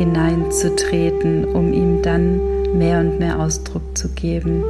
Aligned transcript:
hineinzutreten, 0.00 1.44
um 1.44 1.74
ihm 1.74 2.00
dann 2.00 2.40
mehr 2.78 3.00
und 3.00 3.18
mehr 3.18 3.38
Ausdruck 3.38 3.98
zu 3.98 4.08
geben. 4.08 4.64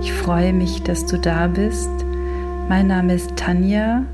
Ich 0.00 0.14
freue 0.14 0.54
mich, 0.54 0.82
dass 0.82 1.04
du 1.04 1.18
da 1.18 1.46
bist. 1.46 1.90
Mein 2.70 2.86
Name 2.86 3.12
ist 3.12 3.36
Tanja 3.36 4.06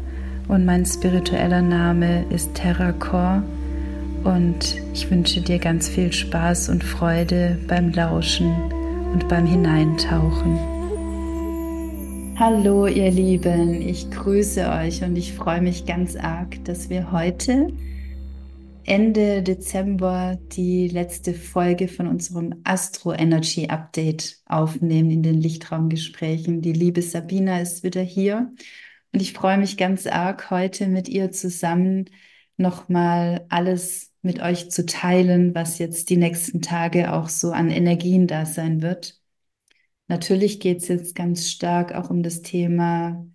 und 0.49 0.67
mein 0.67 0.85
spiritueller 0.85 1.63
Name 1.63 2.25
ist 2.31 2.55
Terracor 2.55 3.45
und 4.25 4.75
ich 4.95 5.09
wünsche 5.13 5.41
dir 5.43 5.61
ganz 5.61 5.89
viel 5.89 6.13
Spaß 6.13 6.71
und 6.71 6.83
Freude 6.83 7.57
beim 7.69 7.93
Lauschen 7.93 8.53
und 9.13 9.29
beim 9.29 9.47
Hineintauchen. 9.47 10.59
Hallo 12.37 12.89
ihr 12.89 13.13
Lieben, 13.13 13.81
ich 13.81 14.11
grüße 14.11 14.69
euch 14.69 15.05
und 15.05 15.15
ich 15.15 15.35
freue 15.35 15.61
mich 15.61 15.87
ganz 15.87 16.17
arg, 16.17 16.65
dass 16.65 16.91
wir 16.91 17.13
heute 17.13 17.69
Ende 18.89 19.43
Dezember 19.43 20.39
die 20.53 20.89
letzte 20.89 21.35
Folge 21.35 21.89
von 21.89 22.07
unserem 22.07 22.63
Astro 22.65 23.13
Energy 23.13 23.67
Update 23.69 24.41
aufnehmen 24.47 25.11
in 25.11 25.23
den 25.23 25.39
Lichtraumgesprächen. 25.39 26.63
Die 26.63 26.73
liebe 26.73 27.03
Sabina 27.03 27.61
ist 27.61 27.83
wieder 27.83 28.01
hier 28.01 28.51
und 29.13 29.21
ich 29.21 29.35
freue 29.35 29.59
mich 29.59 29.77
ganz 29.77 30.07
arg, 30.07 30.51
heute 30.51 30.87
mit 30.87 31.07
ihr 31.07 31.31
zusammen 31.33 32.07
nochmal 32.57 33.45
alles 33.51 34.11
mit 34.23 34.41
euch 34.41 34.71
zu 34.71 34.87
teilen, 34.87 35.55
was 35.55 35.79
jetzt 35.79 36.09
die 36.09 36.17
nächsten 36.17 36.63
Tage 36.63 37.13
auch 37.13 37.29
so 37.29 37.51
an 37.51 37.71
Energien 37.71 38.27
da 38.27 38.47
sein 38.47 38.81
wird. 38.81 39.21
Natürlich 40.07 40.61
geht 40.61 40.79
es 40.79 40.89
jetzt 40.89 41.15
ganz 41.15 41.51
stark 41.51 41.95
auch 41.95 42.09
um 42.09 42.23
das 42.23 42.41
Thema 42.41 43.27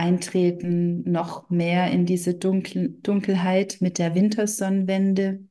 Eintreten 0.00 1.02
noch 1.10 1.50
mehr 1.50 1.90
in 1.90 2.06
diese 2.06 2.34
Dunkel 2.34 2.96
Dunkelheit 3.02 3.78
mit 3.80 3.98
der 3.98 4.14
Wintersonnenwende. 4.14 5.44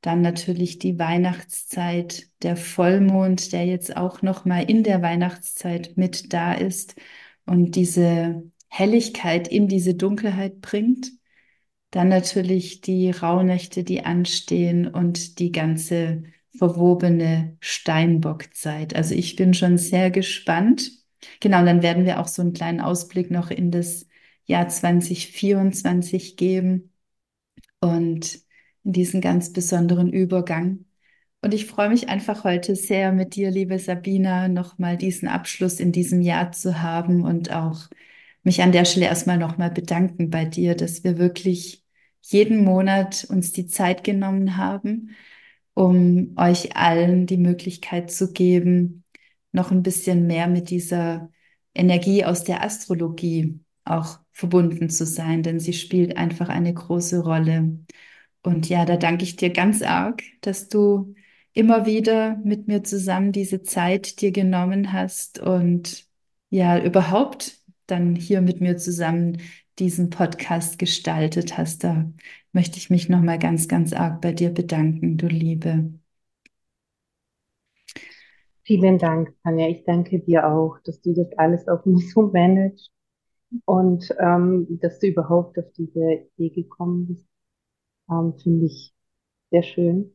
Dann 0.00 0.22
natürlich 0.22 0.80
die 0.80 0.98
Weihnachtszeit, 0.98 2.28
der 2.42 2.56
Vollmond, 2.56 3.52
der 3.52 3.66
jetzt 3.66 3.96
auch 3.96 4.22
noch 4.22 4.44
mal 4.44 4.68
in 4.68 4.82
der 4.82 5.02
Weihnachtszeit 5.02 5.96
mit 5.96 6.32
da 6.32 6.52
ist 6.52 6.96
und 7.46 7.76
diese 7.76 8.42
Helligkeit 8.68 9.46
in 9.46 9.68
diese 9.68 9.94
Dunkelheit 9.94 10.60
bringt. 10.60 11.12
Dann 11.92 12.08
natürlich 12.08 12.80
die 12.80 13.10
Rauhnächte, 13.10 13.84
die 13.84 14.04
anstehen 14.04 14.88
und 14.88 15.38
die 15.38 15.52
ganze 15.52 16.24
verwobene 16.58 17.56
Steinbockzeit. 17.60 18.96
Also 18.96 19.14
ich 19.14 19.36
bin 19.36 19.54
schon 19.54 19.78
sehr 19.78 20.10
gespannt 20.10 20.99
Genau, 21.40 21.64
dann 21.64 21.82
werden 21.82 22.04
wir 22.04 22.20
auch 22.20 22.28
so 22.28 22.42
einen 22.42 22.52
kleinen 22.52 22.80
Ausblick 22.80 23.30
noch 23.30 23.50
in 23.50 23.70
das 23.70 24.06
Jahr 24.46 24.68
2024 24.68 26.36
geben 26.36 26.92
und 27.80 28.40
in 28.84 28.92
diesen 28.92 29.20
ganz 29.20 29.52
besonderen 29.52 30.12
Übergang. 30.12 30.86
Und 31.42 31.54
ich 31.54 31.66
freue 31.66 31.88
mich 31.90 32.08
einfach 32.08 32.44
heute 32.44 32.76
sehr 32.76 33.12
mit 33.12 33.36
dir, 33.36 33.50
liebe 33.50 33.78
Sabina, 33.78 34.48
nochmal 34.48 34.96
diesen 34.96 35.28
Abschluss 35.28 35.80
in 35.80 35.92
diesem 35.92 36.20
Jahr 36.22 36.52
zu 36.52 36.82
haben 36.82 37.22
und 37.24 37.52
auch 37.52 37.88
mich 38.42 38.62
an 38.62 38.72
der 38.72 38.84
Stelle 38.84 39.06
erstmal 39.06 39.38
nochmal 39.38 39.70
bedanken 39.70 40.30
bei 40.30 40.44
dir, 40.44 40.74
dass 40.74 41.04
wir 41.04 41.18
wirklich 41.18 41.84
jeden 42.22 42.64
Monat 42.64 43.24
uns 43.30 43.52
die 43.52 43.66
Zeit 43.66 44.04
genommen 44.04 44.56
haben, 44.56 45.16
um 45.74 46.34
euch 46.36 46.76
allen 46.76 47.26
die 47.26 47.36
Möglichkeit 47.38 48.10
zu 48.10 48.32
geben, 48.32 49.04
noch 49.52 49.70
ein 49.70 49.82
bisschen 49.82 50.26
mehr 50.26 50.46
mit 50.48 50.70
dieser 50.70 51.30
Energie 51.74 52.24
aus 52.24 52.44
der 52.44 52.62
Astrologie 52.62 53.60
auch 53.84 54.20
verbunden 54.32 54.90
zu 54.90 55.06
sein, 55.06 55.42
denn 55.42 55.60
sie 55.60 55.72
spielt 55.72 56.16
einfach 56.16 56.48
eine 56.48 56.72
große 56.72 57.20
Rolle. 57.22 57.78
Und 58.42 58.68
ja, 58.68 58.84
da 58.84 58.96
danke 58.96 59.24
ich 59.24 59.36
dir 59.36 59.50
ganz 59.50 59.82
arg, 59.82 60.22
dass 60.40 60.68
du 60.68 61.14
immer 61.52 61.86
wieder 61.86 62.36
mit 62.44 62.68
mir 62.68 62.84
zusammen 62.84 63.32
diese 63.32 63.62
Zeit 63.62 64.20
dir 64.20 64.32
genommen 64.32 64.92
hast 64.92 65.38
und 65.40 66.06
ja, 66.50 66.82
überhaupt 66.82 67.58
dann 67.86 68.14
hier 68.16 68.40
mit 68.40 68.60
mir 68.60 68.76
zusammen 68.76 69.38
diesen 69.78 70.10
Podcast 70.10 70.78
gestaltet 70.78 71.58
hast. 71.58 71.84
Da 71.84 72.12
möchte 72.52 72.78
ich 72.78 72.90
mich 72.90 73.08
nochmal 73.08 73.38
ganz, 73.38 73.68
ganz 73.68 73.92
arg 73.92 74.20
bei 74.20 74.32
dir 74.32 74.50
bedanken, 74.50 75.16
du 75.16 75.26
Liebe. 75.26 75.99
Vielen 78.64 78.98
Dank, 78.98 79.34
Tanja. 79.42 79.68
Ich 79.68 79.84
danke 79.84 80.20
dir 80.20 80.46
auch, 80.46 80.78
dass 80.84 81.00
du 81.00 81.14
das 81.14 81.32
alles 81.38 81.66
auch 81.68 81.84
nur 81.84 82.00
so 82.00 82.30
managst 82.30 82.90
und 83.64 84.14
ähm, 84.18 84.78
dass 84.80 84.98
du 84.98 85.08
überhaupt 85.08 85.58
auf 85.58 85.70
diese 85.76 86.26
Idee 86.36 86.62
gekommen 86.62 87.06
bist. 87.06 87.26
Ähm, 88.10 88.34
Finde 88.38 88.66
ich 88.66 88.94
sehr 89.50 89.62
schön. 89.62 90.14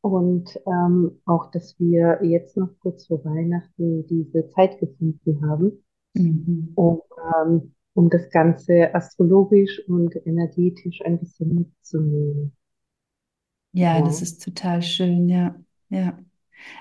Und 0.00 0.58
ähm, 0.66 1.20
auch, 1.24 1.50
dass 1.50 1.78
wir 1.80 2.20
jetzt 2.22 2.56
noch 2.56 2.70
kurz 2.80 3.06
vor 3.06 3.24
Weihnachten 3.24 4.06
diese 4.06 4.48
Zeit 4.50 4.78
gefunden 4.78 5.44
haben, 5.48 5.84
mhm. 6.14 6.72
um, 6.76 7.02
ähm, 7.34 7.74
um 7.94 8.08
das 8.08 8.30
Ganze 8.30 8.94
astrologisch 8.94 9.82
und 9.88 10.14
energetisch 10.24 11.00
ein 11.04 11.18
bisschen 11.18 11.54
mitzunehmen. 11.54 12.52
Ja, 13.72 13.98
ja. 13.98 14.04
das 14.04 14.22
ist 14.22 14.44
total 14.44 14.80
schön, 14.80 15.28
ja, 15.28 15.56
ja. 15.88 16.18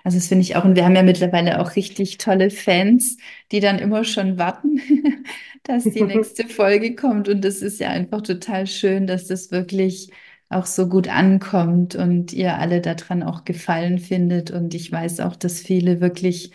Also 0.04 0.18
das 0.18 0.28
finde 0.28 0.44
ich 0.44 0.56
auch, 0.56 0.66
und 0.66 0.76
wir 0.76 0.86
haben 0.86 0.96
ja 0.96 1.04
mittlerweile 1.04 1.60
auch 1.60 1.76
richtig 1.76 2.18
tolle 2.18 2.50
Fans, 2.50 3.18
die 3.52 3.60
dann 3.60 3.80
immer 3.80 4.04
schon 4.04 4.38
warten, 4.38 4.80
dass 5.64 5.84
die 5.84 6.02
nächste 6.04 6.48
Folge 6.48 6.96
kommt. 6.96 7.30
Und 7.30 7.44
das 7.44 7.62
ist 7.62 7.80
ja 7.80 7.90
einfach 7.90 8.22
total 8.22 8.68
schön, 8.68 9.08
dass 9.08 9.28
das 9.28 9.52
wirklich 9.52 10.12
auch 10.50 10.66
so 10.66 10.88
gut 10.88 11.08
ankommt 11.08 11.96
und 11.96 12.32
ihr 12.34 12.58
alle 12.58 12.82
daran 12.82 13.24
auch 13.24 13.46
Gefallen 13.46 14.00
findet. 14.00 14.52
Und 14.52 14.74
ich 14.74 14.92
weiß 14.92 15.20
auch, 15.22 15.36
dass 15.36 15.60
viele 15.60 16.02
wirklich 16.02 16.52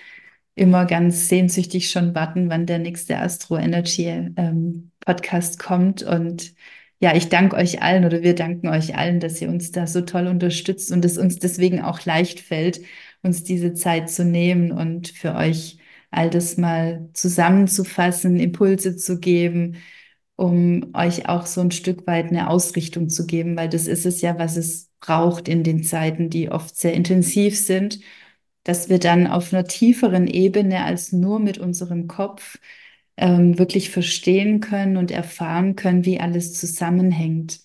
immer 0.55 0.85
ganz 0.87 1.29
sehnsüchtig 1.29 1.91
schon 1.91 2.15
warten, 2.15 2.51
wann 2.51 2.67
der 2.67 2.79
nächste 2.79 3.19
Astro 3.19 3.57
Energy 3.57 4.07
ähm, 4.37 4.91
Podcast 5.01 5.59
kommt. 5.59 6.03
Und 6.03 6.55
ja, 7.01 7.15
ich 7.17 7.29
danke 7.31 7.57
euch 7.57 7.83
allen 7.83 8.05
oder 8.05 8.23
wir 8.23 8.35
danken 8.35 8.69
euch 8.69 8.97
allen, 8.97 9.21
dass 9.21 9.41
ihr 9.41 9.49
uns 9.49 9.73
da 9.73 9.87
so 9.87 10.03
toll 10.03 10.27
unterstützt 10.27 10.93
und 10.93 11.05
es 11.05 11.17
uns 11.19 11.39
deswegen 11.39 11.81
auch 11.81 12.05
leicht 12.05 12.41
fällt, 12.41 12.81
uns 13.23 13.45
diese 13.45 13.75
Zeit 13.75 14.11
zu 14.11 14.25
nehmen 14.25 14.73
und 14.73 15.09
für 15.09 15.35
euch 15.35 15.79
all 16.11 16.31
das 16.31 16.57
mal 16.57 17.09
zusammenzufassen, 17.13 18.41
Impulse 18.41 18.97
zu 18.97 19.21
geben, 19.21 19.77
um 20.37 20.91
euch 20.95 21.29
auch 21.29 21.47
so 21.47 21.61
ein 21.61 21.71
Stück 21.71 22.07
weit 22.07 22.27
eine 22.29 22.49
Ausrichtung 22.49 23.09
zu 23.09 23.27
geben, 23.27 23.57
weil 23.57 23.69
das 23.69 23.87
ist 23.87 24.07
es 24.07 24.21
ja, 24.23 24.39
was 24.39 24.57
es 24.57 24.91
braucht 25.01 25.49
in 25.49 25.63
den 25.65 25.85
Zeiten, 25.85 26.31
die 26.31 26.51
oft 26.51 26.77
sehr 26.77 26.95
intensiv 26.95 27.59
sind, 27.59 28.01
dass 28.65 28.89
wir 28.89 28.99
dann 28.99 29.27
auf 29.27 29.53
einer 29.53 29.65
tieferen 29.65 30.27
Ebene 30.27 30.85
als 30.85 31.13
nur 31.13 31.41
mit 31.41 31.59
unserem 31.59 32.09
Kopf 32.09 32.59
ähm, 33.17 33.59
wirklich 33.59 33.91
verstehen 33.91 34.61
können 34.61 34.97
und 34.97 35.11
erfahren 35.11 35.77
können, 35.77 36.05
wie 36.05 36.21
alles 36.21 36.55
zusammenhängt. 36.55 37.61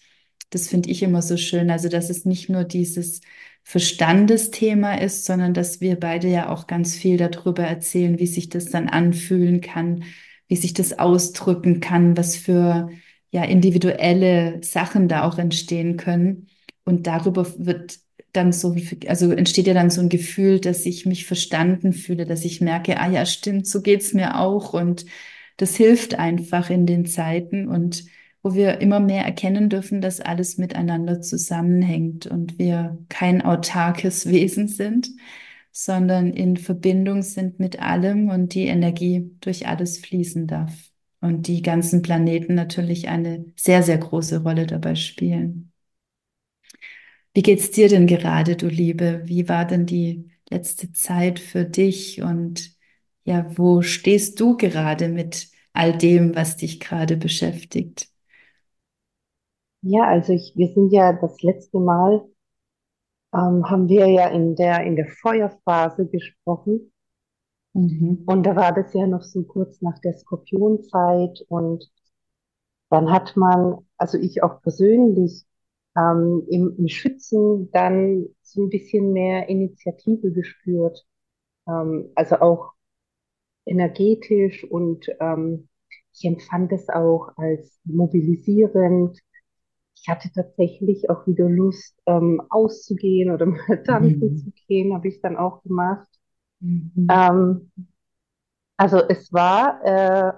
Das 0.50 0.68
finde 0.68 0.90
ich 0.90 1.04
immer 1.04 1.22
so 1.22 1.38
schön. 1.38 1.69
Also, 1.72 1.90
dass 1.90 2.10
es 2.10 2.25
nicht 2.25 2.50
nur 2.50 2.63
dieses 2.63 3.22
Verstandesthema 3.67 4.94
ist, 4.94 5.25
sondern 5.25 5.56
dass 5.56 5.81
wir 5.81 6.00
beide 6.00 6.27
ja 6.27 6.50
auch 6.50 6.67
ganz 6.67 6.95
viel 6.95 7.17
darüber 7.17 7.63
erzählen, 7.63 8.19
wie 8.19 8.27
sich 8.27 8.50
das 8.50 8.65
dann 8.65 8.88
anfühlen 8.88 9.59
kann, 9.59 10.03
wie 10.47 10.56
sich 10.56 10.73
das 10.73 11.00
ausdrücken 11.00 11.79
kann, 11.79 12.15
was 12.15 12.38
für 12.38 12.89
ja 13.31 13.44
individuelle 13.44 14.59
Sachen 14.63 15.07
da 15.07 15.23
auch 15.23 15.39
entstehen 15.39 15.97
können. 15.97 16.47
Und 16.83 17.07
darüber 17.07 17.47
wird 17.57 17.97
dann 18.33 18.51
so, 18.51 18.75
also 19.07 19.31
entsteht 19.31 19.65
ja 19.65 19.73
dann 19.73 19.89
so 19.89 20.00
ein 20.00 20.09
Gefühl, 20.09 20.59
dass 20.59 20.85
ich 20.85 21.07
mich 21.07 21.25
verstanden 21.25 21.91
fühle, 21.91 22.25
dass 22.25 22.45
ich 22.45 22.62
merke, 22.62 23.00
ah 23.00 23.09
ja, 23.09 23.25
stimmt, 23.25 23.65
so 23.65 23.81
geht's 23.81 24.13
mir 24.13 24.39
auch. 24.39 24.73
Und 24.73 25.07
das 25.57 25.75
hilft 25.75 26.19
einfach 26.19 26.69
in 26.69 26.85
den 26.85 27.07
Zeiten 27.07 27.67
und 27.67 28.06
wo 28.45 28.53
wir 28.53 28.80
immer 28.80 29.00
mehr 29.00 29.25
erkennen 29.25 29.69
dürfen, 29.69 30.01
dass 30.01 30.21
alles 30.21 30.59
miteinander 30.59 31.19
zusammenhängt 31.19 32.27
und 32.27 32.59
wir 32.59 32.95
kein 33.09 33.42
autarkes 33.42 34.27
Wesen 34.30 34.68
sind, 34.68 35.09
sondern 35.71 36.31
in 36.31 36.56
Verbindung 36.56 37.24
sind 37.24 37.59
mit 37.59 37.80
allem 37.81 38.30
und 38.30 38.53
die 38.53 38.68
Energie 38.68 39.31
durch 39.42 39.68
alles 39.68 39.97
fließen 39.97 40.45
darf. 40.45 40.92
Und 41.21 41.47
die 41.47 41.63
ganzen 41.63 42.03
Planeten 42.03 42.53
natürlich 42.53 43.07
eine 43.07 43.45
sehr, 43.56 43.81
sehr 43.81 43.97
große 43.97 44.44
Rolle 44.44 44.68
dabei 44.68 44.94
spielen. 44.94 45.71
Wie 47.33 47.41
geht's 47.41 47.71
dir 47.71 47.89
denn 47.89 48.06
gerade, 48.06 48.56
du 48.56 48.68
Liebe? 48.68 49.24
Wie 49.25 49.50
war 49.50 49.65
denn 49.65 49.88
die 49.88 50.30
letzte 50.51 50.91
Zeit 50.91 51.39
für 51.39 51.65
dich? 51.65 52.21
Und 52.21 52.75
ja, 53.24 53.48
wo 53.57 53.81
stehst 53.81 54.39
du 54.39 54.56
gerade 54.56 55.07
mit 55.09 55.50
all 55.74 55.98
dem, 55.98 56.36
was 56.36 56.57
dich 56.57 56.80
gerade 56.80 57.18
beschäftigt? 57.18 58.13
Ja, 59.86 60.04
also 60.10 60.34
ich, 60.34 60.52
wir 60.58 60.68
sind 60.74 60.92
ja 60.92 61.14
das 61.14 61.42
letzte 61.42 61.80
Mal, 61.80 62.28
ähm, 63.34 63.70
haben 63.70 63.88
wir 63.90 64.08
ja 64.08 64.28
in 64.30 64.56
der, 64.56 64.84
in 64.84 64.96
der 64.96 65.08
Feuerphase 65.08 66.08
gesprochen. 66.08 66.92
Mhm. 67.74 68.24
Und 68.28 68.44
da 68.46 68.56
war 68.56 68.74
das 68.74 68.94
ja 68.94 69.08
noch 69.08 69.24
so 69.24 69.44
kurz 69.44 69.82
nach 69.82 70.00
der 70.00 70.14
Skorpionzeit. 70.14 71.46
Und 71.50 71.90
dann 72.90 73.12
hat 73.12 73.36
man, 73.36 73.86
also 73.98 74.18
ich 74.18 74.44
auch 74.44 74.62
persönlich, 74.62 75.46
ähm, 75.98 76.44
im, 76.50 76.76
im 76.78 76.88
Schützen 76.88 77.72
dann 77.72 78.28
so 78.42 78.64
ein 78.64 78.70
bisschen 78.70 79.14
mehr 79.14 79.50
Initiative 79.50 80.32
gespürt. 80.32 81.06
Ähm, 81.68 82.12
also 82.16 82.38
auch 82.38 82.74
energetisch 83.66 84.64
und 84.64 85.08
ähm, 85.20 85.70
ich 86.14 86.26
empfand 86.26 86.72
es 86.72 86.90
auch 86.90 87.30
als 87.38 87.80
mobilisierend. 87.86 89.20
Ich 89.95 90.07
hatte 90.09 90.31
tatsächlich 90.33 91.09
auch 91.09 91.25
wieder 91.27 91.50
Lust, 91.50 91.97
ähm, 92.06 92.42
auszugehen 92.50 93.31
oder 93.31 93.45
mal 93.47 93.83
tanzen 93.83 94.36
Mhm. 94.36 94.36
zu 94.36 94.51
gehen, 94.68 94.94
habe 94.94 95.07
ich 95.07 95.21
dann 95.21 95.38
auch 95.38 95.63
gemacht. 95.63 96.07
Mhm. 96.62 97.09
Ähm, 97.09 97.71
also 98.77 98.97
es 99.09 99.31
war 99.33 99.81
äh, 99.83 100.33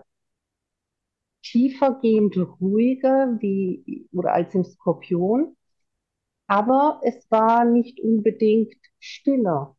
tiefergehend 1.42 2.38
ruhiger 2.62 3.38
wie 3.42 4.08
oder 4.14 4.34
als 4.34 4.54
im 4.54 4.64
Skorpion, 4.64 5.56
aber 6.48 7.02
es 7.04 7.30
war 7.32 7.66
nicht 7.66 8.00
unbedingt 8.02 8.76
stiller. 9.00 9.78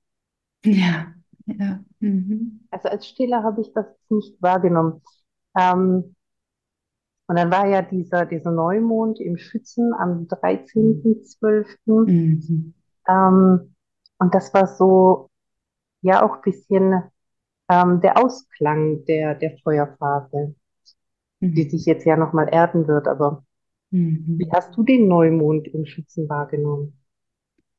Ja, 0.65 1.15
ja. 1.47 1.85
Mhm. 2.01 2.61
Also 2.71 2.89
als 2.89 3.07
stiller 3.07 3.43
habe 3.43 3.61
ich 3.63 3.73
das 3.73 3.87
nicht 4.11 4.41
wahrgenommen. 4.43 5.03
Ähm, 5.57 6.15
und 7.29 7.37
dann 7.37 7.51
war 7.53 7.67
ja 7.69 7.83
dieser, 7.83 8.27
dieser 8.27 8.53
Neumond 8.53 9.21
im 9.21 9.39
Schützen 9.39 9.93
am 9.95 10.29
13.12. 10.29 11.79
Mhm. 12.07 12.73
Ähm, 13.09 13.75
und 14.19 14.35
das 14.35 14.55
war 14.55 14.67
so, 14.69 15.31
ja, 16.03 16.25
auch 16.25 16.37
ein 16.37 16.43
bisschen 16.43 17.03
ähm, 17.71 18.01
der 18.03 18.19
Ausklang 18.19 19.05
der, 19.07 19.35
der 19.37 19.59
Feuerphase, 19.65 20.55
die 21.55 21.69
sich 21.69 21.85
Mhm. 21.85 21.87
jetzt 21.87 22.07
ja 22.07 22.17
nochmal 22.17 22.49
erden 22.53 22.89
wird. 22.89 23.09
Aber 23.09 23.45
wie 24.39 24.47
Mhm. 24.47 24.53
hast 24.53 24.77
du 24.77 24.83
den 24.85 25.09
Neumond 25.09 25.69
im 25.69 25.87
Schützen 25.87 26.29
wahrgenommen? 26.29 26.99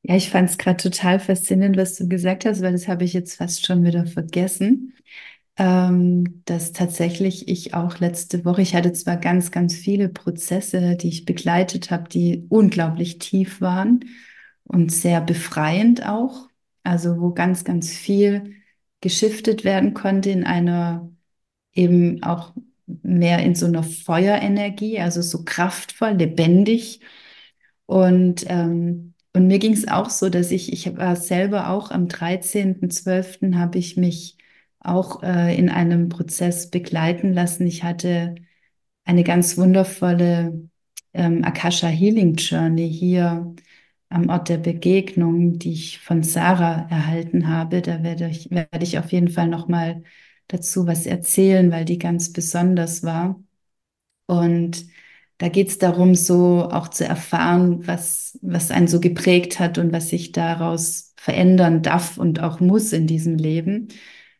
Ja, 0.02 0.16
ich 0.16 0.30
fand 0.30 0.48
es 0.50 0.58
gerade 0.58 0.82
total 0.82 1.20
faszinierend, 1.20 1.76
was 1.76 1.94
du 1.96 2.08
gesagt 2.08 2.44
hast, 2.46 2.62
weil 2.62 2.72
das 2.72 2.88
habe 2.88 3.04
ich 3.04 3.12
jetzt 3.12 3.36
fast 3.36 3.66
schon 3.66 3.84
wieder 3.84 4.06
vergessen. 4.06 4.94
Ähm, 5.56 6.42
dass 6.46 6.72
tatsächlich 6.72 7.48
ich 7.48 7.74
auch 7.74 7.98
letzte 7.98 8.44
Woche, 8.44 8.62
ich 8.62 8.74
hatte 8.74 8.92
zwar 8.92 9.16
ganz, 9.16 9.50
ganz 9.50 9.74
viele 9.74 10.08
Prozesse, 10.08 10.96
die 10.96 11.08
ich 11.08 11.24
begleitet 11.26 11.90
habe, 11.90 12.08
die 12.08 12.46
unglaublich 12.48 13.18
tief 13.18 13.60
waren 13.60 14.04
und 14.64 14.90
sehr 14.92 15.20
befreiend 15.20 16.06
auch, 16.06 16.48
also 16.82 17.20
wo 17.20 17.32
ganz, 17.32 17.64
ganz 17.64 17.90
viel 17.90 18.54
geschiftet 19.00 19.64
werden 19.64 19.92
konnte 19.94 20.30
in 20.30 20.44
einer 20.44 21.10
eben 21.72 22.22
auch 22.22 22.54
mehr 23.02 23.40
in 23.40 23.54
so 23.54 23.66
einer 23.66 23.82
Feuerenergie, 23.82 25.00
also 25.00 25.22
so 25.22 25.44
kraftvoll, 25.44 26.12
lebendig. 26.12 27.00
Und, 27.86 28.44
ähm, 28.48 29.14
und 29.32 29.46
mir 29.46 29.58
ging 29.58 29.72
es 29.72 29.88
auch 29.88 30.10
so, 30.10 30.28
dass 30.28 30.50
ich, 30.50 30.72
ich 30.72 30.96
war 30.96 31.16
selber 31.16 31.70
auch 31.70 31.90
am 31.90 32.08
13.12. 32.08 33.54
habe 33.56 33.78
ich 33.78 33.96
mich 33.96 34.36
auch 34.80 35.22
äh, 35.22 35.56
in 35.56 35.68
einem 35.70 36.08
Prozess 36.08 36.70
begleiten 36.70 37.32
lassen. 37.32 37.66
Ich 37.66 37.84
hatte 37.84 38.34
eine 39.04 39.24
ganz 39.24 39.56
wundervolle 39.58 40.68
ähm, 41.12 41.44
Akasha 41.44 41.88
Healing 41.88 42.36
Journey 42.36 42.90
hier 42.92 43.54
am 44.08 44.28
Ort 44.28 44.48
der 44.48 44.58
Begegnung, 44.58 45.58
die 45.58 45.72
ich 45.72 46.00
von 46.00 46.22
Sarah 46.22 46.86
erhalten 46.90 47.48
habe. 47.48 47.82
Da 47.82 48.02
werde 48.02 48.28
ich, 48.28 48.50
werde 48.50 48.82
ich 48.84 48.98
auf 48.98 49.12
jeden 49.12 49.28
Fall 49.28 49.48
nochmal 49.48 50.02
dazu 50.48 50.86
was 50.86 51.06
erzählen, 51.06 51.70
weil 51.70 51.84
die 51.84 51.98
ganz 51.98 52.32
besonders 52.32 53.02
war. 53.04 53.40
Und 54.26 54.86
da 55.38 55.48
geht 55.48 55.68
es 55.68 55.78
darum, 55.78 56.14
so 56.14 56.68
auch 56.70 56.88
zu 56.88 57.04
erfahren, 57.06 57.86
was, 57.86 58.38
was 58.42 58.70
einen 58.70 58.88
so 58.88 59.00
geprägt 59.00 59.58
hat 59.58 59.78
und 59.78 59.92
was 59.92 60.10
sich 60.10 60.32
daraus 60.32 61.14
verändern 61.16 61.82
darf 61.82 62.18
und 62.18 62.40
auch 62.40 62.60
muss 62.60 62.92
in 62.92 63.06
diesem 63.06 63.36
Leben. 63.36 63.88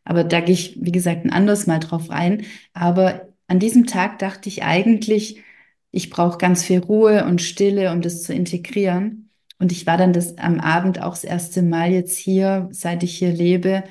Aber 0.05 0.25
da 0.25 0.41
gehe 0.41 0.55
ich, 0.55 0.79
wie 0.81 0.93
gesagt, 0.93 1.25
ein 1.25 1.33
anderes 1.33 1.67
Mal 1.67 1.79
drauf 1.79 2.11
ein. 2.11 2.45
Aber 2.73 3.29
an 3.47 3.59
diesem 3.59 3.87
Tag 3.87 4.19
dachte 4.19 4.49
ich 4.49 4.63
eigentlich, 4.63 5.43
ich 5.91 6.11
brauche 6.11 6.39
ganz 6.39 6.65
viel 6.65 6.79
Ruhe 6.81 7.25
und 7.25 7.43
Stille, 7.43 7.93
um 7.93 8.01
das 8.01 8.23
zu 8.23 8.33
integrieren. 8.33 9.31
Und 9.59 9.73
ich 9.73 9.87
war 9.87 9.97
dann 9.99 10.13
das 10.13 10.39
am 10.39 10.61
Abend 10.61 11.03
auch 11.03 11.13
das 11.13 11.25
erste 11.25 11.63
Mal 11.63 11.93
jetzt 11.93 12.17
hier, 12.17 12.69
seit 12.73 13.03
ich 13.03 13.19
hier 13.19 13.33
lebe, 13.33 13.85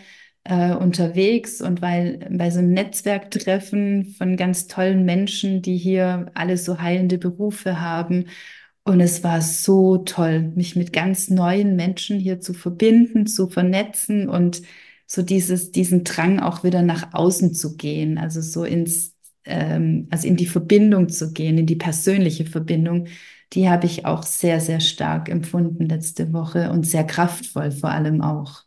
äh, 0.44 0.74
unterwegs 0.74 1.62
und 1.62 1.82
weil 1.82 2.28
bei 2.32 2.50
so 2.50 2.60
einem 2.60 2.72
Netzwerktreffen 2.72 4.16
von 4.18 4.38
ganz 4.38 4.68
tollen 4.68 5.06
Menschen, 5.06 5.62
die 5.62 5.78
hier 5.78 6.32
alle 6.34 6.58
so 6.58 6.82
heilende 6.82 7.18
Berufe 7.18 7.80
haben. 7.82 8.26
Und 8.84 9.02
es 9.02 9.24
war 9.24 9.42
so 9.42 9.98
toll, 10.00 10.52
mich 10.56 10.76
mit 10.76 10.94
ganz 10.94 11.30
neuen 11.30 11.76
Menschen 11.76 12.20
hier 12.20 12.40
zu 12.40 12.54
verbinden, 12.54 13.28
zu 13.28 13.48
vernetzen 13.48 14.28
und 14.30 14.64
so 15.10 15.24
dieses, 15.24 15.72
diesen 15.74 16.06
Drang 16.06 16.40
auch 16.40 16.64
wieder 16.64 16.84
nach 16.84 17.14
außen 17.16 17.56
zu 17.56 17.78
gehen, 17.78 18.20
also 18.20 18.42
so 18.42 18.66
ins, 18.66 19.16
ähm, 19.46 20.08
also 20.12 20.28
in 20.28 20.38
die 20.38 20.48
Verbindung 20.48 21.10
zu 21.10 21.34
gehen, 21.34 21.60
in 21.60 21.68
die 21.68 21.78
persönliche 21.78 22.46
Verbindung. 22.48 23.08
Die 23.54 23.70
habe 23.70 23.88
ich 23.88 24.06
auch 24.06 24.24
sehr, 24.24 24.62
sehr 24.62 24.82
stark 24.82 25.30
empfunden 25.30 25.88
letzte 25.90 26.34
Woche 26.34 26.72
und 26.72 26.86
sehr 26.88 27.06
kraftvoll 27.06 27.72
vor 27.72 27.92
allem 27.92 28.22
auch. 28.22 28.64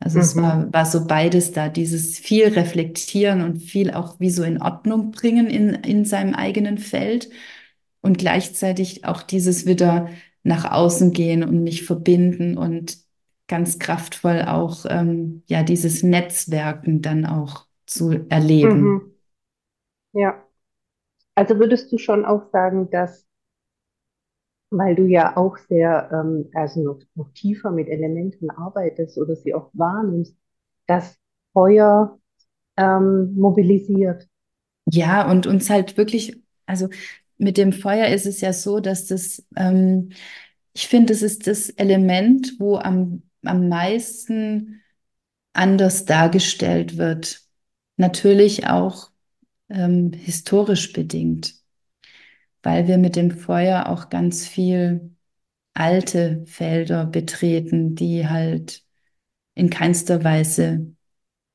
Also 0.00 0.18
es 0.18 0.36
Mhm, 0.36 0.36
war, 0.36 0.72
war 0.72 0.86
so 0.86 1.06
beides 1.06 1.52
da, 1.52 1.68
dieses 1.68 2.18
viel 2.18 2.48
reflektieren 2.48 3.42
und 3.42 3.58
viel 3.58 3.92
auch 3.92 4.20
wie 4.20 4.30
so 4.30 4.42
in 4.44 4.60
Ordnung 4.60 5.12
bringen 5.12 5.48
in, 5.48 5.70
in 5.70 6.04
seinem 6.04 6.34
eigenen 6.34 6.78
Feld 6.78 7.30
und 8.02 8.18
gleichzeitig 8.18 9.04
auch 9.06 9.22
dieses 9.22 9.66
wieder 9.66 10.10
nach 10.42 10.70
außen 10.70 11.12
gehen 11.12 11.42
und 11.44 11.62
mich 11.64 11.84
verbinden 11.84 12.58
und 12.58 12.98
ganz 13.48 13.78
kraftvoll 13.78 14.42
auch 14.46 14.86
ähm, 14.88 15.42
ja 15.46 15.62
dieses 15.62 16.02
Netzwerken 16.02 17.02
dann 17.02 17.26
auch 17.26 17.66
zu 17.86 18.26
erleben. 18.30 19.02
mhm, 19.02 19.14
ja. 20.12 20.42
Also 21.36 21.58
würdest 21.58 21.92
du 21.92 21.98
schon 21.98 22.24
auch 22.24 22.50
sagen, 22.52 22.90
dass, 22.90 23.26
weil 24.70 24.94
du 24.96 25.06
ja 25.06 25.36
auch 25.36 25.56
sehr, 25.56 26.10
ähm, 26.12 26.50
also 26.54 26.82
noch, 26.82 26.98
noch 27.14 27.30
tiefer 27.34 27.70
mit 27.70 27.88
Elementen 27.88 28.50
arbeitest 28.50 29.18
oder 29.18 29.36
sie 29.36 29.54
auch 29.54 29.70
wahrnimmst, 29.72 30.36
dass 30.86 31.18
Feuer 31.52 32.18
ähm, 32.76 33.34
mobilisiert. 33.36 34.28
Ja, 34.86 35.30
und 35.30 35.46
uns 35.46 35.70
halt 35.70 35.96
wirklich, 35.96 36.40
also 36.66 36.88
mit 37.38 37.56
dem 37.56 37.72
Feuer 37.72 38.08
ist 38.08 38.26
es 38.26 38.40
ja 38.40 38.52
so, 38.52 38.80
dass 38.80 39.06
das, 39.06 39.44
ähm, 39.56 40.10
ich 40.74 40.88
finde, 40.88 41.12
es 41.12 41.22
ist 41.22 41.46
das 41.46 41.70
Element, 41.70 42.54
wo 42.58 42.76
am, 42.78 43.22
am 43.46 43.68
meisten 43.68 44.82
anders 45.52 46.04
dargestellt 46.04 46.96
wird. 46.96 47.42
Natürlich 47.96 48.66
auch 48.66 49.10
ähm, 49.68 50.12
historisch 50.12 50.92
bedingt, 50.92 51.54
weil 52.62 52.88
wir 52.88 52.98
mit 52.98 53.16
dem 53.16 53.30
Feuer 53.30 53.88
auch 53.88 54.10
ganz 54.10 54.46
viel 54.46 55.14
alte 55.74 56.44
Felder 56.46 57.06
betreten, 57.06 57.94
die 57.94 58.28
halt 58.28 58.84
in 59.54 59.70
keinster 59.70 60.24
Weise 60.24 60.94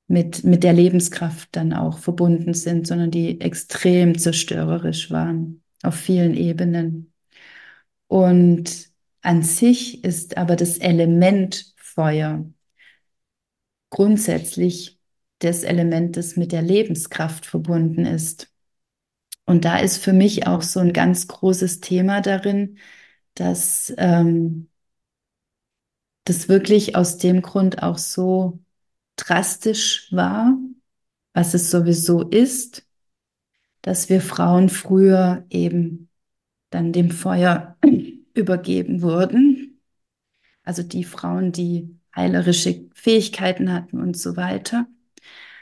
mit, 0.08 0.44
mit 0.44 0.64
der 0.64 0.74
Lebenskraft 0.74 1.50
dann 1.56 1.74
auch 1.74 2.00
verbunden 2.00 2.54
sind, 2.54 2.88
sondern 2.88 3.12
die 3.12 3.42
extrem 3.42 4.18
zerstörerisch 4.18 5.12
waren 5.12 5.62
auf 5.84 5.96
vielen 5.96 6.36
Ebenen. 6.36 7.14
Und 8.08 8.90
an 9.22 9.44
sich 9.44 10.04
ist 10.04 10.38
aber 10.38 10.56
das 10.56 10.78
Element 10.78 11.74
Feuer 12.00 12.46
grundsätzlich 13.90 15.02
das 15.40 15.64
Element, 15.64 16.16
das 16.16 16.38
mit 16.38 16.54
der 16.54 16.62
Lebenskraft 16.62 17.46
verbunden 17.46 18.06
ist. 18.06 18.54
Und 19.46 19.66
da 19.66 19.80
ist 19.80 19.98
für 19.98 20.14
mich 20.14 20.48
auch 20.48 20.62
so 20.62 20.80
ein 20.80 20.94
ganz 20.94 21.28
großes 21.28 21.82
Thema 21.82 22.22
darin, 22.22 22.78
dass 23.34 23.94
ähm, 23.98 24.70
das 26.24 26.48
wirklich 26.48 26.96
aus 26.96 27.18
dem 27.18 27.42
Grund 27.42 27.84
auch 27.84 27.98
so 27.98 28.60
drastisch 29.18 30.08
war, 30.14 30.58
was 31.34 31.54
es 31.54 31.70
sowieso 31.70 32.22
ist, 32.22 32.88
dass 33.82 34.08
wir 34.08 34.22
Frauen 34.22 34.70
früher 34.70 35.46
eben 35.50 36.10
dann 36.70 36.94
dem 36.94 37.12
Feuer 37.12 37.76
übergeben 38.34 39.02
wurden 39.02 39.59
also 40.70 40.84
die 40.84 41.04
Frauen, 41.04 41.52
die 41.52 41.98
heilerische 42.16 42.86
Fähigkeiten 42.94 43.74
hatten 43.74 44.00
und 44.00 44.16
so 44.18 44.38
weiter, 44.38 44.86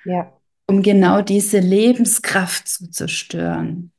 Ja. 0.04 0.38
um 0.68 0.82
genau 0.82 1.22
diese 1.22 1.60
Lebenskraft 1.60 2.68
zu 2.68 2.90
zerstören. 2.92 3.92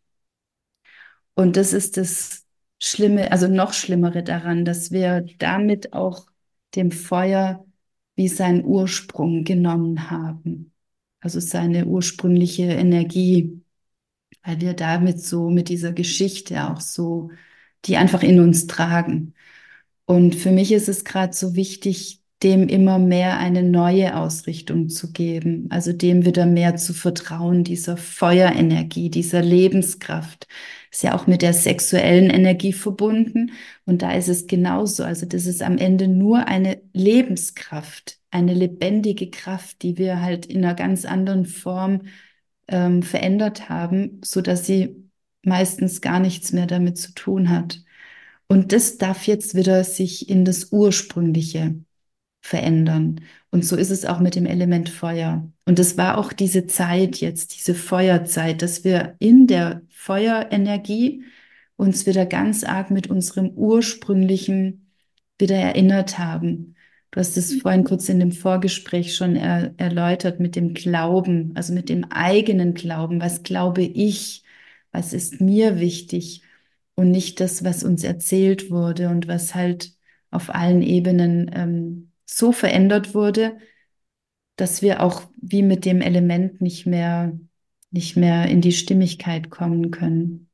Und 1.35 1.57
das 1.57 1.73
ist 1.73 1.97
das 1.97 2.45
Schlimme, 2.81 3.33
also 3.33 3.49
noch 3.49 3.73
Schlimmere 3.73 4.23
daran, 4.23 4.65
dass 4.65 4.91
wir 4.91 5.25
damit 5.39 5.93
auch 5.93 6.27
dem 6.75 6.91
Feuer 6.91 7.65
wie 8.17 8.29
seinen 8.29 8.65
Ursprung 8.65 9.45
genommen 9.45 10.11
haben. 10.11 10.73
Also 11.21 11.41
seine 11.41 11.87
ursprüngliche 11.87 12.65
Energie, 12.65 13.63
weil 14.45 14.61
wir 14.61 14.75
damit 14.75 15.21
so 15.23 15.51
mit 15.51 15.69
dieser 15.69 15.93
Geschichte 15.93 16.71
auch 16.71 16.81
so, 16.81 17.31
die 17.87 17.97
einfach 17.97 18.23
in 18.23 18.41
uns 18.41 18.67
tragen. 18.67 19.35
Und 20.09 20.35
für 20.37 20.53
mich 20.53 20.73
ist 20.73 20.89
es 20.89 21.05
gerade 21.05 21.35
so 21.35 21.55
wichtig, 21.55 22.23
dem 22.43 22.69
immer 22.69 22.99
mehr 22.99 23.39
eine 23.39 23.63
neue 23.63 24.17
Ausrichtung 24.17 24.89
zu 24.89 25.13
geben, 25.13 25.67
also 25.71 25.93
dem 25.93 26.25
wieder 26.25 26.47
mehr 26.47 26.77
zu 26.77 26.95
vertrauen, 26.95 27.63
dieser 27.63 27.99
Feuerenergie, 27.99 29.11
dieser 29.11 29.43
Lebenskraft. 29.43 30.49
Ist 30.91 31.03
ja 31.03 31.15
auch 31.15 31.27
mit 31.27 31.43
der 31.43 31.53
sexuellen 31.53 32.31
Energie 32.31 32.73
verbunden. 32.73 33.53
Und 33.85 34.01
da 34.01 34.13
ist 34.13 34.29
es 34.29 34.47
genauso. 34.47 35.05
Also 35.05 35.27
das 35.27 35.45
ist 35.45 35.63
am 35.63 35.77
Ende 35.77 36.09
nur 36.09 36.47
eine 36.47 36.81
Lebenskraft, 36.95 38.19
eine 38.31 38.55
lebendige 38.55 39.29
Kraft, 39.31 39.83
die 39.83 39.99
wir 39.99 40.23
halt 40.23 40.47
in 40.47 40.65
einer 40.65 40.75
ganz 40.75 41.05
anderen 41.05 41.45
Form 41.45 42.03
ähm, 42.69 43.03
verändert 43.03 43.69
haben, 43.69 44.23
so 44.25 44.41
dass 44.41 44.65
sie 44.65 45.11
meistens 45.43 46.01
gar 46.01 46.19
nichts 46.21 46.53
mehr 46.53 46.67
damit 46.67 46.97
zu 46.97 47.13
tun 47.13 47.51
hat. 47.51 47.81
Und 48.49 48.73
das 48.73 48.99
darf 48.99 49.27
jetzt 49.27 49.55
wieder 49.55 49.85
sich 49.85 50.29
in 50.29 50.45
das 50.45 50.73
Ursprüngliche 50.73 51.77
verändern. 52.41 53.21
Und 53.51 53.65
so 53.65 53.77
ist 53.77 53.91
es 53.91 54.07
auch 54.07 54.21
mit 54.21 54.35
dem 54.35 54.47
Element 54.47 54.89
Feuer. 54.89 55.51
Und 55.67 55.79
es 55.79 55.99
war 55.99 56.19
auch 56.19 56.33
diese 56.33 56.67
Zeit 56.67 57.17
jetzt, 57.19 57.57
diese 57.57 57.75
Feuerzeit, 57.75 58.63
dass 58.63 58.85
wir 58.85 59.17
in 59.19 59.47
der 59.47 59.83
Feuerenergie 59.91 61.25
uns 61.77 62.07
wieder 62.07 62.27
ganz 62.27 62.65
arg 62.65 62.91
mit 62.91 63.09
unserem 63.09 63.51
ursprünglichen 63.51 64.91
wieder 65.39 65.57
erinnert 65.57 66.19
haben. 66.19 66.75
Du 67.11 67.21
hast 67.21 67.37
es 67.37 67.61
vorhin 67.61 67.85
kurz 67.85 68.09
in 68.09 68.21
dem 68.21 68.33
Vorgespräch 68.33 69.15
schon 69.15 69.37
er, 69.37 69.75
erläutert 69.79 70.41
mit 70.41 70.57
dem 70.57 70.75
Glauben, 70.75 71.53
also 71.55 71.73
mit 71.73 71.89
dem 71.89 72.05
eigenen 72.05 72.75
Glauben. 72.75 73.21
Was 73.21 73.43
glaube 73.43 73.83
ich? 73.83 74.43
Was 74.93 75.13
ist 75.13 75.41
mir 75.41 75.81
wichtig? 75.81 76.43
Und 76.99 77.13
nicht 77.13 77.39
das, 77.39 77.63
was 77.63 77.85
uns 77.85 78.03
erzählt 78.03 78.73
wurde 78.73 79.09
und 79.09 79.29
was 79.29 79.55
halt 79.55 79.93
auf 80.33 80.53
allen 80.53 80.83
Ebenen 80.83 81.49
ähm, 81.55 82.11
so 82.25 82.51
verändert 82.51 83.15
wurde, 83.15 83.57
dass 84.57 84.83
wir 84.83 85.01
auch 85.01 85.23
wie 85.41 85.63
mit 85.63 85.85
dem 85.85 86.01
Element 86.01 86.61
nicht 86.61 86.87
mehr, 86.87 87.39
nicht 87.93 88.17
mehr 88.17 88.49
in 88.49 88.61
die 88.61 88.73
Stimmigkeit 88.73 89.49
kommen 89.49 89.93
können. 89.93 90.51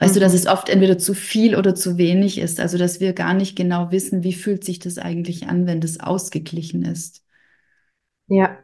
Weißt 0.00 0.14
mhm. 0.14 0.18
du, 0.18 0.20
dass 0.20 0.34
es 0.34 0.48
oft 0.48 0.68
entweder 0.68 0.98
zu 0.98 1.14
viel 1.14 1.54
oder 1.54 1.76
zu 1.76 1.96
wenig 1.96 2.38
ist. 2.38 2.58
Also, 2.58 2.76
dass 2.76 2.98
wir 2.98 3.12
gar 3.12 3.34
nicht 3.34 3.54
genau 3.54 3.92
wissen, 3.92 4.24
wie 4.24 4.32
fühlt 4.32 4.64
sich 4.64 4.80
das 4.80 4.98
eigentlich 4.98 5.46
an, 5.46 5.68
wenn 5.68 5.80
das 5.80 6.00
ausgeglichen 6.00 6.84
ist. 6.84 7.24
Ja, 8.26 8.58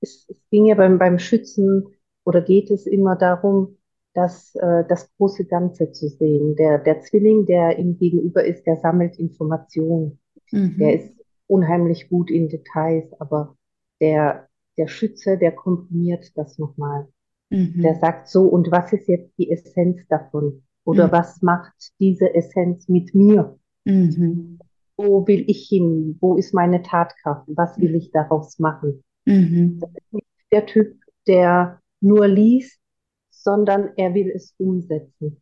es, 0.00 0.24
es 0.30 0.40
ging 0.50 0.64
ja 0.64 0.76
beim, 0.76 0.98
beim 0.98 1.18
Schützen 1.18 1.88
oder 2.24 2.40
geht 2.40 2.70
es 2.70 2.86
immer 2.86 3.16
darum, 3.16 3.77
das, 4.18 4.52
äh, 4.56 4.84
das 4.88 5.08
große 5.16 5.44
Ganze 5.44 5.92
zu 5.92 6.08
sehen. 6.08 6.56
Der, 6.56 6.78
der 6.78 7.00
Zwilling, 7.02 7.46
der 7.46 7.78
ihm 7.78 7.96
gegenüber 7.96 8.44
ist, 8.44 8.66
der 8.66 8.74
sammelt 8.74 9.16
Informationen. 9.16 10.18
Mhm. 10.50 10.76
Der 10.76 10.94
ist 10.94 11.14
unheimlich 11.46 12.08
gut 12.08 12.28
in 12.28 12.48
Details, 12.48 13.08
aber 13.20 13.56
der, 14.00 14.48
der 14.76 14.88
Schütze, 14.88 15.38
der 15.38 15.52
komprimiert 15.52 16.36
das 16.36 16.58
nochmal. 16.58 17.06
Mhm. 17.50 17.80
Der 17.80 17.94
sagt 17.94 18.26
so, 18.26 18.48
und 18.48 18.72
was 18.72 18.92
ist 18.92 19.06
jetzt 19.06 19.38
die 19.38 19.52
Essenz 19.52 20.00
davon? 20.08 20.64
Oder 20.84 21.06
mhm. 21.06 21.12
was 21.12 21.40
macht 21.40 21.92
diese 22.00 22.34
Essenz 22.34 22.88
mit 22.88 23.14
mir? 23.14 23.56
Mhm. 23.84 24.58
Wo 24.96 25.28
will 25.28 25.44
ich 25.46 25.68
hin? 25.68 26.18
Wo 26.20 26.34
ist 26.34 26.52
meine 26.52 26.82
Tatkraft? 26.82 27.46
Was 27.46 27.78
will 27.78 27.94
ich 27.94 28.10
daraus 28.10 28.58
machen? 28.58 29.04
Mhm. 29.26 29.80
Der 30.50 30.66
Typ, 30.66 30.96
der 31.28 31.80
nur 32.00 32.26
liest, 32.26 32.77
sondern 33.48 33.92
er 33.96 34.12
will 34.12 34.30
es 34.34 34.54
umsetzen. 34.58 35.40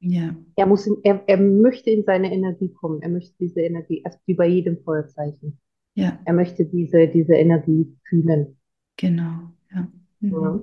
Ja. 0.00 0.34
Er, 0.56 0.66
muss 0.66 0.84
in, 0.88 0.96
er, 1.04 1.22
er 1.28 1.36
möchte 1.36 1.90
in 1.90 2.02
seine 2.02 2.32
Energie 2.32 2.72
kommen. 2.72 3.00
Er 3.02 3.08
möchte 3.08 3.36
diese 3.38 3.60
Energie, 3.60 4.02
also 4.04 4.18
wie 4.26 4.34
bei 4.34 4.48
jedem 4.48 4.82
Feuerzeichen. 4.82 5.60
Ja. 5.94 6.18
Er 6.24 6.32
möchte 6.32 6.64
diese, 6.64 7.06
diese 7.06 7.34
Energie 7.34 7.96
fühlen. 8.08 8.58
Genau, 8.96 9.52
ja. 9.72 9.88
Mhm. 10.18 10.32
ja. 10.32 10.60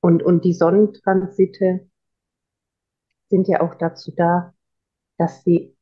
Und, 0.00 0.22
und 0.22 0.44
die 0.44 0.52
Sonnentransite 0.52 1.88
sind 3.30 3.48
ja 3.48 3.60
auch 3.60 3.74
dazu 3.74 4.12
da, 4.16 4.54
dass 5.18 5.42
sie 5.42 5.74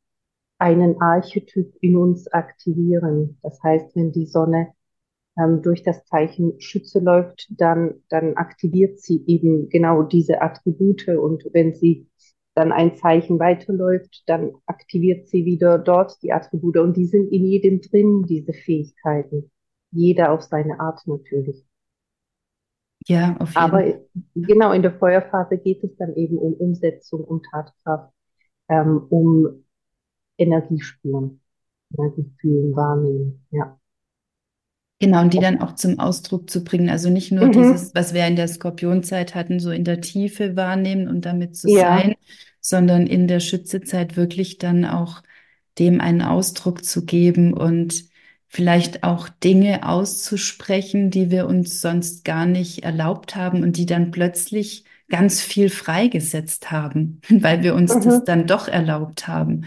einen 0.56 1.02
Archetyp 1.02 1.76
in 1.82 1.98
uns 1.98 2.28
aktivieren. 2.28 3.38
Das 3.42 3.62
heißt, 3.62 3.94
wenn 3.94 4.10
die 4.10 4.26
Sonne 4.26 4.72
ähm, 5.38 5.62
durch 5.62 5.82
das 5.82 6.04
Zeichen 6.04 6.60
Schütze 6.60 7.00
läuft, 7.00 7.46
dann, 7.50 8.02
dann 8.08 8.36
aktiviert 8.36 9.00
sie 9.00 9.22
eben 9.26 9.68
genau 9.68 10.02
diese 10.02 10.40
Attribute. 10.42 11.08
Und 11.08 11.44
wenn 11.52 11.74
sie 11.74 12.06
dann 12.54 12.72
ein 12.72 12.96
Zeichen 12.96 13.38
weiterläuft, 13.38 14.24
dann 14.26 14.52
aktiviert 14.66 15.28
sie 15.28 15.44
wieder 15.44 15.78
dort 15.78 16.22
die 16.22 16.32
Attribute 16.32 16.76
und 16.76 16.96
die 16.96 17.06
sind 17.06 17.32
in 17.32 17.46
jedem 17.46 17.80
drin, 17.80 18.24
diese 18.28 18.52
Fähigkeiten. 18.52 19.50
Jeder 19.90 20.32
auf 20.32 20.42
seine 20.42 20.80
Art 20.80 21.06
natürlich. 21.06 21.64
Ja, 23.08 23.36
auf 23.38 23.48
jeden 23.50 23.56
Aber 23.56 24.00
genau 24.34 24.72
in 24.72 24.82
der 24.82 24.92
Feuerphase 24.92 25.58
geht 25.58 25.82
es 25.82 25.96
dann 25.96 26.14
eben 26.14 26.38
um 26.38 26.54
Umsetzung, 26.54 27.24
um 27.24 27.42
Tatkraft, 27.42 28.12
ähm, 28.68 29.06
um 29.08 29.64
Energie 30.38 30.80
spüren, 30.80 31.40
Energie 31.96 32.30
fühlen, 32.40 32.76
wahrnehmen, 32.76 33.46
ja. 33.50 33.78
Genau, 35.02 35.22
und 35.22 35.34
die 35.34 35.40
dann 35.40 35.60
auch 35.60 35.74
zum 35.74 35.98
Ausdruck 35.98 36.48
zu 36.48 36.62
bringen. 36.62 36.88
Also 36.88 37.10
nicht 37.10 37.32
nur 37.32 37.46
mhm. 37.46 37.52
dieses, 37.52 37.92
was 37.92 38.14
wir 38.14 38.24
in 38.24 38.36
der 38.36 38.46
Skorpionzeit 38.46 39.34
hatten, 39.34 39.58
so 39.58 39.72
in 39.72 39.82
der 39.82 40.00
Tiefe 40.00 40.54
wahrnehmen 40.54 41.08
und 41.08 41.24
damit 41.24 41.56
zu 41.56 41.68
ja. 41.68 41.98
sein, 41.98 42.14
sondern 42.60 43.08
in 43.08 43.26
der 43.26 43.40
Schützezeit 43.40 44.16
wirklich 44.16 44.58
dann 44.58 44.84
auch 44.84 45.24
dem 45.80 46.00
einen 46.00 46.22
Ausdruck 46.22 46.84
zu 46.84 47.04
geben 47.04 47.52
und 47.52 48.04
vielleicht 48.46 49.02
auch 49.02 49.28
Dinge 49.28 49.88
auszusprechen, 49.88 51.10
die 51.10 51.32
wir 51.32 51.48
uns 51.48 51.80
sonst 51.80 52.24
gar 52.24 52.46
nicht 52.46 52.84
erlaubt 52.84 53.34
haben 53.34 53.64
und 53.64 53.78
die 53.78 53.86
dann 53.86 54.12
plötzlich 54.12 54.84
ganz 55.08 55.40
viel 55.40 55.68
freigesetzt 55.68 56.70
haben, 56.70 57.20
weil 57.28 57.64
wir 57.64 57.74
uns 57.74 57.92
mhm. 57.92 58.02
das 58.04 58.22
dann 58.22 58.46
doch 58.46 58.68
erlaubt 58.68 59.26
haben. 59.26 59.64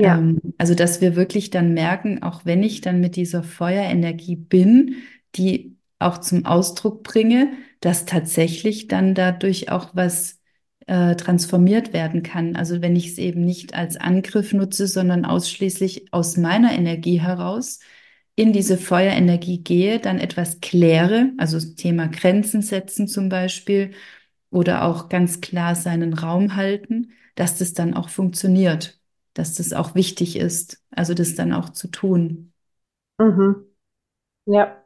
Ja. 0.00 0.18
Ähm, 0.18 0.40
also, 0.58 0.74
dass 0.74 1.00
wir 1.00 1.16
wirklich 1.16 1.50
dann 1.50 1.74
merken, 1.74 2.22
auch 2.22 2.44
wenn 2.44 2.62
ich 2.62 2.80
dann 2.80 3.00
mit 3.00 3.16
dieser 3.16 3.42
Feuerenergie 3.42 4.36
bin, 4.36 4.96
die 5.34 5.76
auch 5.98 6.18
zum 6.18 6.46
Ausdruck 6.46 7.02
bringe, 7.02 7.52
dass 7.80 8.06
tatsächlich 8.06 8.86
dann 8.88 9.14
dadurch 9.14 9.70
auch 9.70 9.90
was 9.94 10.40
äh, 10.86 11.16
transformiert 11.16 11.92
werden 11.92 12.22
kann. 12.22 12.54
Also 12.56 12.80
wenn 12.80 12.94
ich 12.96 13.08
es 13.08 13.18
eben 13.18 13.44
nicht 13.44 13.74
als 13.74 13.96
Angriff 13.96 14.52
nutze, 14.52 14.86
sondern 14.86 15.24
ausschließlich 15.24 16.12
aus 16.12 16.36
meiner 16.36 16.72
Energie 16.72 17.20
heraus 17.20 17.80
in 18.36 18.52
diese 18.52 18.78
Feuerenergie 18.78 19.62
gehe, 19.64 19.98
dann 19.98 20.18
etwas 20.20 20.60
kläre, 20.60 21.32
also 21.38 21.56
das 21.56 21.74
Thema 21.74 22.06
Grenzen 22.06 22.62
setzen 22.62 23.08
zum 23.08 23.28
Beispiel 23.28 23.92
oder 24.50 24.84
auch 24.84 25.08
ganz 25.08 25.40
klar 25.40 25.74
seinen 25.74 26.14
Raum 26.14 26.54
halten, 26.56 27.10
dass 27.34 27.58
das 27.58 27.72
dann 27.74 27.94
auch 27.94 28.08
funktioniert 28.08 28.97
dass 29.38 29.54
das 29.54 29.72
auch 29.72 29.94
wichtig 29.94 30.36
ist, 30.36 30.82
also 30.90 31.14
das 31.14 31.34
dann 31.36 31.52
auch 31.52 31.70
zu 31.70 31.88
tun. 31.88 32.52
Mhm. 33.18 33.66
Ja, 34.46 34.84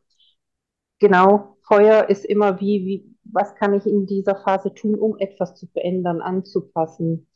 genau. 0.99 1.57
Feuer 1.67 2.09
ist 2.11 2.25
immer 2.25 2.61
wie, 2.61 2.85
wie, 2.85 3.17
was 3.25 3.55
kann 3.55 3.73
ich 3.75 3.87
in 3.87 4.07
dieser 4.07 4.37
Phase 4.37 4.75
tun, 4.75 4.95
um 4.97 5.17
etwas 5.19 5.55
zu 5.55 5.67
verändern, 5.69 6.21
anzupassen 6.21 7.29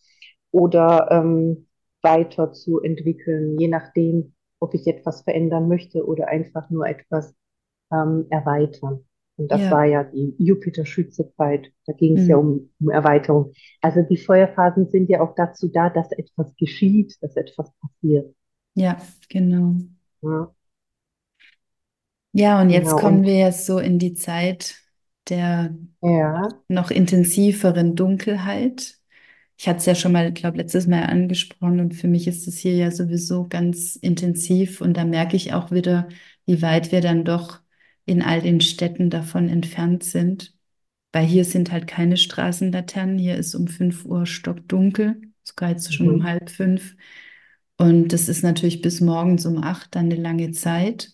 oder 0.51 1.09
ähm, 1.11 1.69
weiterzuentwickeln, 2.03 3.59
je 3.59 3.69
nachdem, 3.69 4.35
ob 4.61 4.75
ich 4.75 4.87
etwas 4.87 5.23
verändern 5.23 5.69
möchte 5.69 6.05
oder 6.07 6.29
einfach 6.29 6.71
nur 6.71 6.87
etwas 6.87 7.35
ähm, 7.93 8.27
erweitern. 8.31 9.07
Und 9.37 9.51
das 9.51 9.61
ja. 9.61 9.71
war 9.71 9.85
ja 9.85 10.05
die 10.05 10.35
Jupiter-Schütze-Zeit. 10.39 11.71
Da 11.87 11.93
ging 11.93 12.17
es 12.17 12.25
mhm. 12.25 12.31
ja 12.31 12.37
um, 12.37 12.71
um 12.81 12.91
Erweiterung. 12.91 13.53
Also 13.83 14.03
die 14.03 14.17
Feuerphasen 14.17 14.91
sind 14.91 15.11
ja 15.11 15.21
auch 15.21 15.35
dazu 15.35 15.69
da, 15.69 15.91
dass 15.91 16.11
etwas 16.13 16.55
geschieht, 16.57 17.17
dass 17.21 17.37
etwas 17.37 17.71
passiert. 17.81 18.35
Ja, 18.75 18.97
genau. 19.29 19.77
Ja, 20.23 20.55
ja 22.33 22.61
und 22.63 22.71
jetzt 22.71 22.91
genau. 22.91 22.99
kommen 22.99 23.25
wir 23.25 23.37
jetzt 23.37 23.67
so 23.67 23.79
in 23.79 23.99
die 23.99 24.15
Zeit 24.15 24.77
der 25.29 25.77
ja. 26.03 26.49
noch 26.69 26.91
intensiveren 26.91 27.97
Dunkelheit, 27.97 28.97
ich 29.59 29.69
hatte 29.69 29.79
es 29.79 29.87
ja 29.87 29.95
schon 29.95 30.13
mal, 30.13 30.33
glaube 30.33 30.59
letztes 30.59 30.87
Mal 30.87 31.05
angesprochen 31.05 31.81
und 31.81 31.95
für 31.95 32.09
mich 32.09 32.27
ist 32.29 32.47
es 32.47 32.59
hier 32.59 32.75
ja 32.75 32.91
sowieso 32.91 33.49
ganz 33.49 33.97
intensiv 33.97 34.81
und 34.81 34.97
da 34.97 35.05
merke 35.05 35.37
ich 35.37 35.55
auch 35.55 35.71
wieder, 35.71 36.09
wie 36.45 36.61
weit 36.61 36.93
wir 36.93 37.01
dann 37.01 37.25
doch 37.25 37.61
in 38.07 38.23
all 38.23 38.41
den 38.43 38.61
Städten 38.61 39.11
davon 39.11 39.49
entfernt 39.49 40.05
sind. 40.05 40.55
Weil 41.13 41.27
hier 41.27 41.45
sind 41.45 41.73
halt 41.73 41.87
keine 41.87 42.17
Straßenlaternen, 42.19 43.19
hier 43.19 43.37
ist 43.37 43.55
um 43.55 43.69
5 43.69 44.05
Uhr 44.07 44.27
stockdunkel, 44.27 45.21
sogar 45.45 45.71
jetzt 45.71 45.95
schon 45.95 46.11
um 46.11 46.21
Mhm. 46.21 46.25
halb 46.25 46.51
fünf. 46.51 46.97
Und 47.79 48.13
das 48.13 48.29
ist 48.29 48.43
natürlich 48.43 48.83
bis 48.83 49.01
morgens 49.01 49.47
um 49.47 49.63
acht 49.63 49.95
dann 49.95 50.07
eine 50.07 50.17
lange 50.17 50.53
Zeit. 50.53 51.13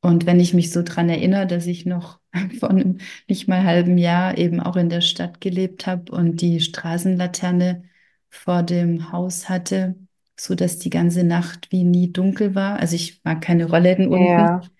Und 0.00 0.26
wenn 0.26 0.40
ich 0.40 0.54
mich 0.54 0.70
so 0.72 0.82
dran 0.82 1.08
erinnere, 1.08 1.46
dass 1.46 1.66
ich 1.66 1.86
noch 1.86 2.20
vor 2.60 2.70
einem 2.70 2.98
nicht 3.28 3.48
mal 3.48 3.64
halben 3.64 3.98
Jahr 3.98 4.36
eben 4.38 4.60
auch 4.60 4.76
in 4.76 4.88
der 4.88 5.00
Stadt 5.00 5.40
gelebt 5.40 5.86
habe 5.86 6.12
und 6.12 6.40
die 6.40 6.60
Straßenlaterne 6.60 7.84
vor 8.30 8.62
dem 8.62 9.12
Haus 9.12 9.48
hatte, 9.48 9.96
so 10.38 10.54
dass 10.54 10.78
die 10.78 10.90
ganze 10.90 11.24
Nacht 11.24 11.70
wie 11.70 11.84
nie 11.84 12.12
dunkel 12.12 12.54
war. 12.54 12.78
Also 12.80 12.96
ich 12.96 13.20
mag 13.24 13.42
keine 13.42 13.66
Rollläden 13.66 14.08
unten 14.08 14.48
Ja, 14.48 14.70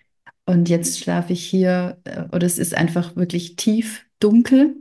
und 0.45 0.69
jetzt 0.69 0.99
schlafe 0.99 1.33
ich 1.33 1.45
hier 1.45 2.01
äh, 2.03 2.23
oder 2.31 2.45
es 2.45 2.57
ist 2.57 2.75
einfach 2.75 3.15
wirklich 3.15 3.55
tief 3.55 4.05
dunkel 4.19 4.75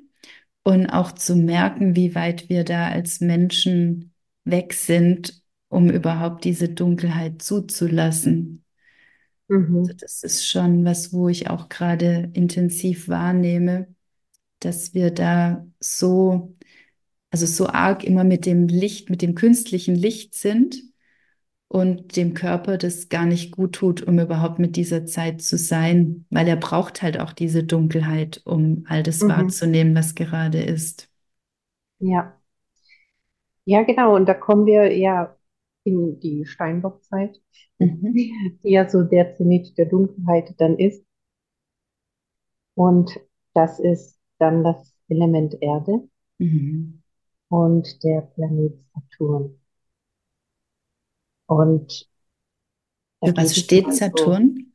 und 0.64 0.86
auch 0.86 1.12
zu 1.12 1.36
merken, 1.36 1.96
wie 1.96 2.14
weit 2.14 2.48
wir 2.48 2.64
da 2.64 2.88
als 2.88 3.20
Menschen 3.20 4.12
weg 4.44 4.72
sind, 4.74 5.42
um 5.68 5.90
überhaupt 5.90 6.44
diese 6.44 6.68
Dunkelheit 6.68 7.42
zuzulassen. 7.42 8.64
Also 9.48 9.92
mhm. 9.92 9.96
das 9.98 10.22
ist 10.22 10.46
schon 10.48 10.84
was, 10.84 11.12
wo 11.12 11.28
ich 11.28 11.48
auch 11.48 11.68
gerade 11.68 12.30
intensiv 12.32 13.08
wahrnehme, 13.08 13.94
dass 14.60 14.94
wir 14.94 15.10
da 15.10 15.66
so, 15.80 16.56
also 17.30 17.46
so 17.46 17.68
arg 17.68 18.04
immer 18.04 18.24
mit 18.24 18.46
dem 18.46 18.68
Licht, 18.68 19.10
mit 19.10 19.22
dem 19.22 19.34
künstlichen 19.34 19.94
Licht 19.94 20.34
sind 20.34 20.82
und 21.72 22.16
dem 22.16 22.34
Körper 22.34 22.76
das 22.76 23.08
gar 23.08 23.24
nicht 23.26 23.52
gut 23.56 23.72
tut, 23.74 24.02
um 24.02 24.18
überhaupt 24.18 24.58
mit 24.58 24.76
dieser 24.76 25.06
Zeit 25.06 25.40
zu 25.42 25.56
sein, 25.56 26.26
weil 26.30 26.46
er 26.48 26.56
braucht 26.56 27.00
halt 27.02 27.18
auch 27.18 27.32
diese 27.32 27.64
Dunkelheit, 27.64 28.42
um 28.44 28.84
all 28.88 29.02
das 29.02 29.20
Mhm. 29.22 29.28
wahrzunehmen, 29.28 29.94
was 29.94 30.14
gerade 30.14 30.60
ist. 30.62 31.08
Ja. 32.00 32.40
Ja, 33.64 33.82
genau. 33.82 34.14
Und 34.16 34.26
da 34.26 34.34
kommen 34.34 34.66
wir 34.66 34.96
ja 34.96 35.36
in 35.84 36.18
die 36.20 36.44
Steinbockzeit, 36.46 37.40
Mhm. 37.80 38.12
die 38.64 38.70
ja 38.70 38.88
so 38.88 39.02
der 39.02 39.34
Zenit 39.34 39.76
der 39.78 39.86
Dunkelheit 39.86 40.54
dann 40.58 40.78
ist. 40.78 41.04
Und 42.74 43.18
das 43.54 43.80
ist 43.80 44.18
dann 44.38 44.62
das 44.62 44.94
Element 45.08 45.56
Erde 45.62 46.06
Mhm. 46.40 47.02
und 47.50 48.02
der 48.02 48.22
Planet 48.22 48.74
Saturn. 48.94 49.60
Und 51.54 52.08
Für 53.24 53.36
was 53.36 53.52
geht 53.54 53.56
es 53.56 53.64
steht 53.64 53.86
so. 53.86 53.98
Saturn? 53.98 54.72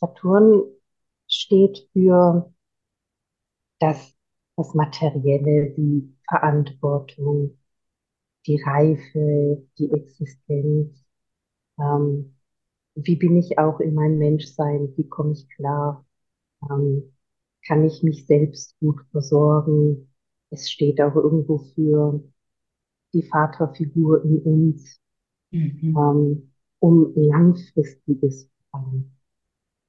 Saturn 0.00 0.64
steht 1.28 1.88
für 1.94 2.52
das, 3.80 4.14
das 4.56 4.74
Materielle, 4.74 5.70
die 5.76 6.14
Verantwortung, 6.28 7.58
die 8.46 8.60
Reife, 8.62 9.66
die 9.78 9.90
Existenz. 9.92 11.04
Ähm, 11.80 12.36
wie 12.94 13.16
bin 13.16 13.36
ich 13.38 13.58
auch 13.58 13.80
in 13.80 13.94
meinem 13.94 14.18
Menschsein? 14.18 14.92
Wie 14.96 15.08
komme 15.08 15.32
ich 15.32 15.48
klar? 15.50 16.06
Ähm, 16.70 17.14
kann 17.66 17.84
ich 17.86 18.02
mich 18.02 18.26
selbst 18.26 18.78
gut 18.80 19.00
versorgen? 19.12 20.12
Es 20.50 20.70
steht 20.70 21.00
auch 21.02 21.16
irgendwo 21.16 21.58
für 21.58 22.22
die 23.14 23.24
Vaterfigur 23.24 24.24
in 24.24 24.40
uns, 24.40 25.01
Mhm. 25.52 25.96
ähm, 25.96 26.52
um 26.80 27.12
langfristiges 27.16 28.50
Verlangen, 28.70 29.16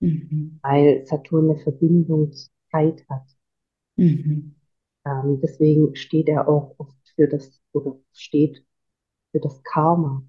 Mhm. 0.01 0.59
weil 0.63 1.05
Saturn 1.05 1.51
eine 1.51 1.59
Verbindung 1.59 2.31
zur 2.33 2.51
Zeit 2.71 3.07
hat. 3.09 3.27
Mhm. 3.97 4.53
Ähm, 5.05 5.39
deswegen 5.41 5.95
steht 5.95 6.27
er 6.29 6.47
auch 6.49 6.75
oft 6.77 6.97
für 7.15 7.27
das, 7.27 7.61
oder 7.71 7.97
steht 8.11 8.65
für 9.31 9.39
das 9.41 9.63
Karma, 9.63 10.23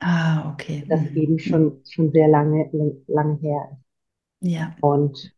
Ah, 0.00 0.52
okay. 0.54 0.84
das 0.88 1.00
Mhm. 1.10 1.16
eben 1.16 1.38
schon, 1.38 1.80
schon 1.88 2.10
sehr 2.12 2.28
lange, 2.28 2.70
lange 3.06 3.36
her 3.40 3.68
ist. 3.72 4.50
Ja. 4.50 4.76
Und 4.80 5.34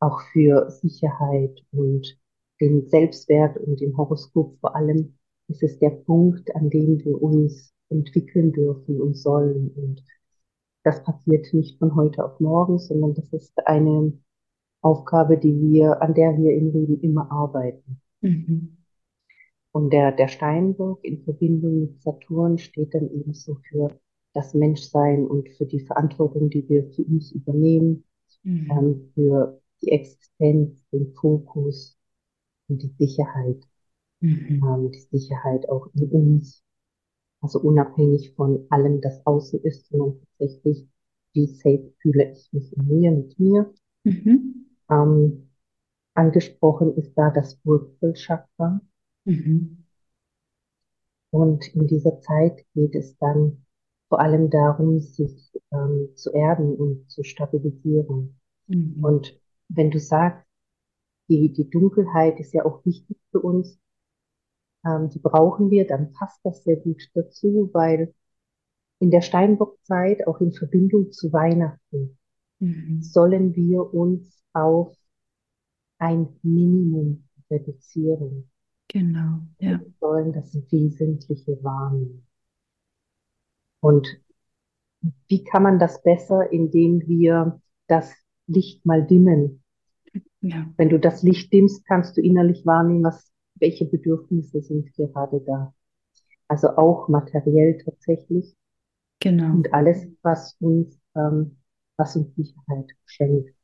auch 0.00 0.20
für 0.32 0.70
Sicherheit 0.70 1.62
und 1.72 2.18
den 2.60 2.86
Selbstwert 2.88 3.56
und 3.58 3.80
im 3.82 3.96
Horoskop 3.96 4.58
vor 4.60 4.74
allem 4.76 5.16
ist 5.48 5.62
es 5.62 5.78
der 5.78 5.90
Punkt, 5.90 6.54
an 6.56 6.70
dem 6.70 6.98
wir 7.04 7.20
uns 7.22 7.72
entwickeln 7.90 8.52
dürfen 8.52 9.00
und 9.00 9.16
sollen. 9.16 9.70
Und 9.76 10.02
das 10.84 11.02
passiert 11.02 11.52
nicht 11.54 11.78
von 11.78 11.94
heute 11.94 12.24
auf 12.24 12.40
morgen, 12.40 12.78
sondern 12.78 13.14
das 13.14 13.32
ist 13.32 13.66
eine 13.66 14.12
Aufgabe, 14.80 15.38
die 15.38 15.60
wir, 15.60 16.02
an 16.02 16.14
der 16.14 16.36
wir 16.38 16.54
im 16.54 16.72
Leben 16.72 17.00
immer 17.00 17.30
arbeiten. 17.30 18.00
Mhm. 18.20 18.76
Und 19.72 19.92
der, 19.92 20.12
der 20.12 20.28
Steinbock 20.28 21.04
in 21.04 21.22
Verbindung 21.24 21.80
mit 21.80 22.02
Saturn 22.02 22.58
steht 22.58 22.94
dann 22.94 23.10
ebenso 23.10 23.56
für 23.68 23.98
das 24.34 24.54
Menschsein 24.54 25.26
und 25.26 25.48
für 25.50 25.66
die 25.66 25.80
Verantwortung, 25.80 26.50
die 26.50 26.68
wir 26.68 26.84
für 26.90 27.02
uns 27.02 27.32
übernehmen, 27.32 28.04
Mhm. 28.44 28.70
ähm, 28.70 29.10
für 29.14 29.60
die 29.82 29.90
Existenz, 29.90 30.86
den 30.92 31.12
Fokus 31.14 31.98
und 32.68 32.82
die 32.82 32.92
Sicherheit, 32.98 33.64
Mhm. 34.20 34.62
ähm, 34.64 34.90
die 34.92 35.00
Sicherheit 35.18 35.68
auch 35.68 35.88
in 35.94 36.08
uns, 36.10 36.62
also 37.40 37.60
unabhängig 37.60 38.34
von 38.34 38.66
allem, 38.70 39.00
das 39.00 39.24
außen 39.26 39.62
ist, 39.62 39.88
sondern 39.88 40.20
tatsächlich, 40.20 40.88
wie 41.34 41.46
safe 41.46 41.92
fühle 42.00 42.32
ich 42.32 42.52
mich 42.52 42.76
in 42.76 42.86
mir, 42.86 43.10
mit 43.12 43.38
mir. 43.38 43.72
Mhm. 44.04 44.66
Ähm, 44.90 45.50
angesprochen 46.14 46.96
ist 46.96 47.14
da 47.14 47.30
das 47.30 47.60
Wurzelchakra. 47.64 48.80
Mhm. 49.24 49.84
Und 51.30 51.74
in 51.74 51.86
dieser 51.86 52.20
Zeit 52.20 52.64
geht 52.74 52.94
es 52.94 53.16
dann 53.18 53.64
vor 54.08 54.20
allem 54.20 54.50
darum, 54.50 55.00
sich 55.00 55.52
ähm, 55.70 56.08
zu 56.14 56.32
erden 56.32 56.74
und 56.74 57.10
zu 57.10 57.22
stabilisieren. 57.22 58.40
Mhm. 58.66 59.04
Und 59.04 59.40
wenn 59.68 59.90
du 59.90 60.00
sagst, 60.00 60.46
die, 61.28 61.52
die 61.52 61.68
Dunkelheit 61.68 62.40
ist 62.40 62.54
ja 62.54 62.64
auch 62.64 62.84
wichtig 62.86 63.18
für 63.30 63.40
uns, 63.40 63.78
ähm, 64.88 65.10
die 65.10 65.18
brauchen 65.20 65.70
wir, 65.70 65.86
dann 65.86 66.12
passt 66.12 66.40
das 66.44 66.64
sehr 66.64 66.76
gut 66.76 67.02
dazu, 67.14 67.70
weil 67.74 68.14
in 69.00 69.10
der 69.10 69.22
Steinbockzeit, 69.22 70.26
auch 70.28 70.40
in 70.40 70.52
Verbindung 70.52 71.12
zu 71.12 71.32
Weihnachten, 71.32 72.18
Mhm. 72.60 73.02
sollen 73.02 73.54
wir 73.56 73.94
uns 73.94 74.42
auf 74.54 74.96
ein 76.00 76.26
Minimum 76.42 77.28
reduzieren. 77.50 78.50
Genau, 78.88 79.40
Wir 79.60 79.70
ja. 79.70 79.80
sollen 80.00 80.32
das 80.32 80.52
Wesentliche 80.72 81.62
wahrnehmen. 81.62 82.26
Und 83.80 84.06
wie 85.28 85.44
kann 85.44 85.62
man 85.62 85.78
das 85.78 86.02
besser, 86.02 86.50
indem 86.52 87.06
wir 87.06 87.60
das 87.86 88.12
Licht 88.46 88.84
mal 88.84 89.06
dimmen? 89.06 89.62
Ja, 90.40 90.66
Wenn 90.78 90.88
du 90.88 90.98
das 90.98 91.22
Licht 91.22 91.52
dimmst, 91.52 91.86
kannst 91.86 92.16
du 92.16 92.22
innerlich 92.22 92.64
wahrnehmen, 92.64 93.04
was, 93.04 93.30
welche 93.60 93.84
Bedürfnisse 93.84 94.62
sind 94.62 94.92
gerade 94.94 95.40
da. 95.40 95.74
Also 96.48 96.70
auch 96.76 97.08
materiell 97.08 97.78
tatsächlich 97.84 98.56
genau. 99.20 99.52
und 99.52 99.72
alles, 99.72 100.06
was 100.22 100.56
uns, 100.60 100.98
ähm, 101.14 101.58
was 101.96 102.16
uns 102.16 102.34
Sicherheit 102.34 102.90
schenkt. 103.04 103.54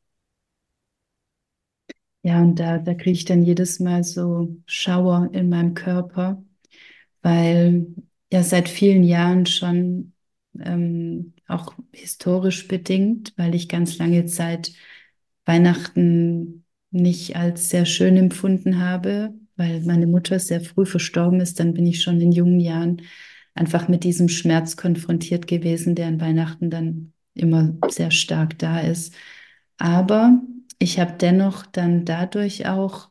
Ja, 2.22 2.40
und 2.40 2.58
da, 2.58 2.78
da 2.78 2.94
kriege 2.94 3.12
ich 3.12 3.24
dann 3.26 3.42
jedes 3.42 3.80
Mal 3.80 4.02
so 4.02 4.56
Schauer 4.66 5.28
in 5.32 5.50
meinem 5.50 5.74
Körper, 5.74 6.42
weil 7.20 7.86
ja 8.32 8.42
seit 8.42 8.68
vielen 8.68 9.04
Jahren 9.04 9.44
schon 9.44 10.14
ähm, 10.58 11.34
auch 11.48 11.74
historisch 11.92 12.66
bedingt, 12.66 13.34
weil 13.36 13.54
ich 13.54 13.68
ganz 13.68 13.98
lange 13.98 14.24
Zeit 14.26 14.72
Weihnachten 15.44 16.64
nicht 16.90 17.36
als 17.36 17.68
sehr 17.68 17.84
schön 17.84 18.16
empfunden 18.16 18.78
habe, 18.80 19.34
weil 19.56 19.80
meine 19.82 20.06
Mutter 20.06 20.38
sehr 20.38 20.60
früh 20.60 20.86
verstorben 20.86 21.40
ist, 21.40 21.60
dann 21.60 21.74
bin 21.74 21.86
ich 21.86 22.02
schon 22.02 22.20
in 22.20 22.32
jungen 22.32 22.60
Jahren 22.60 23.02
einfach 23.54 23.88
mit 23.88 24.04
diesem 24.04 24.28
Schmerz 24.28 24.76
konfrontiert 24.76 25.46
gewesen, 25.46 25.94
der 25.94 26.08
an 26.08 26.20
Weihnachten 26.20 26.70
dann 26.70 27.12
immer 27.34 27.74
sehr 27.88 28.10
stark 28.10 28.58
da 28.58 28.80
ist. 28.80 29.14
Aber 29.78 30.40
ich 30.78 30.98
habe 31.00 31.14
dennoch 31.18 31.66
dann 31.66 32.04
dadurch 32.04 32.66
auch 32.66 33.10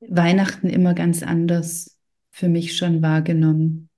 Weihnachten 0.00 0.68
immer 0.68 0.94
ganz 0.94 1.22
anders 1.22 1.98
für 2.30 2.48
mich 2.48 2.76
schon 2.76 3.02
wahrgenommen 3.02 3.88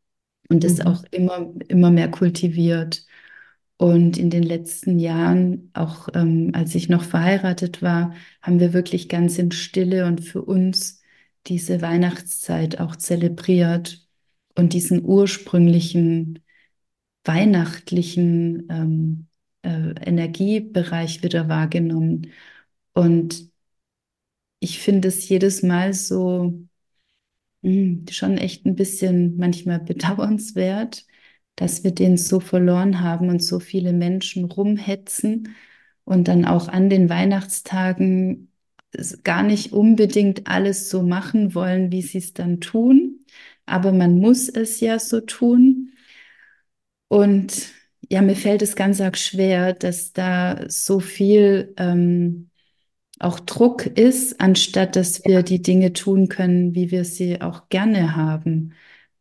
und 0.48 0.64
es 0.64 0.80
auch 0.80 1.04
Mhm. 1.04 1.08
immer, 1.12 1.52
immer 1.68 1.90
mehr 1.90 2.10
kultiviert. 2.10 3.06
Und 3.78 4.18
in 4.18 4.30
den 4.30 4.42
letzten 4.42 4.98
Jahren, 4.98 5.70
auch 5.74 6.08
ähm, 6.14 6.50
als 6.54 6.74
ich 6.74 6.88
noch 6.90 7.02
verheiratet 7.04 7.82
war, 7.82 8.14
haben 8.42 8.60
wir 8.60 8.72
wirklich 8.74 9.08
ganz 9.08 9.38
in 9.38 9.52
Stille 9.52 10.06
und 10.06 10.20
für 10.20 10.42
uns 10.42 10.99
diese 11.46 11.82
Weihnachtszeit 11.82 12.80
auch 12.80 12.96
zelebriert. 12.96 14.06
und 14.56 14.74
diesen 14.74 15.04
ursprünglichen 15.04 16.40
weihnachtlichen 17.24 18.68
ähm, 18.70 19.28
äh, 19.62 19.94
Energiebereich 20.06 21.22
wieder 21.22 21.48
wahrgenommen. 21.48 22.32
Und 22.94 23.50
ich 24.60 24.78
finde 24.80 25.08
es 25.08 25.28
jedes 25.28 25.62
Mal 25.62 25.92
so 25.94 26.66
mh, 27.62 27.70
hm, 27.72 28.06
schon 28.10 28.38
echt 28.38 28.66
ein 28.66 28.74
bisschen 28.76 29.36
manchmal 29.36 29.80
bedauernswert, 29.80 31.06
dass 31.56 31.84
wir 31.84 31.92
den 31.92 32.16
so 32.16 32.40
verloren 32.40 33.00
haben 33.00 33.28
und 33.28 33.42
so 33.42 33.60
viele 33.60 33.92
Menschen 33.92 34.44
rumhetzen 34.46 35.54
und 36.04 36.28
dann 36.28 36.44
auch 36.44 36.68
an 36.68 36.90
den 36.90 37.08
Weihnachtstagen 37.08 38.49
gar 39.24 39.42
nicht 39.42 39.72
unbedingt 39.72 40.46
alles 40.46 40.90
so 40.90 41.02
machen 41.02 41.54
wollen, 41.54 41.92
wie 41.92 42.02
sie 42.02 42.18
es 42.18 42.32
dann 42.32 42.60
tun. 42.60 43.24
Aber 43.66 43.92
man 43.92 44.18
muss 44.18 44.48
es 44.48 44.80
ja 44.80 44.98
so 44.98 45.20
tun. 45.20 45.92
Und 47.08 47.72
ja, 48.08 48.22
mir 48.22 48.36
fällt 48.36 48.62
es 48.62 48.76
ganz 48.76 49.00
arg 49.00 49.16
schwer, 49.16 49.72
dass 49.72 50.12
da 50.12 50.64
so 50.68 51.00
viel 51.00 51.74
ähm, 51.76 52.50
auch 53.20 53.40
Druck 53.40 53.86
ist, 53.86 54.40
anstatt 54.40 54.96
dass 54.96 55.24
wir 55.24 55.42
die 55.42 55.62
Dinge 55.62 55.92
tun 55.92 56.28
können, 56.28 56.74
wie 56.74 56.90
wir 56.90 57.04
sie 57.04 57.40
auch 57.40 57.68
gerne 57.68 58.16
haben. 58.16 58.72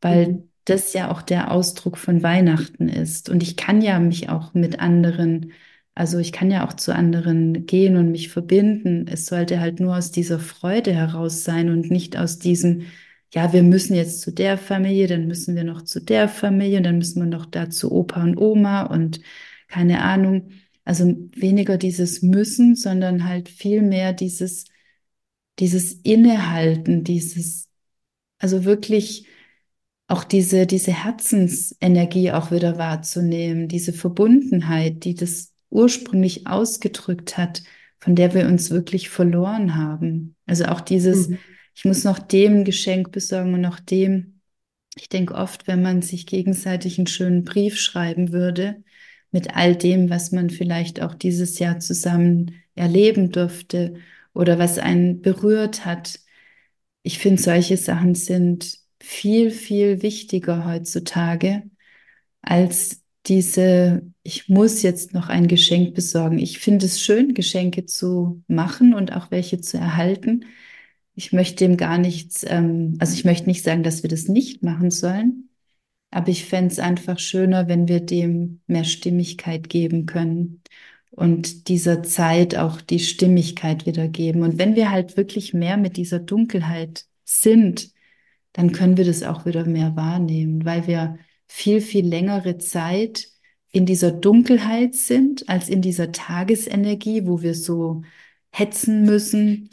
Weil 0.02 0.28
mhm. 0.28 0.50
das 0.66 0.94
ja 0.94 1.12
auch 1.12 1.22
der 1.22 1.52
Ausdruck 1.52 1.98
von 1.98 2.24
Weihnachten 2.24 2.90
ist. 2.90 3.30
Und 3.30 3.44
ich 3.44 3.58
kann 3.58 3.82
ja 3.82 4.00
mich 4.00 4.30
auch 4.30 4.54
mit 4.54 4.80
anderen 4.80 5.52
also 6.00 6.18
ich 6.18 6.32
kann 6.32 6.50
ja 6.50 6.66
auch 6.66 6.72
zu 6.74 6.96
anderen 6.96 7.66
gehen 7.66 7.98
und 7.98 8.10
mich 8.12 8.30
verbinden. 8.30 9.06
Es 9.10 9.26
sollte 9.26 9.60
halt 9.60 9.82
nur 9.82 9.98
aus 9.98 10.12
dieser 10.12 10.40
Freude 10.40 10.94
heraus 10.94 11.44
sein 11.44 11.70
und 11.70 11.92
nicht 11.92 12.16
aus 12.16 12.40
diesem, 12.40 12.84
ja, 13.34 13.52
wir 13.52 13.64
müssen 13.64 13.96
jetzt 13.96 14.22
zu 14.22 14.32
der 14.32 14.58
Familie, 14.58 15.08
dann 15.08 15.28
müssen 15.28 15.58
wir 15.58 15.66
noch 15.66 15.82
zu 15.82 16.00
der 16.00 16.30
Familie 16.30 16.78
und 16.78 16.86
dann 16.86 17.00
müssen 17.00 17.22
wir 17.22 17.28
noch 17.28 17.46
da 17.46 17.70
zu 17.70 17.92
Opa 17.92 18.24
und 18.24 18.38
Oma 18.38 18.84
und 18.84 19.20
keine 19.68 20.02
Ahnung. 20.02 20.52
Also 20.86 21.18
weniger 21.36 21.78
dieses 21.78 22.22
Müssen, 22.22 22.78
sondern 22.78 23.26
halt 23.26 23.50
viel 23.50 23.82
mehr 23.82 24.14
dieses, 24.14 24.68
dieses 25.60 25.92
Innehalten, 25.92 27.04
dieses, 27.04 27.68
also 28.38 28.64
wirklich 28.64 29.28
auch 30.08 30.24
diese, 30.24 30.66
diese 30.66 30.94
Herzensenergie 30.94 32.32
auch 32.32 32.52
wieder 32.52 32.78
wahrzunehmen, 32.78 33.68
diese 33.68 33.92
Verbundenheit, 33.92 35.04
die 35.04 35.16
das 35.16 35.49
ursprünglich 35.70 36.48
ausgedrückt 36.48 37.38
hat, 37.38 37.64
von 38.00 38.16
der 38.16 38.34
wir 38.34 38.48
uns 38.48 38.70
wirklich 38.70 39.10
verloren 39.10 39.76
haben. 39.76 40.36
Also 40.46 40.66
auch 40.66 40.82
dieses, 40.82 41.30
mhm. 41.30 41.38
ich 41.76 41.86
muss 41.86 42.04
noch 42.04 42.20
dem 42.20 42.64
Geschenk 42.64 43.12
besorgen 43.12 43.54
und 43.54 43.62
noch 43.62 43.80
dem. 43.80 44.42
Ich 44.96 45.10
denke 45.10 45.36
oft, 45.36 45.68
wenn 45.68 45.82
man 45.82 46.02
sich 46.02 46.26
gegenseitig 46.26 46.98
einen 46.98 47.08
schönen 47.08 47.44
Brief 47.44 47.78
schreiben 47.78 48.32
würde, 48.32 48.84
mit 49.32 49.56
all 49.56 49.76
dem, 49.76 50.10
was 50.10 50.32
man 50.32 50.50
vielleicht 50.50 51.02
auch 51.02 51.14
dieses 51.14 51.60
Jahr 51.60 51.80
zusammen 51.80 52.56
erleben 52.76 53.32
durfte 53.32 53.96
oder 54.34 54.58
was 54.58 54.80
einen 54.80 55.22
berührt 55.22 55.86
hat. 55.86 56.20
Ich 57.04 57.20
finde, 57.20 57.42
solche 57.42 57.78
Sachen 57.78 58.16
sind 58.16 58.80
viel, 59.00 59.52
viel 59.52 60.02
wichtiger 60.02 60.66
heutzutage 60.66 61.64
als 62.42 62.99
diese, 63.30 64.02
ich 64.24 64.50
muss 64.50 64.82
jetzt 64.82 65.13
noch 65.13 65.30
ein 65.30 65.48
Geschenk 65.48 65.94
besorgen. 65.94 66.39
Ich 66.39 66.60
finde 66.60 66.86
es 66.88 67.02
schön, 67.02 67.34
Geschenke 67.34 67.86
zu 67.86 68.44
machen 68.48 68.94
und 68.94 69.13
auch 69.15 69.32
welche 69.32 69.62
zu 69.62 69.78
erhalten. 69.78 70.46
Ich 71.15 71.34
möchte 71.34 71.65
dem 71.65 71.78
gar 71.78 71.98
nichts, 71.98 72.46
ähm, 72.48 72.96
also 73.00 73.13
ich 73.13 73.26
möchte 73.26 73.48
nicht 73.48 73.63
sagen, 73.63 73.84
dass 73.84 74.04
wir 74.04 74.10
das 74.10 74.28
nicht 74.28 74.63
machen 74.63 74.92
sollen, 74.92 75.50
aber 76.12 76.30
ich 76.30 76.46
fände 76.46 76.72
es 76.72 76.80
einfach 76.80 77.20
schöner, 77.20 77.68
wenn 77.68 77.88
wir 77.88 78.00
dem 78.02 78.62
mehr 78.68 78.84
Stimmigkeit 78.86 79.70
geben 79.70 80.06
können 80.06 80.62
und 81.12 81.68
dieser 81.68 82.04
Zeit 82.04 82.56
auch 82.56 82.82
die 82.82 83.00
Stimmigkeit 83.00 83.86
wiedergeben. 83.86 84.44
Und 84.44 84.58
wenn 84.58 84.76
wir 84.76 84.92
halt 84.92 85.18
wirklich 85.18 85.54
mehr 85.54 85.78
mit 85.78 85.98
dieser 85.98 86.20
Dunkelheit 86.20 87.06
sind, 87.26 87.92
dann 88.54 88.72
können 88.72 88.98
wir 88.98 89.06
das 89.06 89.24
auch 89.24 89.46
wieder 89.46 89.65
mehr 89.65 89.96
wahrnehmen, 89.96 90.65
weil 90.65 90.88
wir 90.88 91.20
viel, 91.50 91.82
viel 91.82 92.08
längere 92.08 92.58
Zeit 92.60 93.28
in 93.72 93.86
dieser 93.86 94.12
Dunkelheit 94.12 94.96
sind, 94.96 95.50
als 95.50 95.68
in 95.68 95.82
dieser 95.82 96.12
Tagesenergie, 96.12 97.28
wo 97.28 97.42
wir 97.42 97.54
so 97.56 98.04
hetzen 98.52 99.04
müssen, 99.04 99.70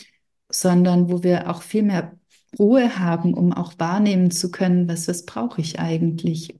sondern 0.48 1.10
wo 1.10 1.22
wir 1.22 1.48
auch 1.50 1.62
viel 1.62 1.82
mehr 1.82 2.18
Ruhe 2.58 2.98
haben, 2.98 3.34
um 3.34 3.52
auch 3.52 3.78
wahrnehmen 3.78 4.30
zu 4.30 4.50
können, 4.50 4.88
was, 4.88 5.06
was 5.08 5.24
brauche 5.24 5.60
ich 5.60 5.78
eigentlich. 5.78 6.54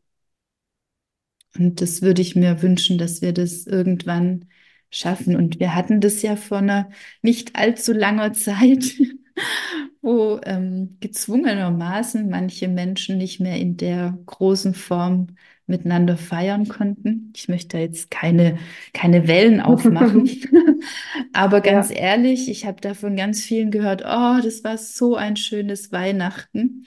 Und 1.57 1.81
das 1.81 2.03
würde 2.03 2.23
ich 2.23 2.37
mir 2.37 2.63
wünschen, 2.63 2.99
dass 2.99 3.23
wir 3.23 3.33
das 3.33 3.67
irgendwann 3.67 4.47
schaffen. 4.91 5.37
Und 5.37 5.59
wir 5.61 5.75
hatten 5.75 6.01
das 6.01 6.23
ja 6.23 6.37
vor 6.37 6.59
einer 6.59 6.91
nicht 7.23 7.57
allzu 7.57 7.93
langer 7.93 8.33
Zeit, 8.35 8.95
wo 10.03 10.41
ähm, 10.45 10.97
gezwungenermaßen 11.01 12.29
manche 12.29 12.69
Menschen 12.69 13.19
nicht 13.19 13.41
mehr 13.41 13.57
in 13.57 13.77
der 13.77 14.19
großen 14.27 14.75
Form 14.75 15.29
miteinander 15.67 16.17
feiern 16.17 16.69
konnten. 16.69 17.33
Ich 17.35 17.49
möchte 17.49 17.79
jetzt 17.79 18.11
keine, 18.11 18.59
keine 18.93 19.27
Wellen 19.27 19.61
aufmachen, 19.61 20.29
aber 21.33 21.61
ganz 21.61 21.91
ja. 21.91 21.97
ehrlich, 21.97 22.49
ich 22.49 22.67
habe 22.67 22.81
davon 22.81 23.17
ganz 23.17 23.43
vielen 23.43 23.71
gehört, 23.71 24.03
oh, 24.03 24.41
das 24.43 24.63
war 24.65 24.79
so 24.79 25.17
ein 25.17 25.37
schönes 25.37 25.93
Weihnachten. 25.93 26.87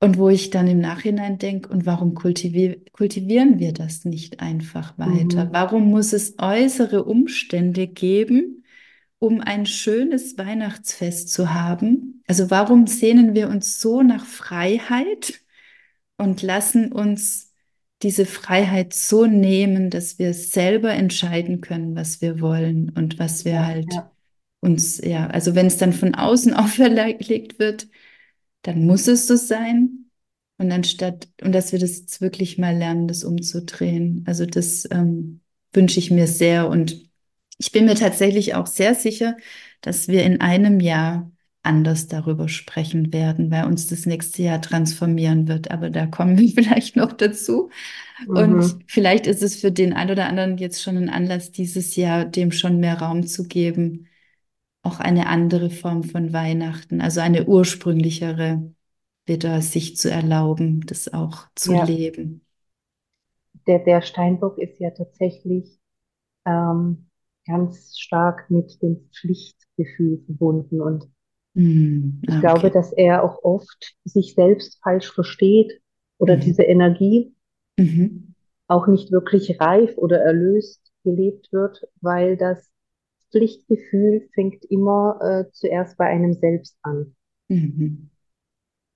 Und 0.00 0.16
wo 0.16 0.28
ich 0.28 0.50
dann 0.50 0.68
im 0.68 0.78
Nachhinein 0.78 1.38
denke, 1.38 1.70
und 1.70 1.84
warum 1.84 2.14
kultivier 2.14 2.78
kultivieren 2.92 3.58
wir 3.58 3.72
das 3.72 4.04
nicht 4.04 4.38
einfach 4.38 4.96
weiter? 4.96 5.46
Mhm. 5.46 5.52
Warum 5.52 5.90
muss 5.90 6.12
es 6.12 6.36
äußere 6.38 7.02
Umstände 7.02 7.88
geben, 7.88 8.57
um 9.18 9.40
ein 9.40 9.66
schönes 9.66 10.38
Weihnachtsfest 10.38 11.32
zu 11.32 11.52
haben? 11.52 12.22
Also 12.26 12.50
warum 12.50 12.86
sehnen 12.86 13.34
wir 13.34 13.48
uns 13.48 13.80
so 13.80 14.02
nach 14.02 14.24
Freiheit 14.24 15.40
und 16.16 16.42
lassen 16.42 16.92
uns 16.92 17.52
diese 18.02 18.26
Freiheit 18.26 18.94
so 18.94 19.26
nehmen, 19.26 19.90
dass 19.90 20.18
wir 20.18 20.32
selber 20.34 20.92
entscheiden 20.92 21.60
können, 21.60 21.96
was 21.96 22.20
wir 22.20 22.40
wollen 22.40 22.90
und 22.90 23.18
was 23.18 23.44
wir 23.44 23.66
halt 23.66 23.92
ja. 23.92 24.12
uns, 24.60 24.98
ja, 24.98 25.26
also 25.28 25.54
wenn 25.54 25.66
es 25.66 25.78
dann 25.78 25.92
von 25.92 26.14
außen 26.14 26.54
auferlegt 26.54 27.58
wird, 27.58 27.88
dann 28.62 28.86
muss 28.86 29.08
es 29.08 29.26
so 29.26 29.36
sein. 29.36 30.10
Und 30.58 30.72
anstatt, 30.72 31.28
und 31.42 31.52
dass 31.52 31.72
wir 31.72 31.78
das 31.78 31.98
jetzt 31.98 32.20
wirklich 32.20 32.58
mal 32.58 32.76
lernen, 32.76 33.06
das 33.06 33.22
umzudrehen. 33.22 34.24
Also 34.26 34.44
das 34.44 34.88
ähm, 34.90 35.40
wünsche 35.72 36.00
ich 36.00 36.10
mir 36.10 36.26
sehr. 36.26 36.68
Und 36.68 37.07
ich 37.58 37.72
bin 37.72 37.84
mir 37.86 37.94
tatsächlich 37.94 38.54
auch 38.54 38.66
sehr 38.66 38.94
sicher, 38.94 39.36
dass 39.80 40.08
wir 40.08 40.24
in 40.24 40.40
einem 40.40 40.80
Jahr 40.80 41.30
anders 41.62 42.06
darüber 42.06 42.48
sprechen 42.48 43.12
werden, 43.12 43.50
weil 43.50 43.66
uns 43.66 43.88
das 43.88 44.06
nächste 44.06 44.42
Jahr 44.42 44.62
transformieren 44.62 45.48
wird. 45.48 45.70
Aber 45.70 45.90
da 45.90 46.06
kommen 46.06 46.38
wir 46.38 46.48
vielleicht 46.54 46.96
noch 46.96 47.12
dazu. 47.12 47.70
Mhm. 48.26 48.36
Und 48.36 48.84
vielleicht 48.86 49.26
ist 49.26 49.42
es 49.42 49.56
für 49.56 49.70
den 49.70 49.92
einen 49.92 50.12
oder 50.12 50.26
anderen 50.26 50.56
jetzt 50.56 50.82
schon 50.82 50.96
ein 50.96 51.10
Anlass, 51.10 51.50
dieses 51.50 51.96
Jahr 51.96 52.24
dem 52.24 52.52
schon 52.52 52.78
mehr 52.78 53.00
Raum 53.00 53.26
zu 53.26 53.46
geben, 53.46 54.06
auch 54.82 55.00
eine 55.00 55.26
andere 55.26 55.70
Form 55.70 56.04
von 56.04 56.32
Weihnachten, 56.32 57.00
also 57.00 57.20
eine 57.20 57.46
ursprünglichere, 57.46 58.72
wieder 59.26 59.60
sich 59.60 59.96
zu 59.96 60.10
erlauben, 60.10 60.86
das 60.86 61.12
auch 61.12 61.48
zu 61.54 61.74
ja. 61.74 61.84
leben. 61.84 62.46
Der, 63.66 63.80
der 63.80 64.00
Steinbock 64.00 64.56
ist 64.56 64.80
ja 64.80 64.90
tatsächlich 64.90 65.78
ähm, 66.46 67.07
ganz 67.48 67.98
stark 67.98 68.50
mit 68.50 68.80
dem 68.82 69.08
Pflichtgefühl 69.12 70.22
verbunden 70.26 70.80
und 70.80 71.08
mm, 71.54 72.20
ich 72.22 72.28
okay. 72.28 72.40
glaube, 72.40 72.70
dass 72.70 72.92
er 72.92 73.24
auch 73.24 73.42
oft 73.42 73.96
sich 74.04 74.34
selbst 74.34 74.78
falsch 74.82 75.10
versteht 75.12 75.80
oder 76.18 76.36
mhm. 76.36 76.40
diese 76.40 76.62
Energie 76.62 77.34
mhm. 77.76 78.34
auch 78.66 78.86
nicht 78.86 79.10
wirklich 79.10 79.60
reif 79.60 79.96
oder 79.96 80.20
erlöst 80.20 80.92
gelebt 81.04 81.52
wird, 81.52 81.88
weil 82.00 82.36
das 82.36 82.70
Pflichtgefühl 83.30 84.28
fängt 84.34 84.64
immer 84.66 85.18
äh, 85.20 85.50
zuerst 85.52 85.96
bei 85.96 86.06
einem 86.06 86.34
selbst 86.34 86.76
an. 86.82 87.14
Mhm. 87.48 88.10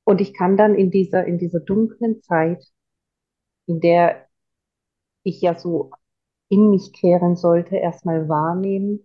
Und 0.04 0.20
ich 0.20 0.34
kann 0.34 0.56
dann 0.56 0.74
in 0.74 0.90
dieser, 0.90 1.24
in 1.26 1.38
dieser 1.38 1.60
dunklen 1.60 2.22
Zeit, 2.22 2.64
in 3.66 3.80
der 3.80 4.26
ich 5.22 5.40
ja 5.40 5.58
so 5.58 5.90
in 6.52 6.68
mich 6.68 6.92
kehren 6.92 7.34
sollte, 7.34 7.76
erstmal 7.76 8.28
wahrnehmen, 8.28 9.00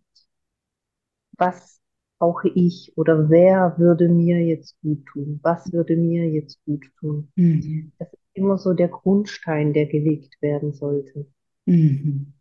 was 1.38 1.80
brauche 2.20 2.50
ich 2.50 2.92
oder 2.98 3.30
wer 3.30 3.76
würde 3.78 4.10
mir 4.10 4.44
jetzt 4.44 4.76
gut 4.82 5.06
tun? 5.06 5.40
Was 5.44 5.72
würde 5.72 5.96
mir 5.96 6.30
jetzt 6.30 6.60
gut 6.66 6.84
tun? 7.00 7.32
Mhm. 7.38 7.92
Das 8.00 8.12
ist 8.12 8.20
immer 8.34 8.58
so 8.58 8.74
der 8.74 8.90
Grundstein, 8.90 9.72
der 9.72 9.86
gelegt 9.86 10.42
werden 10.42 10.74
sollte. 10.74 11.26
Mhm. 11.66 12.34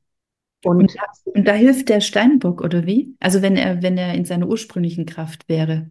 Und, 0.64 0.80
und, 0.80 0.96
und, 1.36 1.46
da 1.46 1.52
hilft 1.52 1.88
der 1.88 2.00
Steinbock, 2.00 2.62
oder 2.62 2.84
wie? 2.84 3.14
Also 3.20 3.42
wenn 3.42 3.56
er, 3.56 3.82
wenn 3.82 3.96
er 3.96 4.14
in 4.14 4.24
seiner 4.24 4.48
ursprünglichen 4.48 5.06
Kraft 5.06 5.48
wäre. 5.48 5.90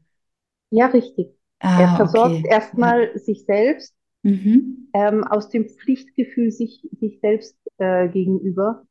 Ja, 0.72 0.88
richtig. 0.88 1.28
Ah, 1.62 1.84
er 1.84 1.96
versorgt 1.96 2.36
okay. 2.36 2.50
erstmal 2.50 3.12
ja. 3.14 3.20
sich 3.20 3.46
selbst 3.46 3.96
Mhm. 4.24 4.88
ähm, 4.94 5.24
aus 5.24 5.50
dem 5.50 5.70
Pflichtgefühl 5.70 6.52
sich, 6.52 6.82
sich 7.00 7.20
selbst 7.20 7.56
äh, 7.78 8.10
gegenüber 8.10 8.84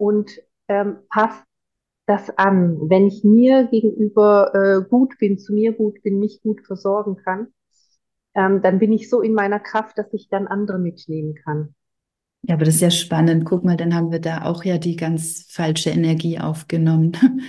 und 0.00 0.32
ähm, 0.68 0.98
passt 1.10 1.44
das 2.06 2.30
an. 2.38 2.90
Wenn 2.90 3.06
ich 3.08 3.24
mir 3.24 3.66
gegenüber 3.68 4.54
äh, 4.54 4.88
gut 4.88 5.18
bin, 5.18 5.38
zu 5.38 5.54
mir 5.54 5.72
gut 5.74 6.02
bin, 6.02 6.20
mich 6.20 6.42
gut 6.42 6.62
versorgen 6.66 7.16
kann, 7.18 7.48
ähm, 8.34 8.62
dann 8.62 8.78
bin 8.80 8.92
ich 8.92 9.10
so 9.10 9.22
in 9.22 9.34
meiner 9.34 9.60
Kraft, 9.60 9.98
dass 9.98 10.12
ich 10.14 10.28
dann 10.30 10.48
andere 10.48 10.78
mitnehmen 10.78 11.36
kann. 11.36 11.74
Ja, 12.42 12.54
aber 12.54 12.64
das 12.64 12.76
ist 12.76 12.80
ja 12.80 12.90
spannend. 12.90 13.44
Guck 13.44 13.64
mal, 13.64 13.76
dann 13.76 13.94
haben 13.94 14.10
wir 14.12 14.18
da 14.20 14.44
auch 14.44 14.64
ja 14.64 14.78
die 14.78 14.96
ganz 14.96 15.46
falsche 15.50 15.90
Energie 15.90 16.38
aufgenommen. 16.38 17.12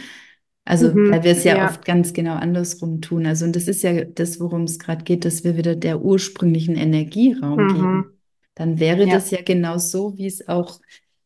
Also, 0.64 1.02
weil 1.08 1.24
Mhm, 1.24 1.24
wir 1.24 1.32
es 1.32 1.44
ja 1.44 1.60
ja. 1.60 1.66
oft 1.66 1.86
ganz 1.86 2.14
genau 2.14 2.36
andersrum 2.36 3.02
tun. 3.02 3.26
Also, 3.26 3.46
und 3.46 3.56
das 3.56 3.68
ist 3.68 3.82
ja 3.82 4.06
das, 4.06 4.40
worum 4.40 4.64
es 4.66 4.78
gerade 4.80 5.04
geht, 5.04 5.26
dass 5.26 5.44
wir 5.44 5.58
wieder 5.58 5.76
der 5.76 6.02
ursprünglichen 6.04 6.76
Energie 6.76 7.34
Raum 7.34 7.68
geben. 7.68 8.06
Mhm, 8.06 8.18
Dann 8.54 8.80
wäre 8.80 9.08
ja. 9.08 9.10
das 9.10 9.32
ja 9.32 9.42
genau 9.42 9.80
so, 9.80 10.18
wie 10.18 10.28
es 10.28 10.48
auch 10.48 10.80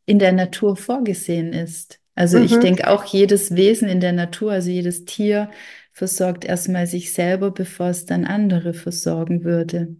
in 0.05 0.19
der 0.19 0.31
Natur 0.33 0.75
vorgesehen 0.77 1.53
ist. 1.53 1.99
Also, 2.15 2.37
ich 2.37 2.59
Mhm. 2.59 2.59
denke 2.59 2.89
auch 2.89 3.03
jedes 3.05 3.55
Wesen 3.55 3.89
in 3.89 3.99
der 3.99 4.13
Natur, 4.13 4.51
also 4.53 4.69
jedes 4.69 5.05
Tier, 5.05 5.51
versorgt 5.93 6.45
erstmal 6.45 6.87
sich 6.87 7.13
selber, 7.13 7.51
bevor 7.51 7.87
es 7.89 8.05
dann 8.05 8.25
andere 8.25 8.73
versorgen 8.73 9.43
würde. 9.43 9.95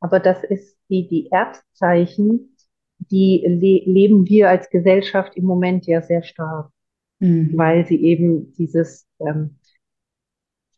Aber 0.00 0.20
das 0.20 0.42
ist 0.44 0.76
die, 0.88 1.06
die 1.08 1.28
Erdzeichen, 1.30 2.56
die 2.98 3.42
le 3.46 3.82
leben 3.90 4.26
wir 4.26 4.48
als 4.50 4.70
Gesellschaft 4.70 5.36
im 5.36 5.44
Moment 5.44 5.86
ja 5.86 6.02
sehr 6.02 6.22
stark, 6.22 6.70
Mhm. 7.20 7.58
weil 7.58 7.86
sie 7.86 8.02
eben 8.04 8.52
dieses 8.54 9.06
ähm, 9.20 9.58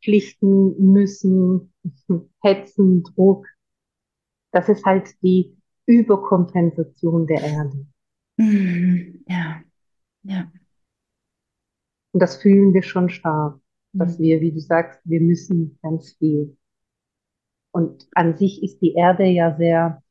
Pflichten 0.03 0.77
müssen, 0.92 1.73
Hetzen, 2.42 3.03
Druck, 3.03 3.46
das 4.53 4.68
ist 4.68 4.85
halt 4.85 5.09
die 5.23 5.57
Überkompensation 5.87 7.27
der 7.27 7.42
Erde. 7.42 7.87
Mhm. 8.40 9.24
Ja, 9.26 9.62
ja. 10.24 10.53
Und 12.12 12.20
das 12.22 12.37
fühlen 12.40 12.72
wir 12.72 12.85
schon 12.85 13.09
stark, 13.09 13.59
dass 13.98 14.16
Mhm. 14.16 14.20
wir, 14.20 14.40
wie 14.40 14.53
du 14.53 14.61
sagst, 14.61 15.00
wir 15.05 15.20
müssen 15.20 15.76
ganz 15.83 16.12
viel. 16.18 16.57
Und 17.72 18.07
an 18.14 18.37
sich 18.37 18.62
ist 18.62 18.79
die 18.81 18.94
Erde 18.94 19.24
ja 19.26 19.57
sehr, 19.57 20.05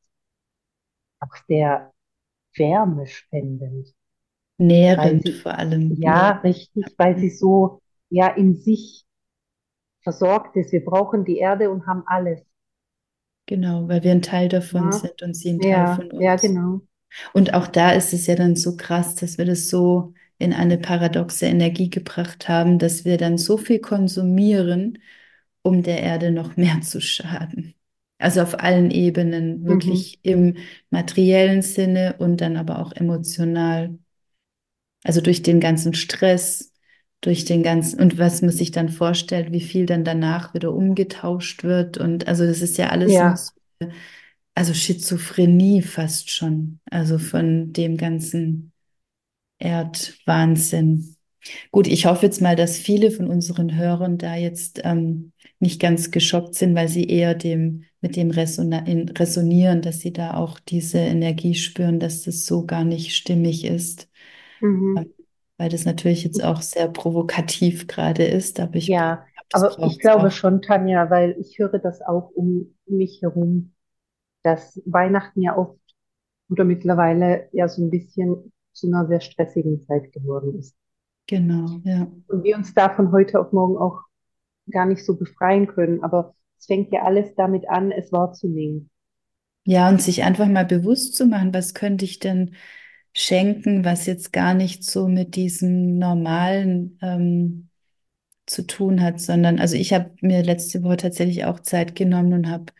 auch 1.20 1.34
sehr 1.48 1.92
wärmespendend, 2.56 3.94
Nährend 4.58 5.24
sie, 5.24 5.32
vor 5.32 5.58
allem. 5.58 5.98
ja, 5.98 6.32
Nährend. 6.34 6.40
richtig, 6.44 6.94
weil 6.98 7.18
sie 7.18 7.30
so, 7.30 7.82
ja, 8.10 8.28
in 8.28 8.56
sich 8.56 9.06
versorgt 10.02 10.56
ist. 10.56 10.72
Wir 10.72 10.84
brauchen 10.84 11.24
die 11.24 11.38
Erde 11.38 11.70
und 11.70 11.86
haben 11.86 12.04
alles. 12.06 12.42
Genau, 13.44 13.86
weil 13.86 14.02
wir 14.02 14.12
ein 14.12 14.22
Teil 14.22 14.48
davon 14.48 14.92
Ja, 14.92 14.92
sind 14.92 15.20
und 15.20 15.34
sie 15.36 15.50
ein 15.50 15.60
Teil 15.60 15.86
ja, 15.86 15.88
von 15.88 16.10
ja, 16.18 16.34
uns. 16.34 16.36
genau. 16.36 16.82
Und 17.32 17.54
auch 17.54 17.66
da 17.66 17.92
ist 17.92 18.12
es 18.12 18.26
ja 18.26 18.34
dann 18.36 18.56
so 18.56 18.76
krass, 18.76 19.14
dass 19.16 19.38
wir 19.38 19.44
das 19.44 19.68
so 19.68 20.14
in 20.38 20.52
eine 20.52 20.78
paradoxe 20.78 21.46
Energie 21.46 21.90
gebracht 21.90 22.48
haben, 22.48 22.78
dass 22.78 23.04
wir 23.04 23.18
dann 23.18 23.38
so 23.38 23.56
viel 23.58 23.80
konsumieren, 23.80 24.98
um 25.62 25.82
der 25.82 26.02
Erde 26.02 26.30
noch 26.30 26.56
mehr 26.56 26.80
zu 26.82 27.00
schaden. 27.00 27.74
Also 28.18 28.42
auf 28.42 28.60
allen 28.60 28.90
Ebenen, 28.90 29.66
Mhm. 29.68 29.68
wirklich 29.68 30.18
im 30.22 30.56
materiellen 30.90 31.62
Sinne 31.62 32.16
und 32.18 32.40
dann 32.40 32.56
aber 32.56 32.78
auch 32.80 32.92
emotional. 32.92 33.98
Also 35.04 35.20
durch 35.20 35.42
den 35.42 35.60
ganzen 35.60 35.94
Stress, 35.94 36.72
durch 37.20 37.44
den 37.44 37.62
ganzen, 37.62 38.00
und 38.00 38.18
was 38.18 38.42
man 38.42 38.50
sich 38.50 38.70
dann 38.70 38.88
vorstellt, 38.88 39.52
wie 39.52 39.60
viel 39.60 39.86
dann 39.86 40.04
danach 40.04 40.54
wieder 40.54 40.72
umgetauscht 40.72 41.64
wird. 41.64 41.98
Und 41.98 42.28
also 42.28 42.46
das 42.46 42.60
ist 42.62 42.78
ja 42.78 42.88
alles 42.90 43.16
Ja, 43.16 43.44
so 43.44 43.52
also 44.60 44.74
Schizophrenie 44.74 45.82
fast 45.82 46.30
schon, 46.30 46.80
also 46.90 47.18
von 47.18 47.72
dem 47.72 47.96
ganzen 47.96 48.72
Erdwahnsinn. 49.58 51.16
Gut, 51.72 51.86
ich 51.88 52.06
hoffe 52.06 52.26
jetzt 52.26 52.42
mal, 52.42 52.56
dass 52.56 52.78
viele 52.78 53.10
von 53.10 53.28
unseren 53.28 53.76
Hörern 53.76 54.18
da 54.18 54.36
jetzt 54.36 54.80
ähm, 54.84 55.32
nicht 55.60 55.80
ganz 55.80 56.10
geschockt 56.12 56.54
sind, 56.56 56.74
weil 56.76 56.88
sie 56.88 57.04
eher 57.06 57.34
dem 57.34 57.84
mit 58.02 58.16
dem 58.16 58.30
Resona 58.30 58.80
in, 58.86 59.08
resonieren, 59.10 59.82
dass 59.82 60.00
sie 60.00 60.12
da 60.12 60.34
auch 60.34 60.60
diese 60.60 60.98
Energie 60.98 61.54
spüren, 61.54 62.00
dass 62.00 62.22
das 62.22 62.46
so 62.46 62.66
gar 62.66 62.84
nicht 62.84 63.16
stimmig 63.16 63.64
ist. 63.64 64.08
mhm. 64.60 64.96
Ähm, 64.96 65.12
Weil 65.58 65.70
das 65.70 65.84
natürlich 65.86 66.24
jetzt 66.24 66.42
auch 66.44 66.62
sehr 66.62 66.88
provokativ 66.88 67.86
gerade 67.88 68.24
ist, 68.24 68.60
aber 68.60 68.76
ich 68.76 68.96
glaube, 68.96 69.10
Ja, 69.10 69.26
aber 69.52 69.78
ich 69.82 69.98
glaube 70.00 70.30
auch. 70.30 70.30
schon, 70.30 70.62
Tanja, 70.62 71.10
weil 71.10 71.36
ich 71.40 71.58
höre 71.58 71.78
das 71.78 72.02
auch 72.02 72.30
um 72.34 72.74
mich 72.86 73.22
herum, 73.22 73.72
dass 74.42 74.80
Weihnachten 74.86 75.42
ja 75.42 75.56
oft 75.56 75.78
oder 76.48 76.64
mittlerweile 76.64 77.48
ja 77.52 77.68
so 77.68 77.82
ein 77.82 77.90
bisschen 77.90 78.52
zu 78.72 78.88
einer 78.88 79.06
sehr 79.06 79.20
stressigen 79.20 79.84
Zeit 79.86 80.12
geworden 80.12 80.58
ist. 80.58 80.74
Genau, 81.26 81.80
ja. 81.84 82.10
Und 82.28 82.42
wir 82.42 82.56
uns 82.56 82.74
da 82.74 82.90
von 82.90 83.12
heute 83.12 83.40
auf 83.40 83.52
morgen 83.52 83.76
auch 83.76 84.00
gar 84.70 84.86
nicht 84.86 85.04
so 85.04 85.16
befreien 85.16 85.66
können. 85.66 86.02
Aber 86.02 86.34
es 86.58 86.66
fängt 86.66 86.92
ja 86.92 87.02
alles 87.02 87.34
damit 87.34 87.68
an, 87.68 87.92
es 87.92 88.12
wahrzunehmen. 88.12 88.90
Ja, 89.64 89.88
und 89.88 90.00
sich 90.00 90.22
einfach 90.22 90.48
mal 90.48 90.64
bewusst 90.64 91.14
zu 91.14 91.26
machen, 91.26 91.54
was 91.54 91.74
könnte 91.74 92.04
ich 92.04 92.18
denn 92.18 92.54
schenken, 93.14 93.84
was 93.84 94.06
jetzt 94.06 94.32
gar 94.32 94.54
nicht 94.54 94.84
so 94.84 95.08
mit 95.08 95.36
diesem 95.36 95.98
normalen 95.98 96.98
ähm, 97.02 97.68
zu 98.46 98.66
tun 98.66 99.02
hat, 99.02 99.20
sondern 99.20 99.58
also 99.60 99.76
ich 99.76 99.92
habe 99.92 100.12
mir 100.20 100.42
letzte 100.42 100.82
Woche 100.82 100.96
tatsächlich 100.96 101.44
auch 101.44 101.60
Zeit 101.60 101.94
genommen 101.94 102.32
und 102.32 102.48
habe 102.48 102.72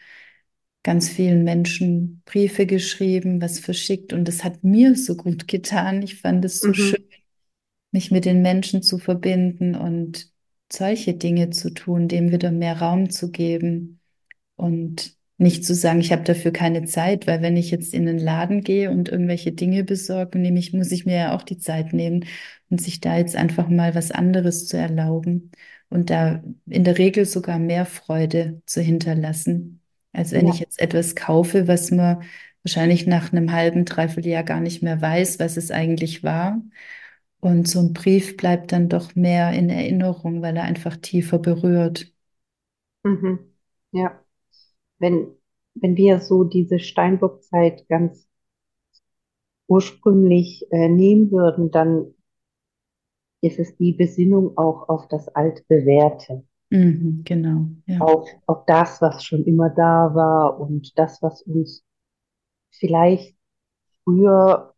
ganz 0.82 1.08
vielen 1.10 1.44
Menschen 1.44 2.22
Briefe 2.24 2.66
geschrieben, 2.66 3.40
was 3.42 3.58
verschickt 3.60 4.12
und 4.12 4.28
es 4.28 4.44
hat 4.44 4.64
mir 4.64 4.96
so 4.96 5.16
gut 5.16 5.48
getan. 5.48 6.02
Ich 6.02 6.20
fand 6.20 6.44
es 6.44 6.62
so 6.62 6.72
schön, 6.74 6.98
Mhm. 6.98 7.08
mich 7.92 8.10
mit 8.10 8.24
den 8.24 8.42
Menschen 8.42 8.82
zu 8.82 8.98
verbinden 8.98 9.74
und 9.74 10.30
solche 10.72 11.14
Dinge 11.14 11.50
zu 11.50 11.70
tun, 11.74 12.08
dem 12.08 12.30
wieder 12.32 12.50
mehr 12.52 12.80
Raum 12.80 13.10
zu 13.10 13.30
geben. 13.30 14.00
Und 14.56 15.16
nicht 15.38 15.64
zu 15.64 15.74
sagen, 15.74 16.00
ich 16.00 16.12
habe 16.12 16.22
dafür 16.24 16.52
keine 16.52 16.84
Zeit, 16.84 17.26
weil 17.26 17.42
wenn 17.42 17.56
ich 17.56 17.70
jetzt 17.70 17.94
in 17.94 18.06
den 18.06 18.18
Laden 18.18 18.62
gehe 18.62 18.90
und 18.90 19.08
irgendwelche 19.08 19.52
Dinge 19.52 19.84
besorge, 19.84 20.38
nehme 20.38 20.58
ich, 20.58 20.72
muss 20.72 20.92
ich 20.92 21.06
mir 21.06 21.16
ja 21.16 21.36
auch 21.36 21.42
die 21.42 21.58
Zeit 21.58 21.92
nehmen 21.94 22.26
und 22.70 22.80
sich 22.80 23.00
da 23.00 23.18
jetzt 23.18 23.36
einfach 23.36 23.68
mal 23.68 23.94
was 23.94 24.10
anderes 24.12 24.66
zu 24.66 24.76
erlauben 24.76 25.50
und 25.88 26.10
da 26.10 26.42
in 26.66 26.84
der 26.84 26.98
Regel 26.98 27.24
sogar 27.26 27.58
mehr 27.58 27.86
Freude 27.86 28.62
zu 28.66 28.80
hinterlassen, 28.82 29.79
als 30.12 30.32
wenn 30.32 30.48
ich 30.48 30.58
Ja. 30.58 30.60
jetzt 30.60 30.80
etwas 30.80 31.14
kaufe, 31.16 31.68
was 31.68 31.90
man 31.90 32.22
wahrscheinlich 32.64 33.06
nach 33.06 33.32
einem 33.32 33.52
halben, 33.52 33.84
dreiviertel 33.84 34.30
Jahr 34.30 34.44
gar 34.44 34.60
nicht 34.60 34.82
mehr 34.82 35.00
weiß, 35.00 35.38
was 35.40 35.56
es 35.56 35.70
eigentlich 35.70 36.22
war. 36.24 36.60
Und 37.40 37.68
so 37.68 37.80
ein 37.80 37.92
Brief 37.94 38.36
bleibt 38.36 38.72
dann 38.72 38.88
doch 38.88 39.14
mehr 39.16 39.52
in 39.52 39.70
Erinnerung, 39.70 40.42
weil 40.42 40.56
er 40.56 40.64
einfach 40.64 40.96
tiefer 40.96 41.38
berührt. 41.38 42.12
Mhm. 43.04 43.38
Ja. 43.92 44.24
Wenn, 44.98 45.36
wenn 45.74 45.96
wir 45.96 46.20
so 46.20 46.44
diese 46.44 46.78
Steinbockzeit 46.80 47.88
ganz 47.88 48.28
ursprünglich 49.68 50.66
äh, 50.70 50.90
nehmen 50.90 51.30
würden, 51.30 51.70
dann 51.70 52.12
ist 53.42 53.58
es 53.58 53.76
die 53.76 53.92
Besinnung 53.92 54.56
auch 54.56 54.88
auf 54.88 55.06
das 55.08 55.28
Altbewährte, 55.28 56.42
Mhm, 56.70 57.22
genau, 57.24 57.66
ja. 57.86 58.00
auf, 58.00 58.28
auf 58.46 58.64
das, 58.66 59.00
was 59.02 59.24
schon 59.24 59.44
immer 59.44 59.70
da 59.70 60.14
war 60.14 60.60
und 60.60 60.96
das, 60.98 61.20
was 61.22 61.42
uns 61.42 61.84
vielleicht 62.70 63.36
früher, 64.04 64.74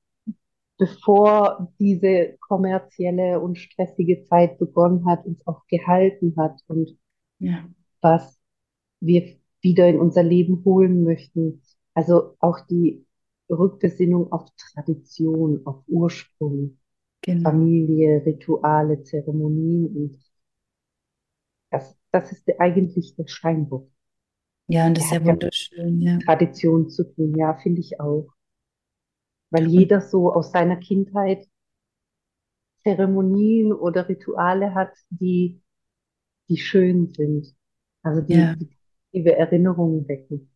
bevor 0.78 1.72
diese 1.78 2.36
kommerzielle 2.40 3.40
und 3.40 3.58
stressige 3.58 4.24
Zeit 4.24 4.58
begonnen 4.58 5.06
hat, 5.06 5.26
uns 5.26 5.46
auch 5.46 5.66
gehalten 5.68 6.34
hat 6.38 6.60
und 6.68 6.98
Ja, 7.38 7.68
was 8.00 8.38
wir 9.00 9.36
wieder 9.62 9.88
in 9.88 10.00
unser 10.00 10.22
Leben 10.22 10.64
holen 10.64 11.04
möchten. 11.04 11.62
Also 11.94 12.36
auch 12.40 12.60
die 12.66 13.06
Rückbesinnung 13.50 14.32
auf 14.32 14.48
Tradition, 14.74 15.62
auf 15.66 15.84
Ursprung, 15.88 16.78
genau. 17.22 17.50
Familie, 17.50 18.24
Rituale, 18.26 19.02
Zeremonien 19.02 19.86
und 19.96 20.31
das, 21.72 21.96
das 22.12 22.32
ist 22.32 22.48
eigentlich 22.60 23.16
der 23.16 23.26
Steinbock. 23.28 23.90
Ja, 24.68 24.86
und 24.88 24.96
das 24.98 25.04
Der 25.10 25.12
ist 25.12 25.12
ja 25.12 25.24
wunderschön, 25.24 26.00
ja. 26.00 26.18
Tradition 26.24 26.88
zu 26.90 27.04
tun, 27.04 27.34
ja, 27.36 27.54
finde 27.54 27.80
ich 27.80 28.00
auch. 28.00 28.28
Weil 29.50 29.68
jeder 29.68 30.00
so 30.00 30.32
aus 30.32 30.50
seiner 30.50 30.74
Kindheit 30.78 31.46
Zeremonien 32.82 33.72
oder 33.72 34.08
Rituale 34.08 34.74
hat, 34.74 34.92
die, 35.10 35.62
die 36.50 36.58
schön 36.58 37.08
sind. 37.14 37.54
Also 38.02 38.22
die, 38.22 38.34
ja, 38.34 38.54
die 38.54 38.66
positive 39.12 39.36
Erinnerungen 39.36 40.08
wecken. 40.08 40.51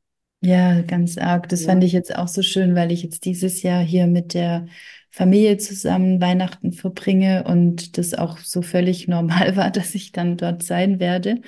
Ja, 0.47 0.83
ganz 0.83 1.19
arg. 1.19 1.49
Das 1.49 1.65
fand 1.65 1.83
Ja. 1.83 1.85
ich 1.85 1.93
jetzt 1.93 2.15
auch 2.17 2.29
so 2.29 2.43
schön, 2.43 2.75
weil 2.75 2.93
ich 2.93 3.03
jetzt 3.03 3.25
dieses 3.25 3.63
Jahr 3.63 3.83
hier 3.83 4.07
mit 4.07 4.35
der 4.35 4.67
Familie 5.11 5.57
zusammen 5.59 6.21
Weihnachten 6.21 6.73
verbringe 6.73 7.45
und 7.45 7.99
das 7.99 8.15
auch 8.15 8.39
so 8.39 8.63
völlig 8.63 9.09
normal 9.09 9.57
war, 9.57 9.71
dass 9.71 9.95
ich 9.95 10.13
dann 10.13 10.37
dort 10.37 10.63
sein 10.63 11.01
werde. 11.01 11.41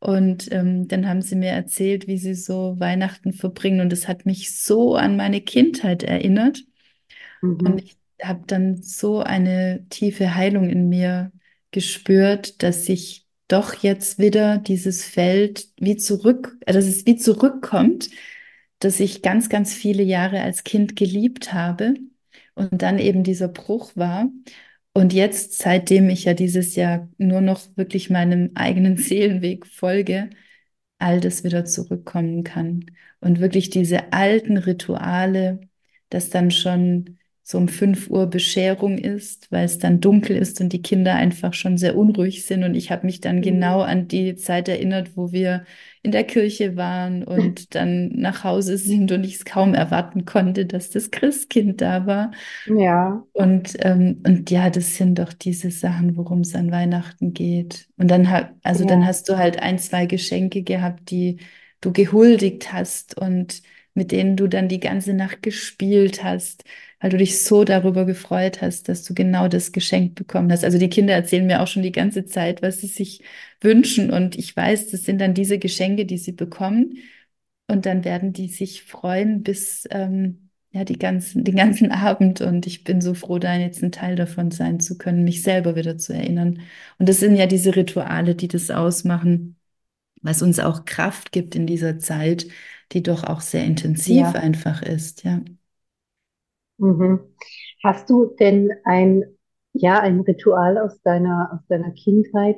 Und 0.00 0.50
ähm, 0.52 0.88
dann 0.88 1.08
haben 1.08 1.22
sie 1.22 1.36
mir 1.36 1.50
erzählt, 1.50 2.06
wie 2.08 2.18
sie 2.18 2.34
so 2.34 2.76
Weihnachten 2.80 3.32
verbringen. 3.34 3.80
Und 3.80 3.92
es 3.92 4.08
hat 4.08 4.26
mich 4.26 4.58
so 4.60 4.96
an 4.96 5.16
meine 5.16 5.40
Kindheit 5.42 6.02
erinnert. 6.02 6.60
Und 7.64 7.78
Mhm. 7.78 7.82
ich 7.82 7.96
habe 8.22 8.42
dann 8.46 8.82
so 8.82 9.20
eine 9.20 9.86
tiefe 9.90 10.34
Heilung 10.34 10.68
in 10.68 10.88
mir 10.88 11.32
gespürt, 11.70 12.62
dass 12.62 12.88
ich 12.88 13.26
doch 13.48 13.74
jetzt 13.74 14.18
wieder 14.18 14.58
dieses 14.58 15.04
Feld 15.04 15.68
wie 15.78 15.96
zurück, 15.96 16.56
äh, 16.66 16.72
dass 16.72 16.86
es 16.86 17.06
wie 17.06 17.16
zurückkommt, 17.16 18.10
dass 18.80 19.00
ich 19.00 19.22
ganz, 19.22 19.48
ganz 19.48 19.74
viele 19.74 20.02
Jahre 20.02 20.42
als 20.42 20.64
Kind 20.64 20.96
geliebt 20.96 21.52
habe 21.52 21.94
und 22.54 22.82
dann 22.82 22.98
eben 22.98 23.24
dieser 23.24 23.48
Bruch 23.48 23.96
war. 23.96 24.28
Und 24.92 25.12
jetzt, 25.12 25.58
seitdem 25.58 26.10
ich 26.10 26.24
ja 26.24 26.34
dieses 26.34 26.74
Jahr 26.76 27.08
nur 27.18 27.40
noch 27.40 27.62
wirklich 27.76 28.10
meinem 28.10 28.52
eigenen 28.54 28.96
Seelenweg 28.98 29.66
folge, 29.66 30.30
all 30.98 31.20
das 31.20 31.44
wieder 31.44 31.64
zurückkommen 31.64 32.44
kann. 32.44 32.86
Und 33.20 33.40
wirklich 33.40 33.70
diese 33.70 34.12
alten 34.12 34.56
Rituale, 34.56 35.60
dass 36.10 36.30
dann 36.30 36.50
schon 36.50 37.18
so 37.50 37.58
um 37.58 37.68
5 37.68 38.10
Uhr 38.10 38.26
Bescherung 38.28 38.98
ist, 38.98 39.50
weil 39.50 39.64
es 39.64 39.78
dann 39.78 40.00
dunkel 40.00 40.36
ist 40.36 40.60
und 40.60 40.72
die 40.72 40.82
Kinder 40.82 41.14
einfach 41.14 41.54
schon 41.54 41.78
sehr 41.78 41.96
unruhig 41.96 42.44
sind. 42.46 42.64
Und 42.64 42.74
ich 42.74 42.90
habe 42.90 43.06
mich 43.06 43.20
dann 43.20 43.42
genau 43.42 43.80
Mhm. 43.80 43.82
an 43.82 44.08
die 44.08 44.36
Zeit 44.36 44.68
erinnert, 44.68 45.16
wo 45.16 45.32
wir 45.32 45.64
in 46.02 46.12
der 46.12 46.24
Kirche 46.24 46.76
waren 46.76 47.24
und 47.24 47.74
dann 47.74 48.08
nach 48.12 48.44
Hause 48.44 48.78
sind 48.78 49.12
und 49.12 49.24
ich 49.24 49.36
es 49.36 49.44
kaum 49.44 49.74
erwarten 49.74 50.24
konnte, 50.24 50.66
dass 50.66 50.90
das 50.90 51.10
Christkind 51.10 51.80
da 51.80 52.06
war. 52.06 52.30
Ja, 52.64 53.22
Und, 53.32 53.76
ähm, 53.80 54.22
und 54.26 54.50
ja, 54.50 54.70
das 54.70 54.96
sind 54.96 55.18
doch 55.18 55.32
diese 55.32 55.70
Sachen, 55.70 56.16
worum 56.16 56.40
es 56.40 56.54
an 56.54 56.72
Weihnachten 56.72 57.32
geht. 57.32 57.88
Und 57.96 58.10
dann 58.10 58.28
ha 58.30 58.50
also 58.64 58.84
dann 58.84 59.06
ja, 59.06 59.06
hast 59.06 59.28
du 59.28 59.38
halt 59.38 59.60
ein, 59.62 59.78
zwei 59.78 60.06
Geschenke 60.06 60.62
gehabt, 60.62 61.10
die 61.10 61.38
du 61.80 61.92
gehuldigt 61.92 62.72
hast 62.72 63.16
und 63.16 63.62
mit 63.94 64.12
denen 64.12 64.36
du 64.36 64.48
dann 64.48 64.68
die 64.68 64.80
ganze 64.80 65.14
Nacht 65.14 65.42
gespielt 65.42 66.22
hast, 66.24 66.64
weil 67.00 67.10
du 67.10 67.16
dich 67.16 67.42
so 67.42 67.64
darüber 67.64 68.04
gefreut 68.04 68.60
hast, 68.62 68.88
dass 68.88 69.04
du 69.04 69.14
genau 69.14 69.48
das 69.48 69.72
Geschenk 69.72 70.14
bekommen 70.14 70.52
hast. 70.52 70.64
Also 70.64 70.78
die 70.78 70.90
Kinder 70.90 71.14
erzählen 71.14 71.46
mir 71.46 71.62
auch 71.62 71.66
schon 71.66 71.82
die 71.82 71.92
ganze 71.92 72.26
Zeit, 72.26 72.62
was 72.62 72.80
sie 72.80 72.88
sich 72.88 73.22
wünschen. 73.60 74.10
Und 74.12 74.36
ich 74.36 74.54
weiß, 74.54 74.90
das 74.90 75.04
sind 75.04 75.20
dann 75.20 75.34
diese 75.34 75.58
Geschenke, 75.58 76.04
die 76.06 76.18
sie 76.18 76.32
bekommen. 76.32 76.98
Und 77.68 77.86
dann 77.86 78.04
werden 78.04 78.32
die 78.32 78.48
sich 78.48 78.82
freuen 78.84 79.42
bis 79.42 79.86
ähm, 79.90 80.50
ja, 80.72 80.84
die 80.84 80.98
ganzen, 80.98 81.44
den 81.44 81.56
ganzen 81.56 81.90
Abend. 81.92 82.42
Und 82.42 82.66
ich 82.66 82.84
bin 82.84 83.00
so 83.00 83.14
froh, 83.14 83.38
da 83.38 83.56
jetzt 83.56 83.82
ein 83.82 83.92
Teil 83.92 84.16
davon 84.16 84.50
sein 84.50 84.78
zu 84.80 84.98
können, 84.98 85.24
mich 85.24 85.42
selber 85.42 85.76
wieder 85.76 85.96
zu 85.96 86.12
erinnern. 86.12 86.60
Und 86.98 87.08
das 87.08 87.20
sind 87.20 87.36
ja 87.36 87.46
diese 87.46 87.76
Rituale, 87.76 88.34
die 88.34 88.48
das 88.48 88.70
ausmachen, 88.70 89.56
was 90.22 90.42
uns 90.42 90.58
auch 90.58 90.84
Kraft 90.84 91.32
gibt 91.32 91.54
in 91.56 91.66
dieser 91.66 91.98
Zeit, 91.98 92.46
die 92.92 93.02
doch 93.02 93.24
auch 93.24 93.40
sehr 93.40 93.64
intensiv 93.64 94.16
ja. 94.16 94.32
einfach 94.32 94.82
ist, 94.82 95.24
ja. 95.24 95.40
Mhm. 96.80 97.20
Hast 97.84 98.08
du 98.08 98.34
denn 98.40 98.70
ein, 98.84 99.24
ja, 99.74 100.00
ein 100.00 100.20
Ritual 100.20 100.78
aus 100.78 101.00
deiner, 101.02 101.50
aus 101.52 101.66
deiner 101.68 101.92
Kindheit, 101.92 102.56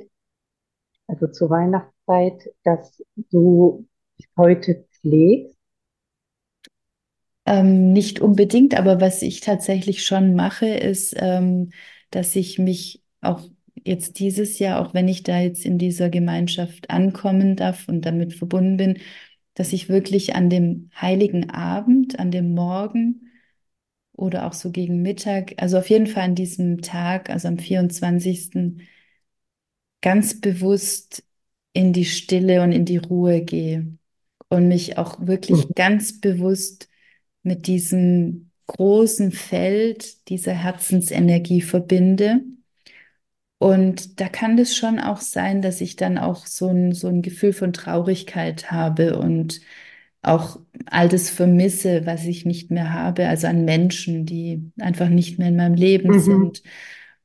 also 1.09 1.27
zur 1.27 1.51
Weihnachtszeit, 1.51 2.55
das 2.65 3.03
du 3.31 3.89
heute 4.37 4.87
pflegst? 5.01 5.57
Ähm, 7.45 7.93
nicht 7.93 8.21
unbedingt, 8.21 8.79
aber 8.79 9.01
was 9.01 9.23
ich 9.23 9.41
tatsächlich 9.41 10.05
schon 10.05 10.37
mache, 10.37 10.67
ist, 10.67 11.17
ähm, 11.19 11.71
dass 12.11 12.37
ich 12.37 12.61
mich 12.61 13.03
auch 13.21 13.43
jetzt 13.85 14.21
dieses 14.21 14.61
Jahr, 14.61 14.81
auch 14.81 14.95
wenn 14.95 15.09
ich 15.09 15.25
da 15.25 15.41
jetzt 15.41 15.65
in 15.67 15.79
dieser 15.79 16.09
Gemeinschaft 16.09 16.91
ankommen 16.91 17.57
darf 17.57 17.89
und 17.89 18.07
damit 18.07 18.35
verbunden 18.35 18.77
bin, 18.77 18.99
dass 19.55 19.73
ich 19.73 19.89
wirklich 19.89 20.37
an 20.37 20.49
dem 20.49 20.91
heiligen 20.95 21.51
Abend, 21.51 22.21
an 22.21 22.31
dem 22.31 22.55
Morgen 22.55 23.32
oder 24.15 24.47
auch 24.47 24.53
so 24.53 24.71
gegen 24.71 25.03
Mittag, 25.03 25.55
also 25.59 25.79
auf 25.79 25.91
jeden 25.91 26.07
Fall 26.07 26.25
an 26.25 26.35
diesem 26.35 26.83
Tag, 26.83 27.31
also 27.31 27.49
am 27.49 27.59
24. 27.59 28.79
ganz 30.01 30.41
bewusst 30.41 31.25
in 31.73 31.93
die 31.93 32.05
Stille 32.05 32.63
und 32.63 32.73
in 32.73 32.85
die 32.85 32.99
Ruhe 32.99 33.43
gehe 33.43 33.97
und 34.49 34.69
mich 34.69 34.99
auch 34.99 35.27
wirklich 35.27 35.69
Mhm. 35.69 35.75
ganz 35.75 36.21
bewusst 36.21 36.89
mit 37.43 37.67
diesem 37.67 38.51
großen 38.67 39.33
Feld 39.33 40.29
dieser 40.29 40.55
Herzensenergie 40.55 41.63
verbinde. 41.63 42.43
Und 43.59 44.21
da 44.21 44.29
kann 44.29 44.59
es 44.59 44.77
schon 44.77 44.99
auch 44.99 45.21
sein, 45.21 45.63
dass 45.63 45.81
ich 45.81 45.95
dann 45.97 46.19
auch 46.19 46.47
so 46.47 46.69
ein, 46.69 46.93
so 46.93 47.07
ein 47.09 47.23
Gefühl 47.23 47.53
von 47.53 47.73
Traurigkeit 47.73 48.71
habe 48.73 49.19
und 49.19 49.61
auch 50.23 50.61
all 50.87 51.09
das 51.09 51.31
vermisse, 51.31 52.07
was 52.07 52.25
ich 52.27 52.47
nicht 52.47 52.71
mehr 52.71 52.93
habe, 52.93 53.29
also 53.29 53.47
an 53.49 53.65
Menschen, 53.65 54.27
die 54.27 54.73
einfach 54.81 55.09
nicht 55.09 55.39
mehr 55.39 55.49
in 55.49 55.57
meinem 55.57 55.75
Leben 55.75 56.13
Mhm. 56.13 56.19
sind 56.19 56.63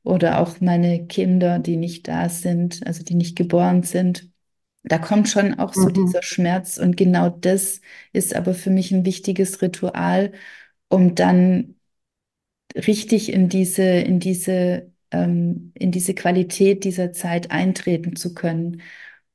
oder 0.02 0.40
auch 0.40 0.60
meine 0.60 1.06
Kinder, 1.06 1.58
die 1.58 1.76
nicht 1.76 2.08
da 2.08 2.28
sind, 2.28 2.86
also 2.86 3.04
die 3.04 3.14
nicht 3.14 3.36
geboren 3.36 3.82
sind. 3.82 4.30
Da 4.84 4.98
kommt 4.98 5.28
schon 5.28 5.58
auch 5.58 5.74
so 5.74 5.90
Mhm. 5.90 5.92
dieser 5.92 6.22
Schmerz 6.22 6.78
und 6.78 6.96
genau 6.96 7.28
das 7.30 7.80
ist 8.12 8.34
aber 8.36 8.54
für 8.54 8.70
mich 8.70 8.92
ein 8.92 9.04
wichtiges 9.06 9.62
Ritual, 9.62 10.32
um 10.88 11.14
dann 11.14 11.76
richtig 12.74 13.32
in 13.32 13.48
diese, 13.48 13.82
in 13.82 14.20
diese, 14.20 14.92
ähm, 15.10 15.72
in 15.74 15.90
diese 15.92 16.14
Qualität 16.14 16.84
dieser 16.84 17.12
Zeit 17.12 17.50
eintreten 17.50 18.16
zu 18.16 18.34
können 18.34 18.82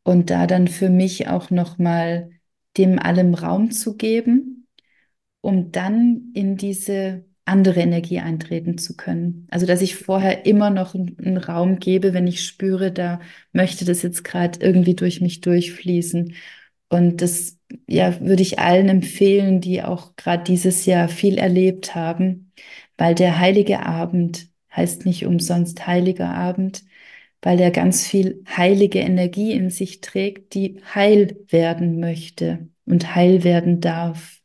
und 0.04 0.30
da 0.30 0.48
dann 0.48 0.68
für 0.68 0.90
mich 0.90 1.28
auch 1.28 1.50
nochmal 1.50 2.32
dem 2.78 3.00
allem 3.00 3.34
Raum 3.34 3.72
zu 3.72 3.98
geben, 3.98 4.68
um 5.42 5.72
dann 5.72 6.32
in 6.34 6.58
diese 6.58 7.26
andere 7.46 7.82
Energie 7.82 8.20
eintreten 8.20 8.78
zu 8.78 8.96
können. 8.96 9.48
Also, 9.52 9.66
dass 9.66 9.82
ich 9.82 9.96
vorher 9.96 10.46
immer 10.46 10.70
noch 10.70 10.96
einen, 10.96 11.38
Raum 11.38 11.80
gebe, 11.80 12.14
wenn 12.14 12.28
ich 12.28 12.46
spüre, 12.46 12.92
da 12.92 13.20
möchte 13.52 13.86
das 13.86 14.02
jetzt 14.02 14.24
gerade 14.24 14.60
irgendwie 14.62 14.96
durch 14.96 15.20
mich 15.22 15.42
durchfließen. 15.42 16.36
Und 16.90 17.22
das, 17.22 17.58
ja, 17.88 18.20
würde 18.22 18.44
ich 18.44 18.60
allen 18.60 18.88
empfehlen, 18.90 19.62
die 19.62 19.84
auch 19.84 20.16
gerade 20.16 20.44
dieses 20.44 20.86
Jahr 20.86 21.10
viel 21.10 21.38
erlebt 21.38 21.96
haben, 21.96 22.54
weil 22.98 23.16
der 23.16 23.40
heilige 23.40 23.86
Abend 23.86 24.48
heißt 24.76 25.06
nicht 25.06 25.26
umsonst 25.26 25.86
heiliger 25.88 26.30
Abend, 26.34 26.84
weil 27.44 27.60
er 27.60 27.72
ganz 27.72 28.08
viel 28.08 28.42
heilige 28.48 29.00
Energie 29.00 29.52
in 29.52 29.70
sich 29.70 30.00
trägt, 30.00 30.54
die 30.54 30.82
heil 30.96 31.38
werden 31.50 32.00
möchte 32.00 32.70
und 32.86 33.16
heil 33.16 33.44
werden 33.44 33.82
darf. 33.82 34.40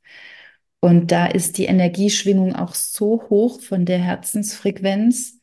Und 0.80 1.12
da 1.12 1.26
ist 1.26 1.58
die 1.58 1.66
Energieschwingung 1.66 2.56
auch 2.56 2.74
so 2.74 3.22
hoch 3.30 3.60
von 3.60 3.84
der 3.84 3.98
Herzensfrequenz, 3.98 5.40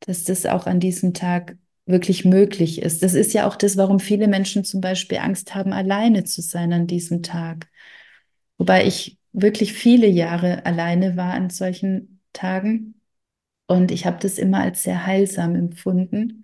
dass 0.00 0.24
das 0.24 0.44
auch 0.44 0.66
an 0.66 0.80
diesem 0.80 1.14
Tag 1.14 1.56
wirklich 1.86 2.26
möglich 2.26 2.82
ist. 2.82 3.02
Das 3.02 3.14
ist 3.14 3.32
ja 3.32 3.48
auch 3.48 3.56
das, 3.56 3.78
warum 3.78 3.98
viele 3.98 4.28
Menschen 4.28 4.62
zum 4.62 4.82
Beispiel 4.82 5.18
Angst 5.18 5.54
haben, 5.54 5.72
alleine 5.72 6.24
zu 6.24 6.42
sein 6.42 6.74
an 6.74 6.86
diesem 6.86 7.22
Tag. 7.22 7.70
Wobei 8.58 8.86
ich 8.86 9.18
wirklich 9.32 9.72
viele 9.72 10.08
Jahre 10.08 10.66
alleine 10.66 11.16
war 11.16 11.32
an 11.32 11.48
solchen 11.48 12.20
Tagen 12.34 13.00
und 13.66 13.90
ich 13.90 14.04
habe 14.04 14.18
das 14.20 14.36
immer 14.36 14.60
als 14.60 14.82
sehr 14.82 15.06
heilsam 15.06 15.54
empfunden 15.54 16.41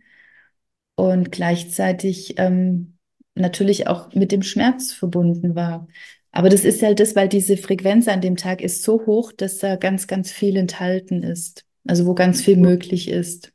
und 0.99 1.31
gleichzeitig 1.31 2.35
ähm, 2.39 2.99
natürlich 3.37 3.87
auch 3.87 4.13
mit 4.15 4.33
dem 4.33 4.43
Schmerz 4.43 4.93
verbunden 4.93 5.55
war. 5.55 5.87
Aber 6.33 6.49
das 6.49 6.65
ist 6.65 6.83
halt 6.83 6.99
das, 6.99 7.15
weil 7.15 7.29
diese 7.29 7.57
Frequenz 7.57 8.09
an 8.09 8.21
dem 8.21 8.35
Tag 8.35 8.61
ist 8.61 8.83
so 8.83 9.07
hoch, 9.07 9.31
dass 9.31 9.59
da 9.59 9.77
ganz, 9.77 10.09
ganz 10.09 10.33
viel 10.33 10.57
enthalten 10.57 11.23
ist. 11.23 11.65
Also 11.87 12.05
wo 12.05 12.15
ganz 12.15 12.43
viel 12.43 12.57
möglich 12.57 13.09
ist. 13.09 13.53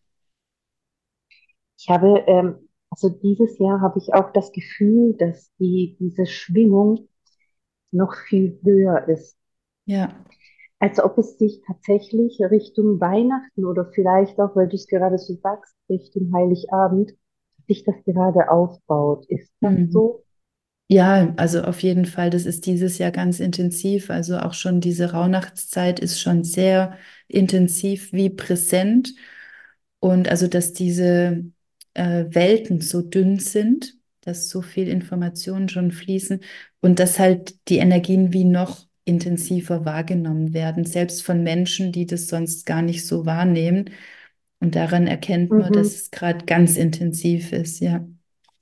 Ich 1.78 1.90
habe, 1.90 2.24
ähm, 2.28 2.70
also 2.90 3.10
dieses 3.10 3.60
Jahr 3.60 3.82
habe 3.82 4.00
ich 4.00 4.14
auch 4.14 4.32
das 4.32 4.54
Gefühl, 4.54 5.14
dass 5.20 5.52
die, 5.60 5.98
diese 6.00 6.26
Schwingung 6.26 7.10
noch 7.92 8.16
viel 8.30 8.58
höher 8.64 9.06
ist. 9.10 9.36
Ja. 9.86 10.16
Als 10.80 10.98
ob 11.04 11.18
es 11.18 11.38
sich 11.38 11.62
tatsächlich 11.68 12.40
Richtung 12.40 13.02
Weihnachten 13.02 13.66
oder 13.66 13.92
vielleicht 13.94 14.40
auch, 14.40 14.56
weil 14.56 14.70
du 14.70 14.76
es 14.76 14.88
gerade 14.88 15.18
so 15.18 15.34
sagst, 15.34 15.76
Richtung 15.90 16.32
Heiligabend, 16.34 17.14
sich 17.68 17.84
das 17.84 17.96
gerade 18.06 18.50
aufbaut. 18.52 19.26
Ist 19.28 19.52
das 19.62 19.74
Mhm. 19.74 19.92
so? 19.92 20.24
Ja, 20.90 21.34
also 21.38 21.64
auf 21.64 21.82
jeden 21.84 22.06
Fall, 22.06 22.30
das 22.30 22.46
ist 22.46 22.66
dieses 22.68 22.98
Jahr 23.00 23.12
ganz 23.12 23.40
intensiv. 23.40 24.10
Also 24.12 24.40
auch 24.40 24.54
schon 24.54 24.82
diese 24.82 25.12
Rauhnachtszeit 25.14 26.00
ist 26.00 26.20
schon 26.22 26.44
sehr 26.44 26.98
intensiv 27.28 28.14
wie 28.14 28.30
präsent. 28.30 29.14
Und 30.00 30.30
also, 30.30 30.48
dass 30.48 30.74
diese 30.74 31.46
äh, 31.94 32.26
Welten 32.30 32.82
so 32.82 33.02
dünn 33.02 33.40
sind, 33.40 33.96
dass 34.22 34.50
so 34.50 34.62
viel 34.62 34.88
Informationen 34.90 35.70
schon 35.70 35.92
fließen 35.92 36.42
und 36.82 37.00
dass 37.00 37.20
halt 37.20 37.56
die 37.70 37.78
Energien 37.78 38.34
wie 38.34 38.46
noch 38.46 38.88
intensiver 39.06 39.86
wahrgenommen 39.86 40.54
werden, 40.54 40.86
selbst 40.86 41.24
von 41.24 41.44
Menschen, 41.44 41.92
die 41.92 42.06
das 42.06 42.28
sonst 42.28 42.66
gar 42.66 42.82
nicht 42.82 43.06
so 43.06 43.26
wahrnehmen. 43.26 43.90
Und 44.64 44.76
daran 44.76 45.08
erkennt 45.08 45.58
man, 45.58 45.72
dass 45.74 45.90
Mhm. 45.90 45.96
es 45.96 46.12
gerade 46.12 46.46
ganz 46.46 46.78
intensiv 46.78 47.54
ist, 47.54 47.82
ja. 47.82 48.08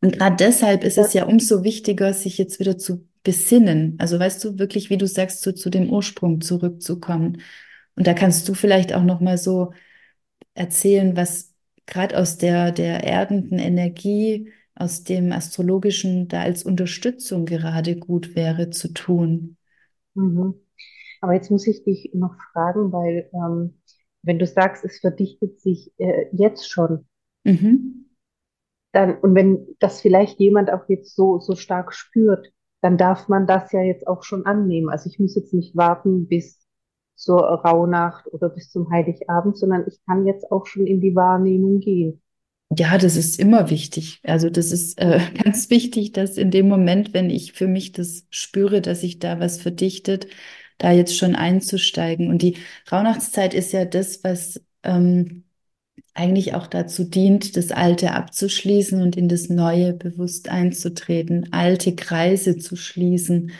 Und 0.01 0.17
gerade 0.17 0.37
deshalb 0.37 0.83
ist 0.83 0.99
es 0.99 1.13
Das, 1.13 1.13
ja 1.13 1.25
umso 1.25 1.63
wichtiger, 1.63 2.13
sich 2.13 2.37
jetzt 2.39 2.59
wieder 2.59 2.77
zu 2.77 3.07
besinnen. 3.23 3.97
Also 3.99 4.19
weißt 4.19 4.43
du, 4.45 4.59
wirklich, 4.59 4.89
wie 4.91 4.97
du 4.97 5.07
sagst, 5.07 5.43
so 5.43 5.53
zu 5.53 5.69
dem 5.71 5.89
Ursprung 5.91 6.41
zurückzukommen. 6.41 7.41
Und 7.95 8.07
da 8.07 8.13
kannst 8.15 8.49
du 8.49 8.55
vielleicht 8.55 8.93
auch 8.93 9.03
noch 9.03 9.21
mal 9.21 9.37
so 9.39 9.73
erzählen, 10.53 11.15
was 11.17 11.53
gerade 11.87 12.17
aus 12.17 12.37
der, 12.37 12.71
der 12.71 13.03
erdenden 13.03 13.59
Energie, 13.59 14.51
aus 14.75 15.03
dem 15.03 15.31
Astrologischen 15.33 16.27
da 16.29 16.41
als 16.41 16.63
Unterstützung 16.63 17.45
gerade 17.45 17.97
gut 17.97 18.35
wäre 18.35 18.69
zu 18.71 18.89
tun. 18.93 19.57
mhm. 20.15 20.55
Aber 21.21 21.33
jetzt 21.35 21.51
muss 21.51 21.67
ich 21.67 21.83
dich 21.85 22.11
noch 22.15 22.35
fragen, 22.53 22.91
weil 22.93 23.29
ähm, 23.33 23.80
wenn 24.23 24.39
du 24.39 24.45
sagst, 24.47 24.85
es 24.85 24.99
verdichtet 24.99 25.59
sich 25.61 25.91
äh, 25.97 26.27
jetzt 26.31 26.69
schon, 26.69 27.07
Mhm. 27.43 28.05
dann, 28.91 29.17
und 29.19 29.35
wenn 29.35 29.67
das 29.79 30.01
vielleicht 30.01 30.39
jemand 30.39 30.71
auch 30.71 30.87
jetzt 30.89 31.15
so, 31.15 31.39
so 31.39 31.55
stark 31.55 31.93
spürt, 31.93 32.51
dann 32.81 32.97
darf 32.97 33.27
man 33.27 33.47
das 33.47 33.71
ja 33.71 33.81
jetzt 33.81 34.07
auch 34.07 34.23
schon 34.23 34.45
annehmen. 34.45 34.89
Also 34.89 35.09
ich 35.09 35.19
muss 35.19 35.35
jetzt 35.35 35.53
nicht 35.53 35.75
warten 35.75 36.27
bis 36.27 36.59
zur 37.15 37.39
Rauhnacht 37.39 38.27
oder 38.33 38.49
bis 38.49 38.71
zum 38.71 38.89
Heiligabend, 38.91 39.57
sondern 39.57 39.85
ich 39.87 39.99
kann 40.05 40.25
jetzt 40.25 40.51
auch 40.51 40.65
schon 40.65 40.87
in 40.87 40.99
die 40.99 41.15
Wahrnehmung 41.15 41.79
gehen. 41.79 42.21
Ja, 42.73 42.97
das 42.97 43.17
ist 43.17 43.37
immer 43.39 43.69
wichtig. 43.69 44.21
Also 44.23 44.49
das 44.49 44.71
ist 44.71 44.97
äh, 44.99 45.19
ganz 45.43 45.69
wichtig, 45.69 46.13
dass 46.13 46.37
in 46.37 46.51
dem 46.51 46.67
Moment, 46.69 47.13
wenn 47.13 47.29
ich 47.29 47.53
für 47.53 47.67
mich 47.67 47.91
das 47.91 48.25
spüre, 48.29 48.81
dass 48.81 49.01
sich 49.01 49.19
da 49.19 49.39
was 49.39 49.61
verdichtet, 49.61 50.27
da 50.81 50.91
jetzt 50.91 51.15
schon 51.17 51.35
einzusteigen. 51.35 52.29
Und 52.29 52.41
die 52.41 52.57
Rauhnachtszeit 52.91 53.53
ist 53.53 53.71
ja 53.71 53.85
das, 53.85 54.23
was 54.23 54.61
ähm, 54.83 55.43
eigentlich 56.13 56.55
auch 56.55 56.67
dazu 56.67 57.03
dient, 57.03 57.55
das 57.55 57.71
Alte 57.71 58.13
abzuschließen 58.13 59.01
und 59.01 59.15
in 59.15 59.29
das 59.29 59.49
Neue 59.49 59.93
bewusst 59.93 60.49
einzutreten, 60.49 61.53
alte 61.53 61.95
Kreise 61.95 62.57
zu 62.57 62.75
schließen. 62.75 63.51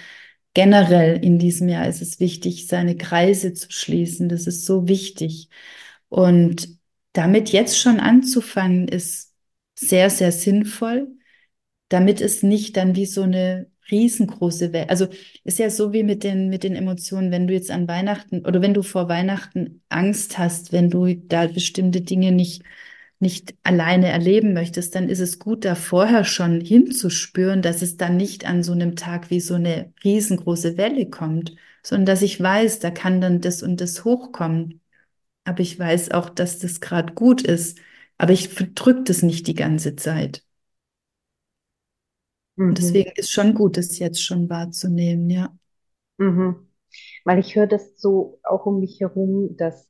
Generell 0.54 1.24
in 1.24 1.40
diesem 1.40 1.70
Jahr 1.70 1.88
ist 1.88 2.02
es 2.02 2.20
wichtig, 2.20 2.68
seine 2.68 2.98
Kreise 2.98 3.54
zu 3.54 3.72
schließen. 3.72 4.28
Das 4.28 4.48
ist 4.48 4.66
so 4.66 4.88
wichtig. 4.88 5.50
Und 6.10 6.78
damit 7.14 7.52
jetzt 7.52 7.78
schon 7.80 8.00
anzufangen, 8.00 8.88
ist 8.88 9.34
sehr, 9.76 10.10
sehr 10.10 10.32
sinnvoll, 10.32 11.08
damit 11.90 12.22
es 12.22 12.44
nicht 12.44 12.78
dann 12.78 12.96
wie 12.96 13.06
so 13.06 13.24
eine 13.24 13.71
riesengroße 13.92 14.74
Welt, 14.74 14.90
also 14.90 15.08
ist 15.44 15.60
ja 15.60 15.70
so 15.70 15.94
wie 15.94 16.04
mit 16.04 16.24
den, 16.24 16.50
mit 16.50 16.64
den 16.64 16.76
Emotionen, 16.76 17.32
wenn 17.32 17.48
du 17.48 17.54
jetzt 17.54 17.72
an 17.72 17.88
Weihnachten 17.88 18.46
oder 18.46 18.62
wenn 18.62 18.74
du 18.74 18.84
vor 18.84 19.10
Weihnachten 19.10 19.82
Angst 19.90 20.38
hast, 20.38 20.72
wenn 20.72 20.90
du 20.90 21.14
da 21.16 21.48
bestimmte 21.48 22.02
Dinge 22.02 22.32
nicht, 22.32 22.64
nicht 23.20 23.56
alleine 23.64 24.10
erleben 24.10 24.54
möchtest, 24.54 24.96
dann 24.96 25.10
ist 25.10 25.20
es 25.20 25.40
gut, 25.40 25.66
da 25.66 25.76
vorher 25.76 26.24
schon 26.24 26.62
hinzuspüren, 26.62 27.62
dass 27.62 27.82
es 27.82 27.98
dann 27.98 28.18
nicht 28.18 28.46
an 28.46 28.64
so 28.64 28.72
einem 28.74 28.96
Tag 28.96 29.30
wie 29.30 29.40
so 29.42 29.56
eine 29.56 29.94
riesengroße 30.04 30.78
Welle 30.78 31.10
kommt, 31.10 31.56
sondern 31.84 32.06
dass 32.08 32.22
ich 32.22 32.40
weiß, 32.42 32.80
da 32.80 32.92
kann 32.92 33.22
dann 33.22 33.42
das 33.42 33.64
und 33.64 33.82
das 33.82 34.06
hochkommen. 34.06 34.82
Aber 35.44 35.60
ich 35.62 35.78
weiß 35.80 36.12
auch, 36.12 36.30
dass 36.30 36.60
das 36.60 36.82
gerade 36.82 37.14
gut 37.14 37.42
ist. 37.42 37.80
Aber 38.18 38.34
ich 38.34 38.50
drücke 38.56 39.04
das 39.04 39.24
nicht 39.24 39.48
die 39.48 39.56
ganze 39.56 39.96
Zeit. 39.96 40.44
Und 42.68 42.78
Mhm. 42.78 42.80
deswegen 42.80 43.12
ist 43.16 43.32
schon 43.32 43.54
gut, 43.54 43.78
das 43.78 44.00
jetzt 44.00 44.24
schon 44.24 44.50
wahrzunehmen, 44.50 45.30
ja. 45.30 45.54
Mhm. 46.18 46.70
Weil 47.26 47.40
ich 47.40 47.56
höre 47.58 47.68
das 47.68 48.00
so 48.00 48.40
auch 48.44 48.66
um 48.68 48.80
mich 48.82 49.00
herum, 49.02 49.58
dass 49.58 49.90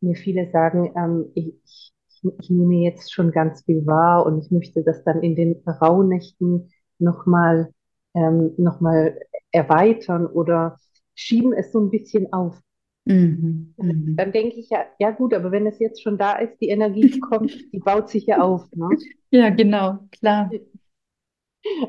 mir 0.00 0.14
viele 0.16 0.50
sagen, 0.50 0.92
ähm, 0.96 1.30
ich, 1.34 1.54
ich, 1.64 2.22
ich 2.40 2.50
nehme 2.50 2.76
jetzt 2.76 3.12
schon 3.12 3.30
ganz 3.32 3.64
viel 3.64 3.86
wahr 3.86 4.26
und 4.26 4.38
ich 4.44 4.50
möchte 4.50 4.82
das 4.84 5.04
dann 5.04 5.22
in 5.22 5.34
den 5.36 5.62
Rauhnächten 5.66 6.70
nochmal 6.98 7.72
ähm, 8.14 8.52
noch 8.56 8.80
mal 8.80 9.18
erweitern 9.52 10.26
oder 10.26 10.78
schieben 11.14 11.52
es 11.52 11.72
so 11.72 11.80
ein 11.80 11.90
bisschen 11.90 12.32
auf. 12.32 12.60
Mhm. 13.06 13.74
Mhm. 13.76 14.16
Dann 14.16 14.32
denke 14.32 14.56
ich 14.56 14.68
ja, 14.70 14.84
ja 14.98 15.10
gut, 15.12 15.32
aber 15.32 15.50
wenn 15.52 15.66
es 15.66 15.78
jetzt 15.78 16.02
schon 16.02 16.18
da 16.18 16.36
ist, 16.38 16.58
die 16.60 16.68
Energie 16.68 17.18
kommt, 17.20 17.50
die 17.72 17.78
baut 17.78 18.08
sich 18.10 18.26
ja 18.26 18.40
auf, 18.40 18.70
ne? 18.74 18.98
Ja, 19.30 19.50
genau, 19.50 20.08
klar. 20.10 20.58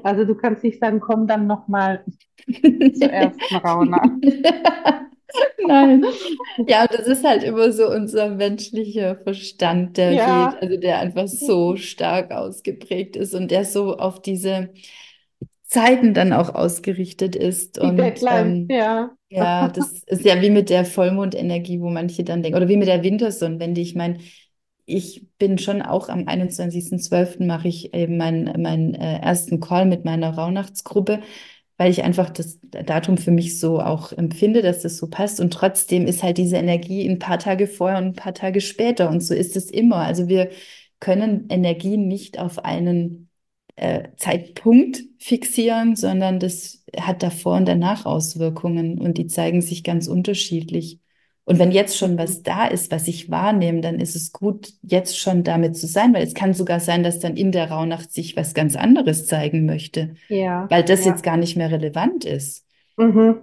Also 0.03 0.26
du 0.26 0.36
kannst 0.36 0.63
nicht 0.63 0.80
sagen, 0.80 0.99
komm 0.99 1.28
dann 1.28 1.47
nochmal 1.47 2.03
zur 2.47 3.09
ersten 3.11 3.55
Rauhnacht. 3.55 4.11
Nein. 5.67 6.03
Ja, 6.67 6.88
das 6.88 7.07
ist 7.07 7.24
halt 7.24 7.43
immer 7.43 7.72
so 7.72 7.88
unser 7.89 8.30
menschlicher 8.30 9.15
Verstand, 9.17 9.97
der 9.97 10.17
geht, 10.17 10.26
Ja, 10.26 10.57
also 10.61 10.78
der 10.78 10.99
einfach 10.99 11.28
so 11.28 11.76
stark 11.76 12.32
ausgeprägt 12.32 13.15
ist 13.15 13.36
und 13.36 13.51
der 13.51 13.65
so 13.65 13.97
auf 13.97 14.22
diese 14.22 14.74
Zeiten 15.65 16.13
dann 16.13 16.34
auch 16.34 16.53
ausgerichtet 16.55 17.36
ist. 17.36 17.78
die 17.82 17.88
Und 17.88 17.97
Deadline, 17.97 18.67
ähm, 18.67 18.70
ja. 18.70 19.15
ja, 19.30 19.67
das 19.70 20.03
ist 20.07 20.26
ja 20.26 20.41
wie 20.41 20.49
mit 20.49 20.70
der 20.70 20.86
Vollmondenergie, 20.86 21.80
wo 21.82 21.89
manche 21.89 22.24
dann 22.24 22.41
denken, 22.41 22.57
oder 22.57 22.67
wie 22.70 22.78
mit 22.78 22.88
der 22.88 23.03
Wintersonnenwende. 23.03 23.82
Ich 23.82 23.95
meine, 23.95 24.20
ich 24.89 25.27
bin 25.37 25.57
schon 25.57 25.81
auch 25.81 26.09
am 26.09 26.27
21.12. 26.27 27.45
mache 27.45 27.67
ich 27.67 27.93
eben 27.93 28.17
meinen 28.17 28.61
meinen 28.61 28.95
äh, 28.95 29.19
ersten 29.19 29.59
Call 29.59 29.85
mit 29.85 30.05
meiner 30.05 30.31
Rauhnachtsgruppe, 30.33 31.21
weil 31.77 31.91
ich 31.91 32.03
einfach 32.03 32.29
das 32.29 32.59
Datum 32.61 33.17
für 33.17 33.31
mich 33.31 33.59
so 33.59 33.79
auch 33.79 34.11
empfinde, 34.11 34.61
dass 34.61 34.81
das 34.81 34.97
so 34.97 35.07
passt. 35.09 35.39
Und 35.39 35.53
trotzdem 35.53 36.07
ist 36.07 36.23
halt 36.23 36.37
diese 36.37 36.57
Energie 36.57 37.07
ein 37.07 37.19
paar 37.19 37.39
Tage 37.39 37.67
vorher 37.67 37.99
und 37.99 38.05
ein 38.05 38.13
paar 38.13 38.33
Tage 38.33 38.61
später. 38.61 39.09
Und 39.09 39.21
so 39.21 39.33
ist 39.33 39.55
es 39.55 39.71
immer. 39.71 39.97
Also 39.97 40.27
wir 40.27 40.49
können 40.99 41.47
Energien 41.49 42.07
nicht 42.07 42.39
auf 42.39 42.65
einen 42.65 43.29
äh, 43.75 44.09
Zeitpunkt 44.17 45.03
fixieren, 45.19 45.95
sondern 45.95 46.39
das 46.39 46.83
hat 46.99 47.23
davor 47.23 47.55
und 47.57 47.65
danach 47.67 48.05
Auswirkungen 48.05 48.99
und 48.99 49.17
die 49.17 49.27
zeigen 49.27 49.61
sich 49.61 49.83
ganz 49.83 50.07
unterschiedlich. 50.07 50.99
Und 51.50 51.58
wenn 51.58 51.72
jetzt 51.72 51.97
schon 51.97 52.20
was 52.20 52.43
da 52.43 52.68
ist, 52.68 52.91
was 52.91 53.08
ich 53.08 53.32
wahrnehme, 53.32 53.82
dann 53.82 54.00
ist 54.00 54.16
es 54.16 54.32
gut, 54.32 54.72
jetzt 54.84 55.18
schon 55.18 55.43
damit 55.43 55.76
zu 55.76 55.88
sein, 55.88 56.14
weil 56.14 56.22
es 56.22 56.36
kann 56.36 56.54
sogar 56.54 56.80
sein, 56.80 57.02
dass 57.02 57.18
dann 57.18 57.36
in 57.36 57.52
der 57.52 57.72
Rauhnacht 57.72 58.12
sich 58.12 58.38
was 58.38 58.54
ganz 58.54 58.76
anderes 58.76 59.26
zeigen 59.26 59.66
möchte, 59.66 60.14
Ja, 60.28 60.68
weil 60.70 60.84
das 60.84 61.06
jetzt 61.06 61.26
ja. 61.26 61.32
gar 61.32 61.38
nicht 61.38 61.58
mehr 61.58 61.72
relevant 61.72 62.24
ist. 62.24 62.68
Mhm. 62.97 63.39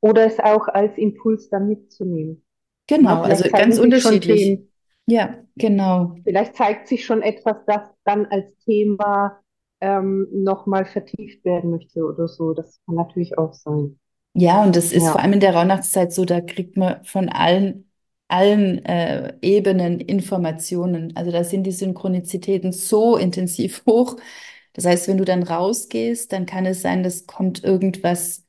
Oder 0.00 0.26
es 0.26 0.38
auch 0.38 0.68
als 0.68 0.96
Impuls 0.96 1.48
dann 1.48 1.66
mitzunehmen. 1.66 2.44
Na, 2.88 2.96
Genau, 2.96 3.22
also 3.22 3.42
vielleicht 3.42 3.50
zeigen 3.50 3.70
ganz 3.70 3.78
unterschiedlich. 3.80 4.60
Ja, 5.08 5.38
genau. 5.56 6.14
vielleicht 6.22 6.54
zeigt 6.54 6.86
sich 6.86 7.04
schon 7.04 7.20
etwas, 7.20 7.56
das 7.66 7.82
dann 8.04 8.26
als 8.26 8.56
Thema 8.58 9.40
ähm, 9.80 10.28
nochmal 10.32 10.84
vertieft 10.84 11.44
werden 11.44 11.72
möchte 11.72 12.04
oder 12.04 12.28
so. 12.28 12.54
Das 12.54 12.80
kann 12.86 12.94
natürlich 12.94 13.36
auch 13.38 13.54
sein. 13.54 13.98
Ja, 14.32 14.62
und 14.62 14.76
das 14.76 14.92
ist 14.92 15.10
vor 15.10 15.20
Ja. 15.20 15.22
allem 15.22 15.32
in 15.34 15.40
der 15.40 15.54
Rauhnachtszeit 15.54 16.12
so, 16.12 16.24
da 16.24 16.40
kriegt 16.40 16.76
man 16.76 17.04
von 17.04 17.28
allen, 17.28 17.90
allen 18.28 18.84
äh, 18.84 19.36
Ebenen 19.42 19.98
Informationen. 20.00 21.16
Also 21.16 21.32
da 21.32 21.42
sind 21.44 21.64
die 21.64 21.72
Synchronizitäten 21.72 22.72
so 22.72 23.16
intensiv 23.16 23.82
hoch. 23.88 24.16
Das 24.72 24.84
heißt, 24.86 25.08
wenn 25.08 25.18
du 25.18 25.24
dann 25.24 25.42
rausgehst, 25.42 26.32
dann 26.32 26.46
kann 26.46 26.64
es 26.66 26.80
sein, 26.82 27.02
dass 27.02 27.26
kommt 27.26 27.64
irgendwas 27.64 28.46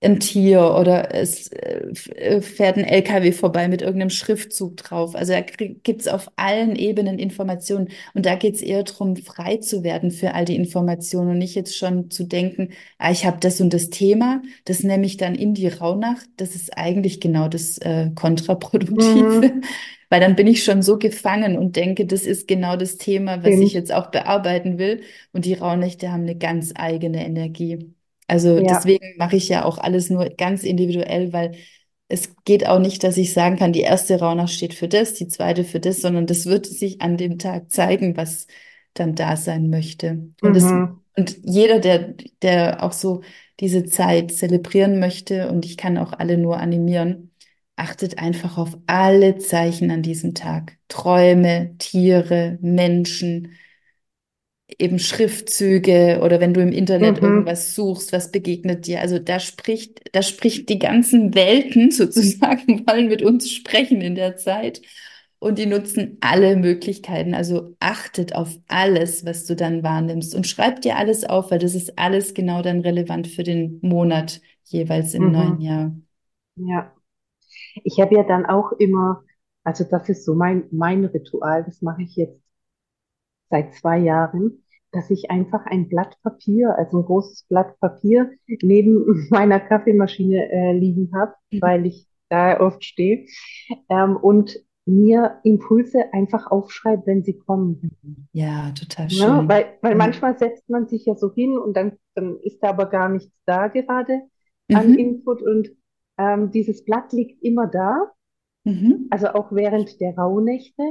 ein 0.00 0.20
Tier 0.20 0.76
oder 0.78 1.12
es 1.12 1.48
äh, 1.48 1.90
äh, 2.14 2.40
fährt 2.40 2.76
ein 2.76 2.84
LKW 2.84 3.32
vorbei 3.32 3.66
mit 3.66 3.82
irgendeinem 3.82 4.10
Schriftzug 4.10 4.76
drauf. 4.76 5.16
Also 5.16 5.32
da 5.32 5.40
gibt 5.40 6.00
es 6.00 6.06
auf 6.06 6.30
allen 6.36 6.76
Ebenen 6.76 7.18
Informationen. 7.18 7.88
Und 8.14 8.24
da 8.24 8.36
geht 8.36 8.54
es 8.54 8.62
eher 8.62 8.84
darum, 8.84 9.16
frei 9.16 9.56
zu 9.56 9.82
werden 9.82 10.12
für 10.12 10.34
all 10.34 10.44
die 10.44 10.54
Informationen 10.54 11.30
und 11.30 11.38
nicht 11.38 11.56
jetzt 11.56 11.76
schon 11.76 12.10
zu 12.10 12.24
denken, 12.24 12.70
ah, 12.98 13.10
ich 13.10 13.26
habe 13.26 13.38
das 13.40 13.60
und 13.60 13.74
das 13.74 13.90
Thema, 13.90 14.40
das 14.64 14.84
nehme 14.84 15.04
ich 15.04 15.16
dann 15.16 15.34
in 15.34 15.54
die 15.54 15.66
Rauhnacht. 15.68 16.28
Das 16.36 16.54
ist 16.54 16.76
eigentlich 16.78 17.20
genau 17.20 17.48
das 17.48 17.78
äh, 17.78 18.10
Kontraproduktive. 18.14 19.52
Mhm. 19.54 19.62
Weil 20.10 20.20
dann 20.20 20.36
bin 20.36 20.46
ich 20.46 20.64
schon 20.64 20.80
so 20.80 20.96
gefangen 20.98 21.58
und 21.58 21.76
denke, 21.76 22.06
das 22.06 22.22
ist 22.22 22.48
genau 22.48 22.76
das 22.76 22.96
Thema, 22.96 23.38
was 23.42 23.50
ich 23.50 23.56
Stimmt. 23.56 23.72
jetzt 23.72 23.92
auch 23.92 24.10
bearbeiten 24.10 24.78
will. 24.78 25.02
Und 25.32 25.44
die 25.44 25.54
Rauhnächte 25.54 26.10
haben 26.10 26.22
eine 26.22 26.36
ganz 26.36 26.72
eigene 26.76 27.26
Energie. 27.26 27.94
Also 28.28 28.60
Ja. 28.60 28.66
deswegen 28.70 29.16
mache 29.18 29.36
ich 29.36 29.48
ja 29.48 29.64
auch 29.64 29.78
alles 29.78 30.10
nur 30.10 30.28
ganz 30.30 30.62
individuell, 30.64 31.32
weil 31.32 31.56
es 32.08 32.34
geht 32.44 32.66
auch 32.66 32.78
nicht, 32.78 33.04
dass 33.04 33.16
ich 33.18 33.32
sagen 33.34 33.56
kann, 33.56 33.72
die 33.72 33.80
erste 33.82 34.18
Rauhnacht 34.20 34.50
steht 34.52 34.74
für 34.74 34.88
das, 34.88 35.14
die 35.14 35.28
zweite 35.28 35.64
für 35.64 35.80
das, 35.80 36.00
sondern 36.00 36.26
das 36.26 36.46
wird 36.46 36.66
sich 36.66 37.00
an 37.02 37.16
dem 37.16 37.38
Tag 37.38 37.70
zeigen, 37.70 38.16
was 38.16 38.46
dann 38.94 39.14
da 39.14 39.36
sein 39.36 39.70
möchte. 39.70 40.30
Und 40.42 40.54
das, 40.54 40.72
Mhm. 40.72 41.00
und 41.16 41.38
jeder, 41.44 41.80
der, 41.80 42.14
der 42.42 42.82
auch 42.82 42.92
so 42.92 43.22
diese 43.60 43.84
Zeit 43.84 44.32
zelebrieren 44.32 45.00
möchte, 45.00 45.50
und 45.50 45.64
ich 45.66 45.76
kann 45.76 45.98
auch 45.98 46.12
alle 46.12 46.38
nur 46.38 46.58
animieren, 46.58 47.32
achtet 47.76 48.18
einfach 48.18 48.58
auf 48.58 48.76
alle 48.86 49.38
Zeichen 49.38 49.90
an 49.90 50.02
diesem 50.02 50.34
Tag. 50.34 50.78
Träume, 50.88 51.76
Tiere, 51.78 52.58
Menschen 52.60 53.52
eben 54.78 54.98
Schriftzüge 54.98 56.20
oder 56.22 56.40
wenn 56.40 56.52
du 56.54 56.60
im 56.60 56.72
Internet 56.72 57.22
Mhm. 57.22 57.22
irgendwas 57.22 57.74
suchst, 57.74 58.12
was 58.12 58.30
begegnet 58.30 58.86
dir. 58.86 59.00
Also 59.00 59.18
da 59.18 59.40
spricht, 59.40 60.14
da 60.14 60.22
spricht 60.22 60.68
die 60.68 60.78
ganzen 60.78 61.34
Welten 61.34 61.90
sozusagen, 61.90 62.86
wollen 62.86 63.08
mit 63.08 63.22
uns 63.22 63.50
sprechen 63.50 64.00
in 64.00 64.14
der 64.14 64.36
Zeit. 64.36 64.82
und 65.40 65.58
die 65.58 65.66
nutzen 65.66 66.18
alle 66.20 66.56
Möglichkeiten. 66.56 67.34
Also 67.34 67.76
achtet 67.80 68.34
auf 68.34 68.58
alles, 68.68 69.24
was 69.24 69.46
du 69.46 69.54
dann 69.54 69.82
wahrnimmst 69.84 70.34
und 70.34 70.46
schreib 70.48 70.82
dir 70.82 70.96
alles 70.96 71.24
auf, 71.24 71.50
weil 71.52 71.60
das 71.60 71.74
ist 71.76 71.98
alles 71.98 72.34
genau 72.34 72.62
dann 72.62 72.80
relevant 72.80 73.28
für 73.28 73.44
den 73.44 73.78
Monat 73.82 74.40
jeweils 74.64 75.14
im 75.14 75.26
mhm. 75.26 75.32
neuen 75.32 75.60
Jahr. 75.60 75.92
Ja. 76.56 76.92
Ich 77.84 78.00
habe 78.00 78.14
ja 78.16 78.24
dann 78.24 78.46
auch 78.46 78.72
immer, 78.72 79.24
also 79.64 79.84
das 79.84 80.08
ist 80.08 80.24
so 80.24 80.34
mein, 80.34 80.64
mein 80.70 81.04
Ritual, 81.04 81.64
das 81.64 81.82
mache 81.82 82.02
ich 82.02 82.16
jetzt 82.16 82.40
seit 83.50 83.74
zwei 83.74 83.98
Jahren, 83.98 84.64
dass 84.92 85.10
ich 85.10 85.30
einfach 85.30 85.66
ein 85.66 85.88
Blatt 85.88 86.16
Papier, 86.22 86.76
also 86.76 86.98
ein 86.98 87.04
großes 87.04 87.44
Blatt 87.48 87.78
Papier 87.80 88.30
neben 88.62 89.26
meiner 89.30 89.60
Kaffeemaschine 89.60 90.50
äh, 90.50 90.72
liegen 90.72 91.10
habe, 91.14 91.34
mhm. 91.50 91.62
weil 91.62 91.86
ich 91.86 92.06
da 92.28 92.60
oft 92.60 92.84
stehe 92.84 93.26
ähm, 93.88 94.16
und 94.16 94.58
mir 94.88 95.38
Impulse 95.44 96.12
einfach 96.12 96.50
aufschreibe, 96.50 97.02
wenn 97.06 97.22
sie 97.22 97.38
kommen. 97.38 98.28
Ja, 98.32 98.70
total 98.70 99.10
schön. 99.10 99.22
Ja, 99.22 99.48
weil 99.48 99.78
weil 99.82 99.92
mhm. 99.92 99.98
manchmal 99.98 100.38
setzt 100.38 100.68
man 100.70 100.88
sich 100.88 101.04
ja 101.04 101.14
so 101.14 101.32
hin 101.32 101.58
und 101.58 101.76
dann, 101.76 101.98
dann 102.14 102.38
ist 102.40 102.62
da 102.62 102.70
aber 102.70 102.86
gar 102.86 103.08
nichts 103.08 103.32
da 103.44 103.68
gerade 103.68 104.22
an 104.72 104.92
mhm. 104.92 104.98
Input 104.98 105.42
und 105.42 105.70
ähm, 106.16 106.50
dieses 106.50 106.84
Blatt 106.84 107.12
liegt 107.12 107.42
immer 107.42 107.66
da, 107.66 108.10
mhm. 108.64 109.06
also 109.10 109.28
auch 109.28 109.52
während 109.52 110.00
der 110.00 110.16
Rauhnächte. 110.16 110.82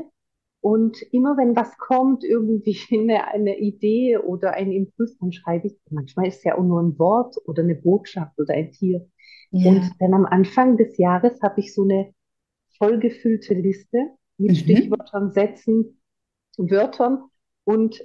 Und 0.62 1.02
immer 1.12 1.38
wenn 1.38 1.56
was 1.56 1.78
kommt, 1.78 2.24
irgendwie 2.24 2.78
eine, 2.92 3.28
eine 3.28 3.58
Idee 3.60 4.18
oder 4.18 4.54
ein 4.54 4.72
Impuls, 4.72 5.18
dann 5.20 5.32
schreibe 5.32 5.68
ich, 5.68 5.78
manchmal 5.90 6.28
ist 6.28 6.38
es 6.38 6.44
ja 6.44 6.58
auch 6.58 6.64
nur 6.64 6.82
ein 6.82 6.98
Wort 7.00 7.36
oder 7.46 7.64
eine 7.64 7.76
Botschaft 7.76 8.40
oder 8.40 8.54
ein 8.54 8.72
Tier. 8.72 9.08
Ja. 9.52 9.70
Und 9.70 9.92
dann 10.00 10.14
am 10.14 10.26
Anfang 10.26 10.78
des 10.78 10.98
Jahres 10.98 11.42
habe 11.42 11.60
ich 11.60 11.74
so 11.74 11.84
eine 11.84 12.14
vollgefüllte 12.78 13.54
Liste 13.54 13.98
mit 14.38 14.52
mhm. 14.52 14.56
Stichwörtern, 14.56 15.32
Sätzen, 15.32 16.02
Wörtern 16.58 17.24
und 17.64 18.04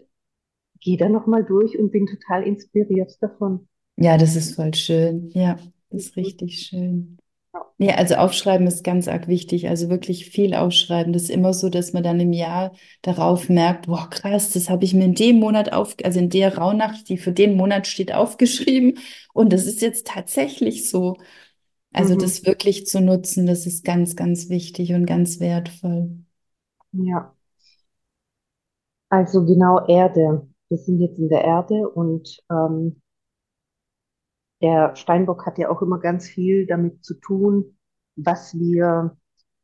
gehe 0.80 0.96
da 0.96 1.08
nochmal 1.08 1.44
durch 1.44 1.78
und 1.78 1.90
bin 1.90 2.06
total 2.06 2.42
inspiriert 2.42 3.16
davon. 3.20 3.68
Ja, 3.96 4.16
das 4.16 4.36
ist 4.36 4.56
voll 4.56 4.74
schön. 4.74 5.30
Ja, 5.30 5.58
das 5.90 6.06
ist 6.06 6.16
richtig 6.16 6.58
schön. 6.58 7.18
Ja, 7.82 7.96
also 7.96 8.14
aufschreiben 8.14 8.68
ist 8.68 8.84
ganz 8.84 9.08
arg 9.08 9.26
wichtig. 9.26 9.68
Also 9.68 9.88
wirklich 9.88 10.30
viel 10.30 10.54
aufschreiben. 10.54 11.12
Das 11.12 11.22
ist 11.24 11.30
immer 11.30 11.52
so, 11.52 11.68
dass 11.68 11.92
man 11.92 12.04
dann 12.04 12.20
im 12.20 12.32
Jahr 12.32 12.76
darauf 13.02 13.48
merkt, 13.48 13.86
boah, 13.88 14.08
krass, 14.08 14.52
das 14.52 14.70
habe 14.70 14.84
ich 14.84 14.94
mir 14.94 15.04
in 15.04 15.16
dem 15.16 15.40
Monat 15.40 15.72
auf, 15.72 15.96
also 16.04 16.20
in 16.20 16.30
der 16.30 16.58
Rauhnacht, 16.58 17.08
die 17.08 17.18
für 17.18 17.32
den 17.32 17.56
Monat 17.56 17.88
steht, 17.88 18.14
aufgeschrieben. 18.14 19.00
Und 19.32 19.52
das 19.52 19.66
ist 19.66 19.82
jetzt 19.82 20.06
tatsächlich 20.06 20.88
so. 20.88 21.16
Also 21.92 22.14
mhm. 22.14 22.20
das 22.20 22.46
wirklich 22.46 22.86
zu 22.86 23.00
nutzen, 23.00 23.46
das 23.46 23.66
ist 23.66 23.84
ganz, 23.84 24.14
ganz 24.14 24.48
wichtig 24.48 24.94
und 24.94 25.04
ganz 25.04 25.40
wertvoll. 25.40 26.10
Ja. 26.92 27.34
Also 29.08 29.44
genau 29.44 29.84
Erde. 29.88 30.46
Wir 30.68 30.78
sind 30.78 31.00
jetzt 31.00 31.18
in 31.18 31.28
der 31.28 31.42
Erde 31.42 31.88
und 31.88 32.38
ähm, 32.48 33.01
der 34.62 34.94
Steinbock 34.96 35.44
hat 35.44 35.58
ja 35.58 35.70
auch 35.70 35.82
immer 35.82 35.98
ganz 35.98 36.28
viel 36.28 36.66
damit 36.66 37.04
zu 37.04 37.14
tun, 37.14 37.76
was 38.16 38.54
wir 38.58 39.16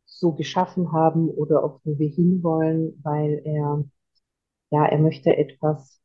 so 0.04 0.32
geschaffen 0.32 0.92
haben 0.92 1.28
oder 1.28 1.62
auf 1.62 1.80
wo 1.84 1.98
wir 1.98 2.08
hinwollen, 2.08 3.00
weil 3.02 3.40
er, 3.44 3.84
ja, 4.70 4.86
er 4.86 4.98
möchte 4.98 5.36
etwas 5.36 6.00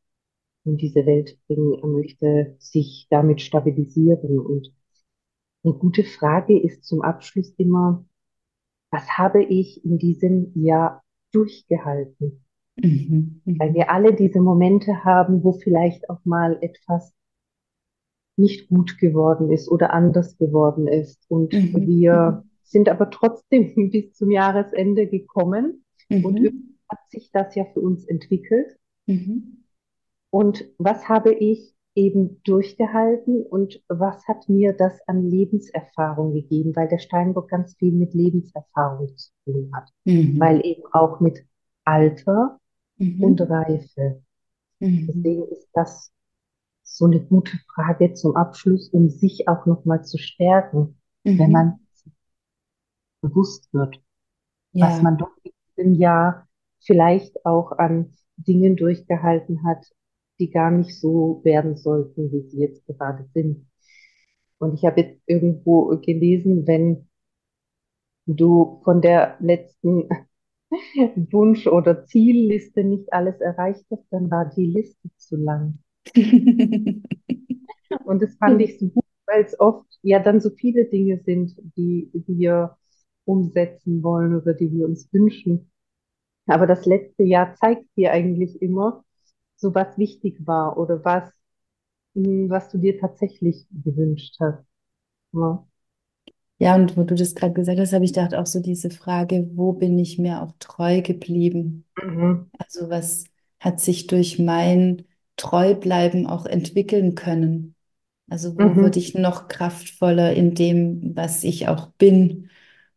in 0.66 0.78
diese 0.78 1.06
Welt 1.06 1.38
bringen, 1.48 1.80
er 1.82 1.88
möchte 1.88 2.56
sich 2.60 3.08
damit 3.10 3.42
stabilisieren. 3.42 4.40
Und 4.40 4.74
eine 5.64 5.74
gute 5.74 6.04
Frage 6.04 6.60
ist 6.60 6.86
zum 6.86 7.02
Abschluss 7.02 7.54
immer, 7.58 8.06
was 8.92 9.18
habe 9.18 9.44
ich 9.44 9.84
in 9.84 9.98
diesem 9.98 10.52
Jahr 10.56 11.04
durchgehalten? 11.32 12.46
Mhm. 12.76 13.42
Weil 13.46 13.74
wir 13.74 13.90
alle 13.90 14.14
diese 14.14 14.40
Momente 14.40 15.04
haben, 15.04 15.44
wo 15.44 15.54
vielleicht 15.54 16.10
auch 16.10 16.24
mal 16.26 16.58
etwas 16.62 17.14
nicht 18.36 18.70
gut 18.70 18.98
geworden 18.98 19.52
ist 19.52 19.70
oder 19.70 19.94
anders 19.94 20.38
geworden 20.38 20.88
ist. 20.88 21.30
Und 21.30 21.54
mhm. 21.54 21.88
wir 21.88 22.44
sind 22.64 22.90
aber 22.90 23.10
trotzdem 23.10 23.74
bis 23.92 24.14
zum 24.14 24.32
Jahresende 24.32 25.08
gekommen 25.08 25.84
mhm. 26.10 26.26
und 26.26 26.54
hat 26.90 27.00
sich 27.10 27.32
das 27.32 27.56
ja 27.56 27.66
für 27.74 27.82
uns 27.82 28.06
entwickelt. 28.06 28.78
Mhm. 29.06 29.64
Und 30.30 30.66
was 30.78 31.08
habe 31.10 31.34
ich 31.34 31.76
eben 31.96 32.42
durchgehalten 32.44 33.44
und 33.44 33.84
was 33.88 34.28
hat 34.28 34.50
mir 34.50 34.74
das 34.74 35.00
an 35.08 35.30
Lebenserfahrung 35.30 36.34
gegeben, 36.34 36.76
weil 36.76 36.88
der 36.88 36.98
Steinbock 36.98 37.50
ganz 37.50 37.76
viel 37.76 37.92
mit 37.92 38.16
Lebenserfahrung 38.16 39.16
zu 39.16 39.30
tun 39.46 39.70
hat, 39.74 39.90
mhm. 40.06 40.40
weil 40.40 40.66
eben 40.66 40.84
auch 40.92 41.20
mit 41.20 41.46
Alter 41.86 42.60
mhm. 42.98 43.24
und 43.24 43.42
Reife. 43.42 44.24
Mhm. 44.80 45.08
Deswegen 45.08 45.44
ist 45.50 45.70
das 45.74 46.12
so 46.94 47.06
eine 47.06 47.20
gute 47.20 47.58
Frage 47.74 48.14
zum 48.14 48.36
Abschluss, 48.36 48.90
um 48.90 49.10
sich 49.10 49.48
auch 49.48 49.66
nochmal 49.66 50.04
zu 50.06 50.20
stärken, 50.20 51.00
mhm. 51.24 51.40
wenn 51.40 51.52
man 51.52 51.80
bewusst 53.22 53.74
wird, 53.74 54.00
ja. 54.74 54.88
was 54.88 55.02
man 55.02 55.18
doch 55.18 55.32
im 55.76 55.96
Jahr 55.96 56.48
vielleicht 56.82 57.46
auch 57.46 57.72
an 57.72 58.14
Dingen 58.38 58.76
durchgehalten 58.76 59.66
hat, 59.66 59.86
die 60.40 60.52
gar 60.52 60.70
nicht 60.70 61.00
so 61.00 61.42
werden 61.44 61.78
sollten, 61.78 62.32
wie 62.32 62.48
sie 62.50 62.60
jetzt 62.60 62.86
gerade 62.86 63.28
sind. 63.34 63.66
Und 64.60 64.76
ich 64.76 64.86
habe 64.86 65.02
jetzt 65.02 65.22
irgendwo 65.26 65.98
gelesen, 65.98 66.68
wenn 66.68 67.10
du 68.28 68.82
von 68.84 69.02
der 69.02 69.38
letzten 69.40 70.10
Wunsch- 71.32 71.68
oder 71.68 72.06
Zielliste 72.06 72.84
nicht 72.84 73.12
alles 73.12 73.42
erreicht 73.42 73.86
hast, 73.90 74.06
dann 74.12 74.30
war 74.30 74.46
die 74.46 74.68
Liste 74.68 75.10
zu 75.18 75.38
lang. 75.38 75.83
Und 78.06 78.22
das 78.22 78.36
fand 78.38 78.62
ich 78.62 78.80
so 78.80 78.88
gut, 78.88 79.04
weil 79.26 79.44
es 79.44 79.60
oft 79.60 79.88
ja 80.02 80.20
dann 80.20 80.42
so 80.42 80.50
viele 80.50 80.86
Dinge 80.86 81.20
sind, 81.26 81.56
die 81.78 82.10
wir 82.28 82.78
umsetzen 83.26 84.04
wollen 84.04 84.36
oder 84.36 84.54
die 84.54 84.72
wir 84.72 84.86
uns 84.86 85.08
wünschen. 85.14 85.72
Aber 86.48 86.68
das 86.68 86.86
letzte 86.86 87.24
Jahr 87.24 87.56
zeigt 87.56 87.86
dir 87.98 88.12
eigentlich 88.12 88.62
immer, 88.62 89.04
so 89.56 89.74
was 89.76 89.98
wichtig 89.98 90.46
war 90.46 90.78
oder 90.78 91.04
was, 91.06 91.32
hm, 92.16 92.50
was 92.50 92.70
du 92.70 92.78
dir 92.78 93.00
tatsächlich 93.00 93.68
gewünscht 93.72 94.36
hast. 94.40 94.66
Ja. 95.34 95.66
Ja, 96.60 96.76
und 96.76 96.96
wo 96.96 97.04
du 97.04 97.16
das 97.16 97.36
gerade 97.36 97.54
gesagt 97.54 97.80
hast, 97.80 97.94
habe 97.94 98.06
ich 98.06 98.14
gedacht 98.14 98.36
auch 98.36 98.46
so 98.46 98.62
diese 98.62 98.90
Frage, 98.90 99.50
wo 99.56 99.74
bin 99.74 99.98
ich 100.00 100.18
mir 100.20 100.42
auch 100.42 100.54
treu 100.60 101.02
geblieben? 101.02 101.86
Mhm. 102.02 102.50
Also 102.58 102.90
was 102.90 103.26
hat 103.60 103.80
sich 103.80 104.08
durch 104.08 104.40
mein 104.40 105.04
Treubleiben 105.38 106.28
auch 106.28 106.46
entwickeln 106.46 107.16
können? 107.16 107.76
Also 108.30 108.58
wo 108.58 108.64
mhm. 108.64 108.76
wurde 108.78 109.00
ich 109.00 109.14
noch 109.16 109.48
kraftvoller 109.48 110.34
in 110.34 110.56
dem, 110.56 111.16
was 111.16 111.44
ich 111.44 111.68
auch 111.68 111.88
bin? 111.98 112.50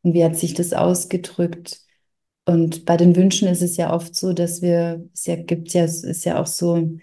Und 0.03 0.14
wie 0.14 0.24
hat 0.24 0.37
sich 0.37 0.55
das 0.55 0.72
ausgedrückt? 0.72 1.80
Und 2.45 2.84
bei 2.84 2.97
den 2.97 3.16
Wünschen 3.16 3.49
ist 3.49 3.62
es 3.62 3.76
ja 3.76 3.93
oft 3.93 4.14
so, 4.14 4.32
dass 4.32 4.62
wir, 4.62 5.05
es 5.12 5.26
ja 5.26 5.37
gibt 5.37 5.72
ja, 5.72 5.84
es 5.84 6.05
ist 6.05 6.24
ja 6.24 6.41
auch 6.41 6.47
so 6.47 6.99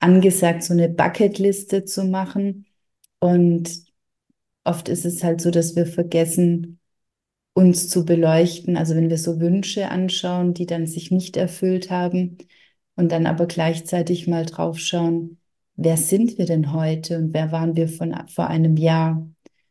angesagt, 0.00 0.64
so 0.64 0.72
eine 0.74 0.88
Bucketliste 0.88 1.84
zu 1.84 2.04
machen. 2.04 2.66
Und 3.20 3.84
oft 4.64 4.88
ist 4.88 5.04
es 5.04 5.22
halt 5.22 5.40
so, 5.40 5.50
dass 5.50 5.76
wir 5.76 5.86
vergessen, 5.86 6.80
uns 7.54 7.88
zu 7.88 8.04
beleuchten. 8.04 8.76
Also 8.76 8.96
wenn 8.96 9.10
wir 9.10 9.18
so 9.18 9.40
Wünsche 9.40 9.90
anschauen, 9.90 10.54
die 10.54 10.66
dann 10.66 10.86
sich 10.86 11.10
nicht 11.10 11.36
erfüllt 11.36 11.90
haben 11.90 12.38
und 12.96 13.10
dann 13.10 13.26
aber 13.26 13.46
gleichzeitig 13.46 14.26
mal 14.26 14.46
draufschauen, 14.46 15.38
wer 15.76 15.96
sind 15.96 16.38
wir 16.38 16.46
denn 16.46 16.72
heute 16.72 17.18
und 17.18 17.34
wer 17.34 17.52
waren 17.52 17.76
wir 17.76 17.88
von, 17.88 18.14
vor 18.28 18.48
einem 18.48 18.76
Jahr? 18.76 19.26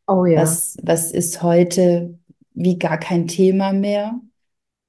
Oh 0.07 0.25
ja. 0.25 0.41
Was, 0.41 0.77
was 0.81 1.11
ist 1.11 1.41
heute 1.41 2.17
wie 2.53 2.77
gar 2.77 2.97
kein 2.97 3.27
Thema 3.27 3.73
mehr? 3.73 4.19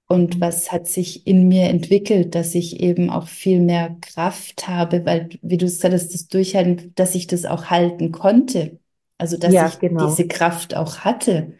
Und 0.07 0.37
mhm. 0.37 0.41
was 0.41 0.71
hat 0.71 0.87
sich 0.87 1.27
in 1.27 1.49
mir 1.49 1.65
entwickelt, 1.65 2.35
dass 2.35 2.55
ich 2.55 2.81
eben 2.81 3.11
auch 3.11 3.27
viel 3.27 3.61
mehr 3.61 3.97
Kraft 4.01 4.69
habe, 4.69 5.07
weil, 5.07 5.31
wie 5.41 5.57
du 5.57 5.69
sagst, 5.69 6.13
das 6.13 6.29
Durchhalten, 6.29 6.93
dass 6.95 7.15
ich 7.15 7.27
das 7.27 7.45
auch 7.47 7.67
halten 7.67 8.13
konnte. 8.13 8.79
Also, 9.17 9.39
dass 9.39 9.53
ja, 9.53 9.69
ich 9.69 9.79
genau. 9.79 10.07
diese 10.07 10.29
Kraft 10.29 10.77
auch 10.77 10.99
hatte. 10.99 11.55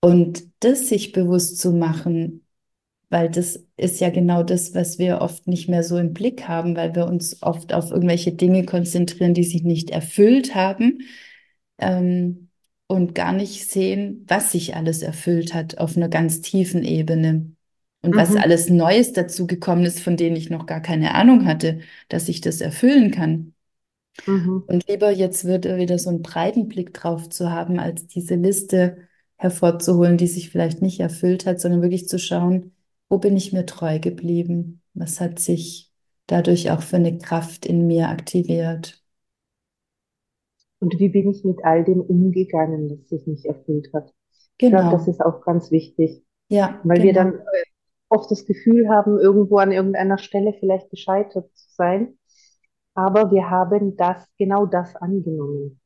Und 0.00 0.44
das 0.60 0.88
sich 0.88 1.12
bewusst 1.12 1.58
zu 1.58 1.72
machen, 1.72 2.44
weil 3.10 3.30
das 3.30 3.64
ist 3.76 4.00
ja 4.00 4.10
genau 4.10 4.42
das, 4.42 4.74
was 4.74 4.98
wir 4.98 5.20
oft 5.20 5.46
nicht 5.46 5.68
mehr 5.68 5.82
so 5.82 5.96
im 5.96 6.12
Blick 6.12 6.46
haben, 6.46 6.76
weil 6.76 6.94
wir 6.94 7.06
uns 7.06 7.42
oft 7.42 7.72
auf 7.72 7.90
irgendwelche 7.90 8.32
Dinge 8.32 8.64
konzentrieren, 8.64 9.34
die 9.34 9.44
sich 9.44 9.62
nicht 9.62 9.90
erfüllt 9.90 10.54
haben 10.54 11.00
ähm, 11.78 12.50
und 12.86 13.14
gar 13.14 13.32
nicht 13.32 13.70
sehen, 13.70 14.24
was 14.28 14.52
sich 14.52 14.76
alles 14.76 15.02
erfüllt 15.02 15.54
hat 15.54 15.78
auf 15.78 15.96
einer 15.96 16.08
ganz 16.08 16.42
tiefen 16.42 16.84
Ebene 16.84 17.52
und 18.02 18.14
mhm. 18.14 18.18
was 18.18 18.36
alles 18.36 18.68
Neues 18.68 19.12
dazu 19.12 19.46
gekommen 19.46 19.84
ist, 19.84 20.00
von 20.00 20.16
denen 20.16 20.36
ich 20.36 20.50
noch 20.50 20.66
gar 20.66 20.80
keine 20.80 21.14
Ahnung 21.14 21.46
hatte, 21.46 21.80
dass 22.08 22.28
ich 22.28 22.42
das 22.42 22.60
erfüllen 22.60 23.10
kann. 23.10 23.54
Mhm. 24.26 24.64
Und 24.66 24.86
lieber 24.88 25.10
jetzt 25.10 25.44
wird 25.44 25.64
wieder 25.64 25.98
so 25.98 26.10
einen 26.10 26.22
breiten 26.22 26.68
Blick 26.68 26.92
drauf 26.92 27.28
zu 27.30 27.50
haben, 27.50 27.78
als 27.78 28.06
diese 28.06 28.34
Liste 28.34 28.98
hervorzuholen, 29.36 30.18
die 30.18 30.26
sich 30.26 30.50
vielleicht 30.50 30.82
nicht 30.82 31.00
erfüllt 31.00 31.46
hat, 31.46 31.60
sondern 31.60 31.82
wirklich 31.82 32.08
zu 32.08 32.18
schauen, 32.18 32.72
wo 33.08 33.18
bin 33.18 33.36
ich 33.36 33.52
mir 33.52 33.66
treu 33.66 33.98
geblieben? 33.98 34.82
Was 34.94 35.20
hat 35.20 35.38
sich 35.38 35.92
dadurch 36.26 36.70
auch 36.70 36.82
für 36.82 36.96
eine 36.96 37.18
Kraft 37.18 37.66
in 37.66 37.86
mir 37.86 38.08
aktiviert? 38.08 39.02
Und 40.80 40.98
wie 40.98 41.08
bin 41.08 41.30
ich 41.30 41.44
mit 41.44 41.64
all 41.64 41.84
dem 41.84 42.00
umgegangen, 42.00 42.88
das 42.88 43.08
sich 43.08 43.26
nicht 43.26 43.44
erfüllt 43.46 43.92
hat? 43.92 44.12
Ich 44.60 44.68
glaube, 44.68 44.88
das 44.90 45.06
Genau, 45.06 45.08
ist 45.08 45.20
auch 45.24 45.40
ganz 45.42 45.70
wichtig, 45.70 46.24
ja, 46.48 46.82
weil 46.82 47.02
wir 47.02 47.12
dann 47.14 47.34
genau. 47.34 47.38
äh, 47.38 47.64
oft 48.10 48.30
das 48.30 48.46
Gefühl 48.46 48.88
haben, 48.90 49.18
irgendwo 49.18 49.58
an 49.58 49.72
irgendeiner 49.72 50.18
Stelle 50.18 50.54
vielleicht 50.60 50.90
gescheitert 50.90 51.50
zu 51.56 51.66
sein. 51.76 52.18
Aber 52.94 53.30
wir 53.32 53.50
haben 53.50 53.96
das, 53.96 54.26
genau 54.38 54.66
das 54.66 54.96
angenommen, 54.96 55.80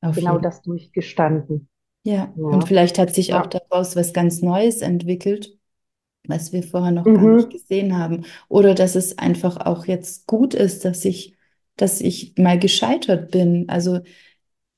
Auf 0.00 0.16
genau 0.16 0.38
jeden 0.38 0.40
das 0.40 0.62
durchgestanden. 0.62 1.68
Ja, 2.04 2.38
und 2.48 2.64
Ja, 2.64 2.68
vielleicht 2.68 2.98
hat 2.98 3.14
sich 3.14 3.34
auch 3.34 3.44
ja. 3.44 3.46
daraus 3.46 3.96
was 3.96 4.12
ganz 4.14 4.40
Neues 4.42 4.80
entwickelt, 4.80 5.55
was 6.28 6.52
wir 6.52 6.62
vorher 6.62 6.92
noch 6.92 7.12
gar 7.12 7.26
nicht 7.28 7.48
Mhm. 7.48 7.50
gesehen 7.50 7.96
haben. 7.98 8.24
Oder 8.48 8.74
dass 8.74 8.94
es 8.94 9.18
einfach 9.18 9.56
auch 9.58 9.86
jetzt 9.86 10.26
gut 10.26 10.54
ist, 10.54 10.84
dass 10.84 11.04
ich, 11.04 11.34
dass 11.76 12.00
ich 12.00 12.34
mal 12.38 12.58
gescheitert 12.58 13.30
bin. 13.30 13.68
Also 13.68 14.00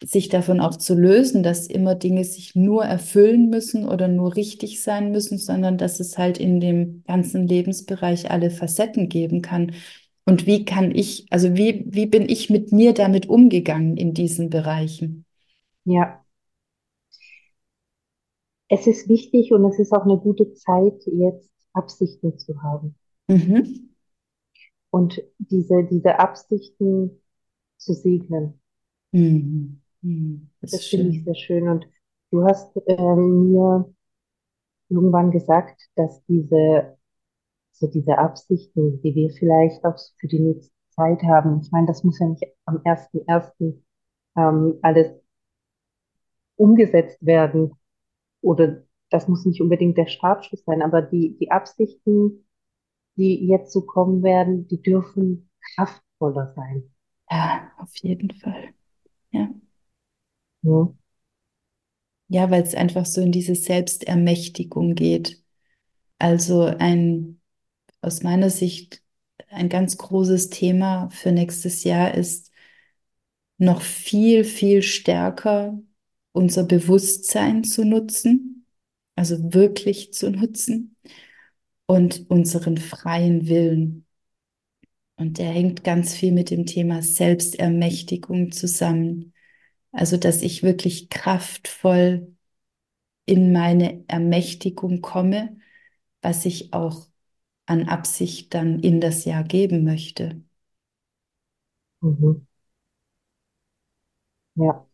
sich 0.04 0.28
davon 0.28 0.60
auch 0.60 0.76
zu 0.76 0.94
lösen, 0.94 1.42
dass 1.42 1.66
immer 1.66 1.94
Dinge 1.96 2.24
sich 2.24 2.54
nur 2.54 2.84
erfüllen 2.84 3.50
müssen 3.50 3.88
oder 3.88 4.06
nur 4.08 4.36
richtig 4.36 4.82
sein 4.82 5.10
müssen, 5.12 5.38
sondern 5.38 5.76
dass 5.78 5.98
es 6.00 6.18
halt 6.18 6.38
in 6.38 6.60
dem 6.60 7.02
ganzen 7.06 7.48
Lebensbereich 7.48 8.30
alle 8.30 8.50
Facetten 8.50 9.08
geben 9.08 9.42
kann. 9.42 9.72
Und 10.24 10.46
wie 10.46 10.64
kann 10.64 10.94
ich, 10.94 11.26
also 11.30 11.56
wie, 11.56 11.84
wie 11.88 12.06
bin 12.06 12.28
ich 12.28 12.48
mit 12.50 12.70
mir 12.72 12.94
damit 12.94 13.28
umgegangen 13.28 13.96
in 13.96 14.14
diesen 14.14 14.50
Bereichen? 14.50 15.24
Ja, 15.84 16.17
es 18.68 18.86
ist 18.86 19.08
wichtig 19.08 19.52
und 19.52 19.64
es 19.66 19.78
ist 19.78 19.92
auch 19.92 20.04
eine 20.04 20.18
gute 20.18 20.54
Zeit, 20.54 21.02
jetzt 21.06 21.50
Absichten 21.72 22.38
zu 22.38 22.62
haben 22.62 22.96
Mhm. 23.28 23.88
und 24.90 25.22
diese, 25.38 25.84
diese 25.84 26.18
Absichten 26.18 27.20
zu 27.76 27.94
segnen. 27.94 28.60
Mhm. 29.12 29.80
Mhm. 30.02 30.50
Das 30.60 30.72
Das 30.72 30.86
finde 30.86 31.10
ich 31.10 31.24
sehr 31.24 31.34
schön. 31.34 31.68
Und 31.68 31.86
du 32.30 32.44
hast 32.44 32.72
ähm, 32.86 33.52
mir 33.52 33.92
irgendwann 34.88 35.30
gesagt, 35.30 35.80
dass 35.96 36.24
diese, 36.26 36.96
so 37.72 37.86
diese 37.88 38.18
Absichten, 38.18 39.00
die 39.02 39.14
wir 39.14 39.30
vielleicht 39.30 39.84
auch 39.84 39.98
für 40.18 40.28
die 40.28 40.40
nächste 40.40 40.72
Zeit 40.90 41.22
haben, 41.24 41.60
ich 41.62 41.70
meine, 41.72 41.86
das 41.86 42.04
muss 42.04 42.18
ja 42.20 42.28
nicht 42.28 42.44
am 42.66 42.80
ersten 42.84 43.26
ersten 43.28 43.84
Ähm, 44.36 44.78
alles 44.82 45.08
umgesetzt 46.56 47.24
werden 47.24 47.72
oder 48.40 48.82
das 49.10 49.28
muss 49.28 49.44
nicht 49.46 49.60
unbedingt 49.62 49.96
der 49.96 50.06
Startschuss 50.06 50.64
sein, 50.64 50.82
aber 50.82 51.02
die, 51.02 51.36
die 51.38 51.50
Absichten, 51.50 52.46
die 53.16 53.46
jetzt 53.48 53.72
so 53.72 53.82
kommen 53.82 54.22
werden, 54.22 54.68
die 54.68 54.82
dürfen 54.82 55.50
kraftvoller 55.76 56.52
sein. 56.54 56.90
Ja, 57.30 57.72
auf 57.78 57.94
jeden 57.98 58.32
Fall. 58.32 58.70
Ja. 59.32 59.50
Ja. 60.62 60.88
Ja, 62.28 62.50
weil 62.50 62.62
es 62.62 62.74
einfach 62.74 63.06
so 63.06 63.20
in 63.22 63.32
diese 63.32 63.54
Selbstermächtigung 63.54 64.94
geht. 64.94 65.42
Also 66.18 66.62
ein, 66.64 67.40
aus 68.02 68.22
meiner 68.22 68.50
Sicht, 68.50 69.02
ein 69.50 69.68
ganz 69.70 69.98
großes 69.98 70.50
Thema 70.50 71.10
für 71.10 71.32
nächstes 71.32 71.84
Jahr 71.84 72.14
ist, 72.14 72.52
noch 73.58 73.82
viel, 73.82 74.44
viel 74.44 74.82
stärker 74.82 75.78
unser 76.32 76.64
Bewusstsein 76.64 77.64
zu 77.64 77.84
nutzen, 77.84 78.66
also 79.16 79.52
wirklich 79.54 80.12
zu 80.12 80.30
nutzen 80.30 80.96
und 81.86 82.30
unseren 82.30 82.78
freien 82.78 83.48
Willen. 83.48 84.06
Und 85.16 85.38
der 85.38 85.50
hängt 85.50 85.82
ganz 85.84 86.14
viel 86.14 86.32
mit 86.32 86.50
dem 86.50 86.64
Thema 86.66 87.02
Selbstermächtigung 87.02 88.52
zusammen. 88.52 89.34
Also, 89.92 90.16
dass 90.16 90.42
ich 90.42 90.62
wirklich 90.62 91.10
kraftvoll 91.10 92.34
in 93.26 93.52
meine 93.52 94.04
Ermächtigung 94.08 95.02
komme, 95.02 95.58
was 96.22 96.44
ich 96.46 96.72
auch 96.74 97.08
an 97.66 97.88
Absicht 97.88 98.54
dann 98.54 98.80
in 98.80 99.00
das 99.00 99.24
Jahr 99.26 99.44
geben 99.44 99.84
möchte. 99.84 100.42
Mhm. 102.02 102.46
Ja. 104.54 104.87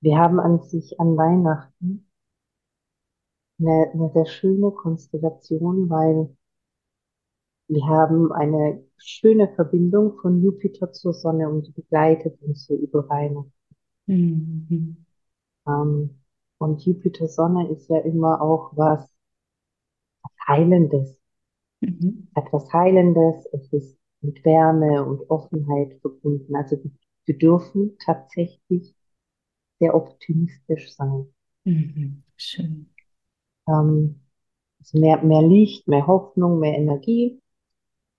Wir 0.00 0.18
haben 0.18 0.40
an 0.40 0.62
sich 0.62 1.00
an 1.00 1.16
Weihnachten 1.16 2.06
eine, 3.58 3.90
eine 3.92 4.10
sehr 4.12 4.26
schöne 4.26 4.70
Konstellation, 4.70 5.88
weil 5.88 6.36
wir 7.68 7.84
haben 7.86 8.32
eine 8.32 8.84
schöne 8.98 9.48
Verbindung 9.54 10.18
von 10.20 10.42
Jupiter 10.42 10.92
zur 10.92 11.12
Sonne 11.12 11.48
und 11.48 11.66
die 11.66 11.72
begleitet 11.72 12.40
uns 12.42 12.66
so 12.66 12.74
über 12.74 13.08
Weihnachten. 13.08 13.52
Mhm. 14.06 15.04
Ähm, 15.66 16.18
und 16.58 16.84
Jupiter 16.84 17.28
Sonne 17.28 17.68
ist 17.70 17.88
ja 17.90 17.98
immer 17.98 18.40
auch 18.40 18.76
was 18.76 19.08
Heilendes. 20.46 21.18
Mhm. 21.80 22.28
Etwas 22.34 22.72
Heilendes, 22.72 23.46
es 23.52 23.72
ist 23.72 23.98
mit 24.20 24.44
Wärme 24.44 25.04
und 25.04 25.28
Offenheit 25.28 26.00
verbunden. 26.00 26.54
Also 26.54 26.78
wir 27.24 27.38
dürfen 27.38 27.96
tatsächlich 28.04 28.95
sehr 29.78 29.94
optimistisch 29.94 30.94
sein. 30.94 31.26
Mhm. 31.64 32.22
Schön. 32.36 32.90
Ähm, 33.68 34.20
also 34.78 34.98
mehr, 34.98 35.22
mehr 35.22 35.42
Licht, 35.42 35.88
mehr 35.88 36.06
Hoffnung, 36.06 36.60
mehr 36.60 36.76
Energie 36.76 37.40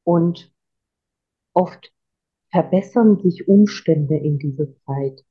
und 0.04 0.54
oft 1.54 1.92
verbessern 2.50 3.20
sich 3.20 3.48
Umstände 3.48 4.18
in 4.18 4.40
dieser 4.40 4.68
Zeit. 4.86 5.24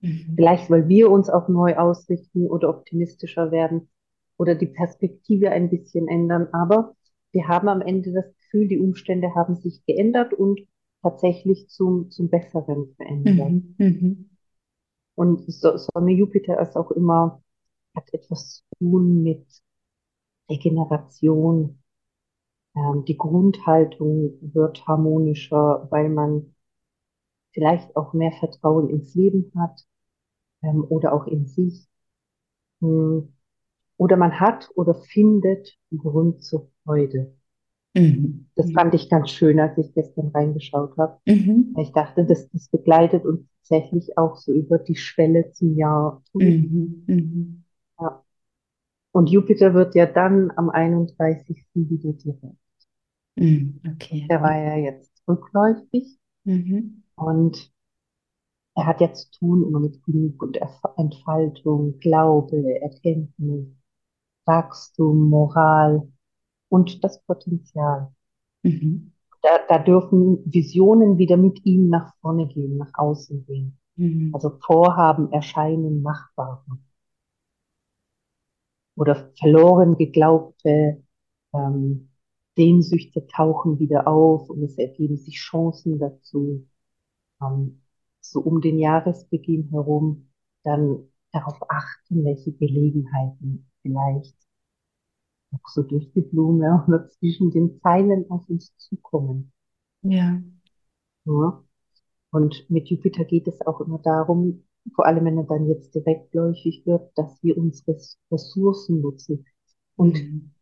Mhm. 0.00 0.34
Vielleicht, 0.36 0.70
weil 0.70 0.88
wir 0.88 1.10
uns 1.10 1.28
auch 1.28 1.48
neu 1.48 1.76
ausrichten 1.76 2.46
oder 2.46 2.68
optimistischer 2.68 3.50
werden 3.50 3.88
oder 4.36 4.54
die 4.54 4.66
Perspektive 4.66 5.50
ein 5.50 5.68
bisschen 5.70 6.08
ändern. 6.08 6.48
Aber 6.52 6.96
wir 7.32 7.48
haben 7.48 7.68
am 7.68 7.80
Ende 7.80 8.12
das 8.12 8.34
Gefühl, 8.36 8.68
die 8.68 8.78
Umstände 8.78 9.34
haben 9.34 9.56
sich 9.56 9.84
geändert 9.84 10.32
und 10.32 10.60
tatsächlich 11.02 11.68
zum, 11.68 12.10
zum 12.10 12.28
Besseren 12.28 12.94
verändert. 12.96 13.50
Mhm. 13.50 13.74
Mhm. 13.78 14.29
Und 15.20 15.52
so, 15.52 15.76
Sonne 15.76 16.12
Jupiter 16.12 16.58
ist 16.62 16.78
auch 16.78 16.90
immer, 16.92 17.42
hat 17.94 18.08
etwas 18.14 18.54
zu 18.54 18.64
tun 18.78 19.22
mit 19.22 19.46
Regeneration. 20.48 21.82
Ähm, 22.74 23.04
die 23.04 23.18
Grundhaltung 23.18 24.38
wird 24.40 24.86
harmonischer, 24.86 25.86
weil 25.90 26.08
man 26.08 26.54
vielleicht 27.52 27.94
auch 27.96 28.14
mehr 28.14 28.32
Vertrauen 28.32 28.88
ins 28.88 29.14
Leben 29.14 29.52
hat, 29.58 29.86
ähm, 30.62 30.86
oder 30.88 31.12
auch 31.12 31.26
in 31.26 31.46
sich. 31.46 31.86
Hm. 32.80 33.34
Oder 33.98 34.16
man 34.16 34.40
hat 34.40 34.70
oder 34.74 34.94
findet 34.94 35.78
Grund 35.94 36.42
zur 36.42 36.70
Freude. 36.82 37.36
Mhm. 37.94 38.46
Das 38.54 38.70
fand 38.72 38.94
ich 38.94 39.08
ganz 39.08 39.30
schön, 39.30 39.58
als 39.58 39.76
ich 39.78 39.92
gestern 39.94 40.28
reingeschaut 40.28 40.96
habe. 40.96 41.18
Mhm. 41.26 41.74
Ich 41.78 41.92
dachte, 41.92 42.24
das, 42.24 42.48
das 42.50 42.68
begleitet 42.68 43.24
uns 43.24 43.40
tatsächlich 43.62 44.16
auch 44.16 44.36
so 44.36 44.52
über 44.52 44.78
die 44.78 44.96
Schwelle 44.96 45.50
zum 45.52 45.76
Jahr. 45.76 46.22
Mhm. 46.34 47.04
Mhm. 47.06 47.64
Ja. 48.00 48.22
Und 49.12 49.30
Jupiter 49.30 49.74
wird 49.74 49.94
ja 49.94 50.06
dann 50.06 50.52
am 50.56 50.70
31. 50.70 51.88
wieder 51.88 52.12
direkt. 52.12 52.56
Mhm. 53.36 53.80
Okay. 53.94 54.26
Der 54.30 54.42
war 54.42 54.56
ja 54.56 54.76
jetzt 54.76 55.22
rückläufig 55.28 56.18
Mhm. 56.44 57.02
und 57.16 57.70
er 58.74 58.86
hat 58.86 59.00
ja 59.00 59.12
zu 59.12 59.30
tun 59.32 59.64
immer 59.64 59.80
mit 59.80 60.02
Glück 60.02 60.42
und 60.42 60.58
Entfaltung, 60.96 61.98
Glaube, 62.00 62.80
Erkenntnis, 62.80 63.66
Wachstum, 64.46 65.28
Moral 65.30 66.08
und 66.70 67.04
das 67.04 67.22
Potenzial. 67.24 68.10
Mhm. 68.62 69.12
Da, 69.42 69.58
da 69.68 69.78
dürfen 69.78 70.40
Visionen 70.50 71.18
wieder 71.18 71.36
mit 71.36 71.64
ihm 71.66 71.88
nach 71.90 72.14
vorne 72.20 72.46
gehen, 72.46 72.78
nach 72.78 72.92
außen 72.94 73.44
gehen. 73.46 73.78
Mhm. 73.96 74.30
Also 74.34 74.58
Vorhaben 74.60 75.30
erscheinen 75.32 76.02
machbar. 76.02 76.64
Oder 78.96 79.30
verloren 79.38 79.96
geglaubte 79.96 81.02
ähm, 81.54 82.10
Sehnsüchte 82.56 83.26
tauchen 83.26 83.78
wieder 83.78 84.06
auf 84.06 84.50
und 84.50 84.62
es 84.62 84.76
ergeben 84.76 85.16
sich 85.16 85.36
Chancen 85.36 85.98
dazu. 85.98 86.66
Ähm, 87.42 87.82
so 88.20 88.40
um 88.40 88.60
den 88.60 88.78
Jahresbeginn 88.78 89.70
herum 89.70 90.28
dann 90.62 91.08
darauf 91.32 91.58
achten, 91.68 92.24
welche 92.24 92.52
Gelegenheiten 92.52 93.70
vielleicht 93.82 94.36
noch 95.52 95.68
so 95.68 95.82
durch 95.82 96.12
die 96.12 96.22
Blume 96.22 96.84
oder 96.88 97.08
zwischen 97.08 97.50
den 97.50 97.80
Zeilen 97.80 98.30
auf 98.30 98.48
uns 98.48 98.74
zukommen. 98.76 99.52
Ja. 100.02 100.40
Ja. 101.24 101.64
Und 102.30 102.70
mit 102.70 102.88
Jupiter 102.88 103.24
geht 103.24 103.48
es 103.48 103.60
auch 103.66 103.80
immer 103.80 103.98
darum, 103.98 104.64
vor 104.94 105.06
allem 105.06 105.24
wenn 105.24 105.38
er 105.38 105.44
dann 105.44 105.66
jetzt 105.66 105.94
direktläufig 105.94 106.86
wird, 106.86 107.10
dass 107.16 107.42
wir 107.42 107.58
unsere 107.58 107.98
Ressourcen 108.30 109.00
nutzen. 109.00 109.44
Und 109.96 110.14
Mhm. 110.14 110.52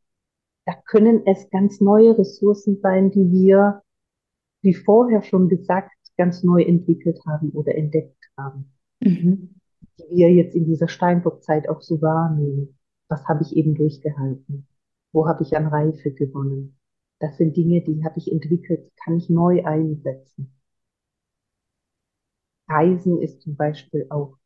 da 0.67 0.75
können 0.87 1.23
es 1.27 1.51
ganz 1.51 1.81
neue 1.81 2.17
Ressourcen 2.19 2.79
sein, 2.81 3.11
die 3.11 3.31
wir, 3.31 3.83
wie 4.63 4.75
vorher 4.75 5.23
schon 5.23 5.49
gesagt, 5.49 5.93
ganz 6.17 6.43
neu 6.43 6.63
entwickelt 6.63 7.21
haben 7.27 7.51
oder 7.51 7.75
entdeckt 7.77 8.31
haben, 8.37 8.73
mhm. 9.01 9.55
die 9.99 10.17
wir 10.17 10.33
jetzt 10.33 10.55
in 10.55 10.65
dieser 10.67 10.89
Steinbockzeit 10.89 11.69
auch 11.69 11.83
so 11.83 12.03
wahrnehmen. 12.03 12.79
Was 13.09 13.25
habe 13.27 13.43
ich 13.43 13.57
eben 13.57 13.75
durchgehalten? 13.75 14.67
Wo 15.13 15.27
habe 15.27 15.43
ich 15.43 15.57
an 15.57 15.67
Reife 15.67 16.13
gewonnen? 16.13 16.79
Das 17.19 17.37
sind 17.37 17.57
Dinge, 17.57 17.83
die 17.83 18.05
habe 18.05 18.19
ich 18.19 18.31
entwickelt, 18.31 18.93
kann 19.03 19.17
ich 19.17 19.29
neu 19.29 19.65
einsetzen. 19.65 20.53
Reisen 22.69 23.21
ist 23.21 23.41
zum 23.41 23.57
Beispiel 23.57 24.07
auch 24.11 24.37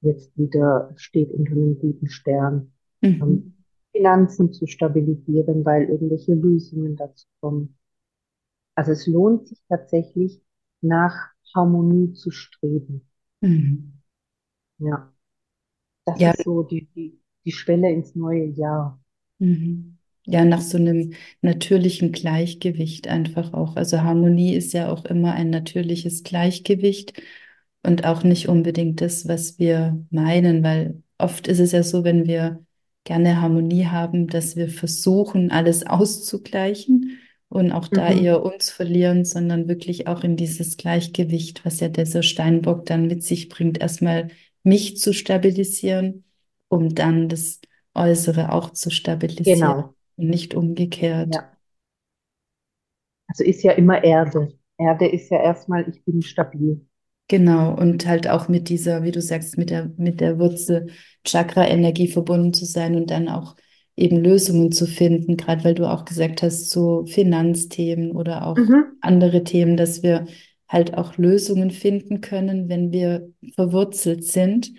jetzt 0.00 0.36
wieder, 0.36 0.92
steht 0.96 1.32
unter 1.32 1.52
einem 1.52 1.78
guten 1.78 2.08
Stern. 2.08 2.72
Mhm. 3.00 3.22
Um 3.22 3.54
Finanzen 3.92 4.52
zu 4.52 4.66
stabilisieren, 4.66 5.64
weil 5.64 5.88
irgendwelche 5.88 6.34
Lösungen 6.34 6.96
dazu 6.96 7.26
kommen. 7.40 7.78
Also 8.74 8.92
es 8.92 9.06
lohnt 9.06 9.48
sich 9.48 9.58
tatsächlich, 9.68 10.42
nach 10.80 11.30
Harmonie 11.54 12.12
zu 12.12 12.30
streben. 12.30 13.08
Mhm. 13.40 13.94
Ja. 14.78 15.12
Das 16.04 16.20
ja. 16.20 16.30
ist 16.30 16.44
so 16.44 16.62
die, 16.62 16.86
die, 16.94 17.20
die 17.44 17.52
Schwelle 17.52 17.90
ins 17.90 18.14
neue 18.14 18.44
Jahr. 18.44 19.00
Mhm 19.38 19.97
ja, 20.30 20.44
nach 20.44 20.60
so 20.60 20.76
einem 20.76 21.14
natürlichen 21.40 22.12
Gleichgewicht 22.12 23.08
einfach 23.08 23.54
auch. 23.54 23.76
Also 23.76 24.02
Harmonie 24.02 24.54
ist 24.54 24.74
ja 24.74 24.92
auch 24.92 25.06
immer 25.06 25.32
ein 25.32 25.48
natürliches 25.48 26.22
Gleichgewicht 26.22 27.14
und 27.82 28.04
auch 28.04 28.24
nicht 28.24 28.46
unbedingt 28.46 29.00
das, 29.00 29.26
was 29.26 29.58
wir 29.58 30.04
meinen, 30.10 30.62
weil 30.62 31.02
oft 31.16 31.48
ist 31.48 31.60
es 31.60 31.72
ja 31.72 31.82
so, 31.82 32.04
wenn 32.04 32.26
wir 32.26 32.62
gerne 33.04 33.40
Harmonie 33.40 33.86
haben, 33.86 34.26
dass 34.26 34.54
wir 34.54 34.68
versuchen, 34.68 35.50
alles 35.50 35.86
auszugleichen 35.86 37.18
und 37.48 37.72
auch 37.72 37.88
da 37.88 38.10
mhm. 38.10 38.22
eher 38.22 38.42
uns 38.44 38.68
verlieren, 38.68 39.24
sondern 39.24 39.66
wirklich 39.66 40.08
auch 40.08 40.24
in 40.24 40.36
dieses 40.36 40.76
Gleichgewicht, 40.76 41.64
was 41.64 41.80
ja 41.80 41.88
dieser 41.88 42.22
Steinbock 42.22 42.84
dann 42.84 43.06
mit 43.06 43.22
sich 43.22 43.48
bringt, 43.48 43.80
erstmal 43.80 44.28
mich 44.62 44.98
zu 44.98 45.14
stabilisieren, 45.14 46.24
um 46.68 46.94
dann 46.94 47.30
das 47.30 47.60
Äußere 47.94 48.52
auch 48.52 48.74
zu 48.74 48.90
stabilisieren. 48.90 49.60
Genau 49.60 49.94
nicht 50.18 50.54
umgekehrt. 50.54 51.34
Ja. 51.34 51.52
Also 53.28 53.44
ist 53.44 53.62
ja 53.62 53.72
immer 53.72 54.02
Erde. 54.02 54.48
Erde 54.78 55.06
ist 55.06 55.30
ja 55.30 55.42
erstmal, 55.42 55.88
ich 55.88 56.04
bin 56.04 56.22
stabil. 56.22 56.86
Genau, 57.28 57.74
und 57.74 58.06
halt 58.06 58.28
auch 58.28 58.48
mit 58.48 58.70
dieser, 58.70 59.02
wie 59.02 59.10
du 59.10 59.20
sagst, 59.20 59.58
mit 59.58 59.68
der, 59.68 59.90
mit 59.98 60.20
der 60.20 60.38
Wurzel 60.38 60.90
Chakra-Energie 61.24 62.08
verbunden 62.08 62.54
zu 62.54 62.64
sein 62.64 62.96
und 62.96 63.10
dann 63.10 63.28
auch 63.28 63.54
eben 63.96 64.16
Lösungen 64.16 64.72
zu 64.72 64.86
finden, 64.86 65.36
gerade 65.36 65.64
weil 65.64 65.74
du 65.74 65.84
auch 65.90 66.04
gesagt 66.04 66.42
hast, 66.42 66.70
so 66.70 67.04
Finanzthemen 67.04 68.12
oder 68.12 68.46
auch 68.46 68.56
mhm. 68.56 68.84
andere 69.02 69.44
Themen, 69.44 69.76
dass 69.76 70.02
wir 70.02 70.26
halt 70.68 70.94
auch 70.94 71.18
Lösungen 71.18 71.70
finden 71.70 72.20
können, 72.20 72.68
wenn 72.68 72.92
wir 72.92 73.30
verwurzelt 73.54 74.24
sind. 74.24 74.72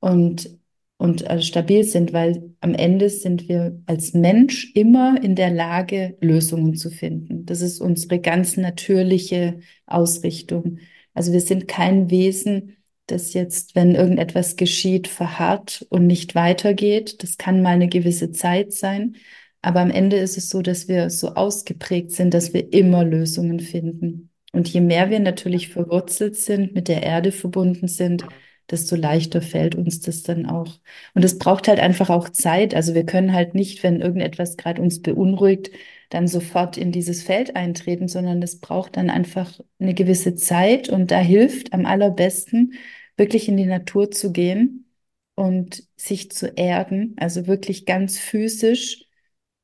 Und 0.00 0.50
und 0.98 1.28
äh, 1.28 1.42
stabil 1.42 1.84
sind, 1.84 2.12
weil 2.12 2.54
am 2.60 2.74
Ende 2.74 3.10
sind 3.10 3.48
wir 3.48 3.80
als 3.86 4.14
Mensch 4.14 4.72
immer 4.74 5.22
in 5.22 5.34
der 5.34 5.50
Lage, 5.50 6.16
Lösungen 6.20 6.74
zu 6.74 6.90
finden. 6.90 7.44
Das 7.44 7.60
ist 7.60 7.80
unsere 7.80 8.18
ganz 8.18 8.56
natürliche 8.56 9.60
Ausrichtung. 9.86 10.78
Also 11.14 11.32
wir 11.32 11.40
sind 11.40 11.68
kein 11.68 12.10
Wesen, 12.10 12.76
das 13.06 13.34
jetzt, 13.34 13.76
wenn 13.76 13.94
irgendetwas 13.94 14.56
geschieht, 14.56 15.06
verharrt 15.06 15.86
und 15.90 16.06
nicht 16.06 16.34
weitergeht. 16.34 17.22
Das 17.22 17.38
kann 17.38 17.62
mal 17.62 17.70
eine 17.74 17.88
gewisse 17.88 18.32
Zeit 18.32 18.72
sein. 18.72 19.16
Aber 19.62 19.80
am 19.80 19.90
Ende 19.90 20.16
ist 20.16 20.36
es 20.36 20.48
so, 20.48 20.62
dass 20.62 20.88
wir 20.88 21.10
so 21.10 21.34
ausgeprägt 21.34 22.12
sind, 22.12 22.34
dass 22.34 22.52
wir 22.52 22.72
immer 22.72 23.04
Lösungen 23.04 23.60
finden. 23.60 24.30
Und 24.52 24.68
je 24.68 24.80
mehr 24.80 25.10
wir 25.10 25.20
natürlich 25.20 25.68
verwurzelt 25.68 26.36
sind, 26.36 26.74
mit 26.74 26.88
der 26.88 27.02
Erde 27.02 27.32
verbunden 27.32 27.88
sind, 27.88 28.24
desto 28.70 28.96
leichter 28.96 29.42
fällt 29.42 29.74
uns 29.74 30.00
das 30.00 30.22
dann 30.22 30.46
auch. 30.46 30.78
Und 31.14 31.24
es 31.24 31.38
braucht 31.38 31.68
halt 31.68 31.80
einfach 31.80 32.10
auch 32.10 32.28
Zeit. 32.28 32.74
Also 32.74 32.94
wir 32.94 33.04
können 33.06 33.32
halt 33.32 33.54
nicht, 33.54 33.82
wenn 33.82 34.00
irgendetwas 34.00 34.56
gerade 34.56 34.82
uns 34.82 35.02
beunruhigt, 35.02 35.70
dann 36.10 36.28
sofort 36.28 36.76
in 36.76 36.92
dieses 36.92 37.22
Feld 37.22 37.56
eintreten, 37.56 38.08
sondern 38.08 38.42
es 38.42 38.60
braucht 38.60 38.96
dann 38.96 39.10
einfach 39.10 39.58
eine 39.78 39.94
gewisse 39.94 40.34
Zeit. 40.34 40.88
Und 40.88 41.10
da 41.10 41.18
hilft 41.18 41.72
am 41.72 41.86
allerbesten, 41.86 42.74
wirklich 43.16 43.48
in 43.48 43.56
die 43.56 43.66
Natur 43.66 44.10
zu 44.10 44.32
gehen 44.32 44.86
und 45.34 45.84
sich 45.96 46.30
zu 46.30 46.48
erden, 46.56 47.14
also 47.18 47.46
wirklich 47.46 47.86
ganz 47.86 48.18
physisch. 48.18 49.04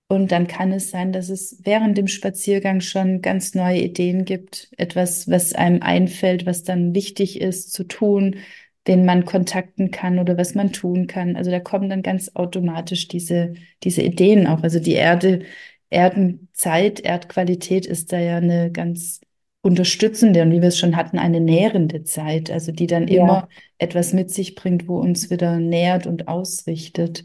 Und 0.08 0.30
dann 0.30 0.46
kann 0.46 0.72
es 0.72 0.90
sein, 0.90 1.12
dass 1.12 1.30
es 1.30 1.58
während 1.64 1.96
dem 1.96 2.06
Spaziergang 2.06 2.80
schon 2.82 3.22
ganz 3.22 3.54
neue 3.54 3.80
Ideen 3.80 4.26
gibt, 4.26 4.70
etwas, 4.76 5.30
was 5.30 5.54
einem 5.54 5.80
einfällt, 5.82 6.44
was 6.44 6.64
dann 6.64 6.94
wichtig 6.94 7.40
ist 7.40 7.72
zu 7.72 7.84
tun, 7.84 8.36
wen 8.84 9.04
man 9.04 9.24
kontakten 9.24 9.90
kann 9.90 10.18
oder 10.18 10.36
was 10.36 10.54
man 10.54 10.72
tun 10.72 11.06
kann. 11.06 11.36
Also 11.36 11.50
da 11.50 11.60
kommen 11.60 11.88
dann 11.88 12.02
ganz 12.02 12.32
automatisch 12.34 13.08
diese, 13.08 13.54
diese 13.84 14.02
Ideen 14.02 14.46
auch. 14.46 14.62
Also 14.62 14.80
die 14.80 14.94
Erde, 14.94 15.44
Erdenzeit, 15.90 17.00
Erdqualität 17.00 17.86
ist 17.86 18.12
da 18.12 18.18
ja 18.18 18.38
eine 18.38 18.72
ganz 18.72 19.20
unterstützende 19.62 20.42
und 20.42 20.50
wie 20.50 20.60
wir 20.60 20.68
es 20.68 20.78
schon 20.78 20.96
hatten, 20.96 21.18
eine 21.18 21.40
nährende 21.40 22.02
Zeit, 22.02 22.50
also 22.50 22.72
die 22.72 22.88
dann 22.88 23.06
ja. 23.06 23.22
immer 23.22 23.48
etwas 23.78 24.12
mit 24.12 24.30
sich 24.30 24.56
bringt, 24.56 24.88
wo 24.88 24.98
uns 24.98 25.30
wieder 25.30 25.58
nährt 25.58 26.06
und 26.06 26.26
ausrichtet. 26.26 27.24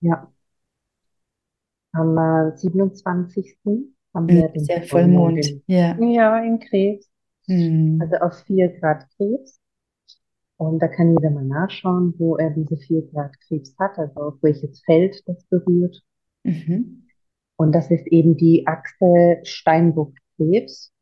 Ja. 0.00 0.32
Am 1.92 2.16
äh, 2.16 2.56
27. 2.56 3.56
haben 4.14 4.28
wir 4.28 4.52
hm, 4.52 4.64
den 4.64 4.82
Vollmond. 4.84 5.62
Ja. 5.66 5.98
ja, 6.00 6.38
in 6.38 6.60
Krebs. 6.60 7.08
Hm. 7.46 7.98
Also 8.00 8.16
auf 8.16 8.44
4 8.46 8.68
Grad 8.80 9.06
Krebs. 9.16 9.60
Und 10.56 10.78
da 10.80 10.88
kann 10.88 11.10
jeder 11.10 11.30
mal 11.30 11.44
nachschauen, 11.44 12.14
wo 12.18 12.36
er 12.36 12.50
diese 12.50 12.76
4 12.76 13.02
Grad 13.10 13.38
Krebs 13.40 13.74
hat, 13.78 13.98
also 13.98 14.20
auf 14.20 14.34
welches 14.42 14.80
Feld 14.84 15.22
das 15.26 15.44
berührt. 15.44 16.02
Mhm. 16.44 17.06
Und 17.56 17.72
das 17.72 17.90
ist 17.90 18.06
eben 18.08 18.36
die 18.36 18.66
Achse 18.66 19.40
Steinbock-Krebs. 19.42 20.92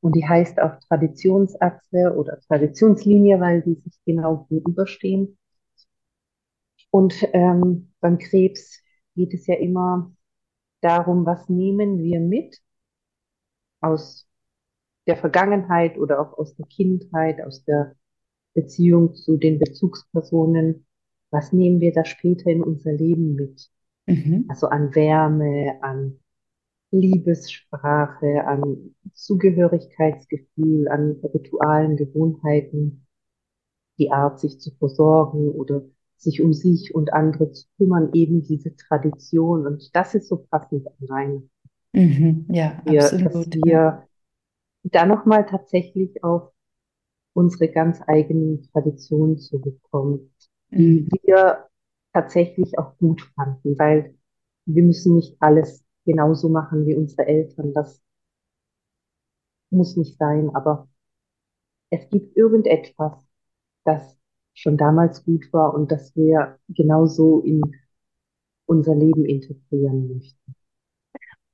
Und 0.00 0.16
die 0.16 0.26
heißt 0.26 0.60
auch 0.60 0.78
Traditionsachse 0.88 2.14
oder 2.16 2.40
Traditionslinie, 2.40 3.38
weil 3.40 3.62
die 3.62 3.74
sich 3.74 3.98
genau 4.06 4.46
gegenüberstehen. 4.48 5.38
Und 6.90 7.14
ähm, 7.32 7.92
beim 8.00 8.18
Krebs 8.18 8.82
geht 9.14 9.34
es 9.34 9.46
ja 9.46 9.56
immer 9.56 10.12
darum, 10.80 11.26
was 11.26 11.48
nehmen 11.48 11.98
wir 11.98 12.20
mit 12.20 12.58
aus 13.80 14.26
der 15.06 15.16
Vergangenheit 15.16 15.98
oder 15.98 16.20
auch 16.20 16.36
aus 16.38 16.54
der 16.56 16.66
Kindheit, 16.66 17.42
aus 17.42 17.64
der 17.64 17.96
Beziehung 18.54 19.14
zu 19.14 19.36
den 19.36 19.58
Bezugspersonen, 19.58 20.86
was 21.30 21.52
nehmen 21.52 21.80
wir 21.80 21.92
da 21.92 22.04
später 22.04 22.50
in 22.50 22.62
unser 22.62 22.92
Leben 22.92 23.34
mit? 23.34 23.70
Mhm. 24.06 24.46
Also 24.48 24.66
an 24.68 24.94
Wärme, 24.94 25.78
an 25.82 26.18
Liebessprache, 26.90 28.44
an 28.46 28.94
Zugehörigkeitsgefühl, 29.14 30.88
an 30.88 31.20
Ritualen, 31.22 31.96
Gewohnheiten, 31.96 33.06
die 33.98 34.10
Art, 34.10 34.40
sich 34.40 34.58
zu 34.58 34.72
versorgen 34.76 35.50
oder 35.50 35.82
sich 36.16 36.42
um 36.42 36.52
sich 36.52 36.94
und 36.94 37.12
andere 37.12 37.52
zu 37.52 37.66
kümmern, 37.76 38.10
eben 38.12 38.42
diese 38.42 38.74
Tradition. 38.76 39.66
Und 39.66 39.94
das 39.94 40.14
ist 40.14 40.28
so 40.28 40.44
passend 40.50 40.86
an 40.86 41.08
rein. 41.08 41.50
Mhm, 41.92 42.46
ja, 42.50 42.82
wir, 42.84 43.02
absolut. 43.02 43.34
Dass 43.34 43.46
wir 43.64 44.06
da 44.82 45.06
nochmal 45.06 45.46
tatsächlich 45.46 46.22
auf 46.24 46.52
unsere 47.32 47.68
ganz 47.68 48.00
eigenen 48.06 48.62
Traditionen 48.72 49.38
zurückkommen, 49.38 50.34
die 50.70 51.08
mhm. 51.10 51.18
wir 51.22 51.68
tatsächlich 52.12 52.78
auch 52.78 52.96
gut 52.98 53.22
fanden, 53.34 53.78
weil 53.78 54.14
wir 54.66 54.82
müssen 54.82 55.16
nicht 55.16 55.36
alles 55.40 55.84
genauso 56.04 56.48
machen 56.48 56.86
wie 56.86 56.94
unsere 56.94 57.26
Eltern. 57.26 57.72
Das 57.72 58.02
muss 59.70 59.96
nicht 59.96 60.18
sein, 60.18 60.50
aber 60.54 60.88
es 61.90 62.08
gibt 62.10 62.36
irgendetwas, 62.36 63.14
das 63.84 64.16
schon 64.54 64.76
damals 64.76 65.24
gut 65.24 65.52
war 65.52 65.74
und 65.74 65.90
das 65.90 66.14
wir 66.16 66.58
genauso 66.68 67.40
in 67.40 67.62
unser 68.66 68.94
Leben 68.94 69.24
integrieren 69.24 70.08
möchten. 70.08 70.54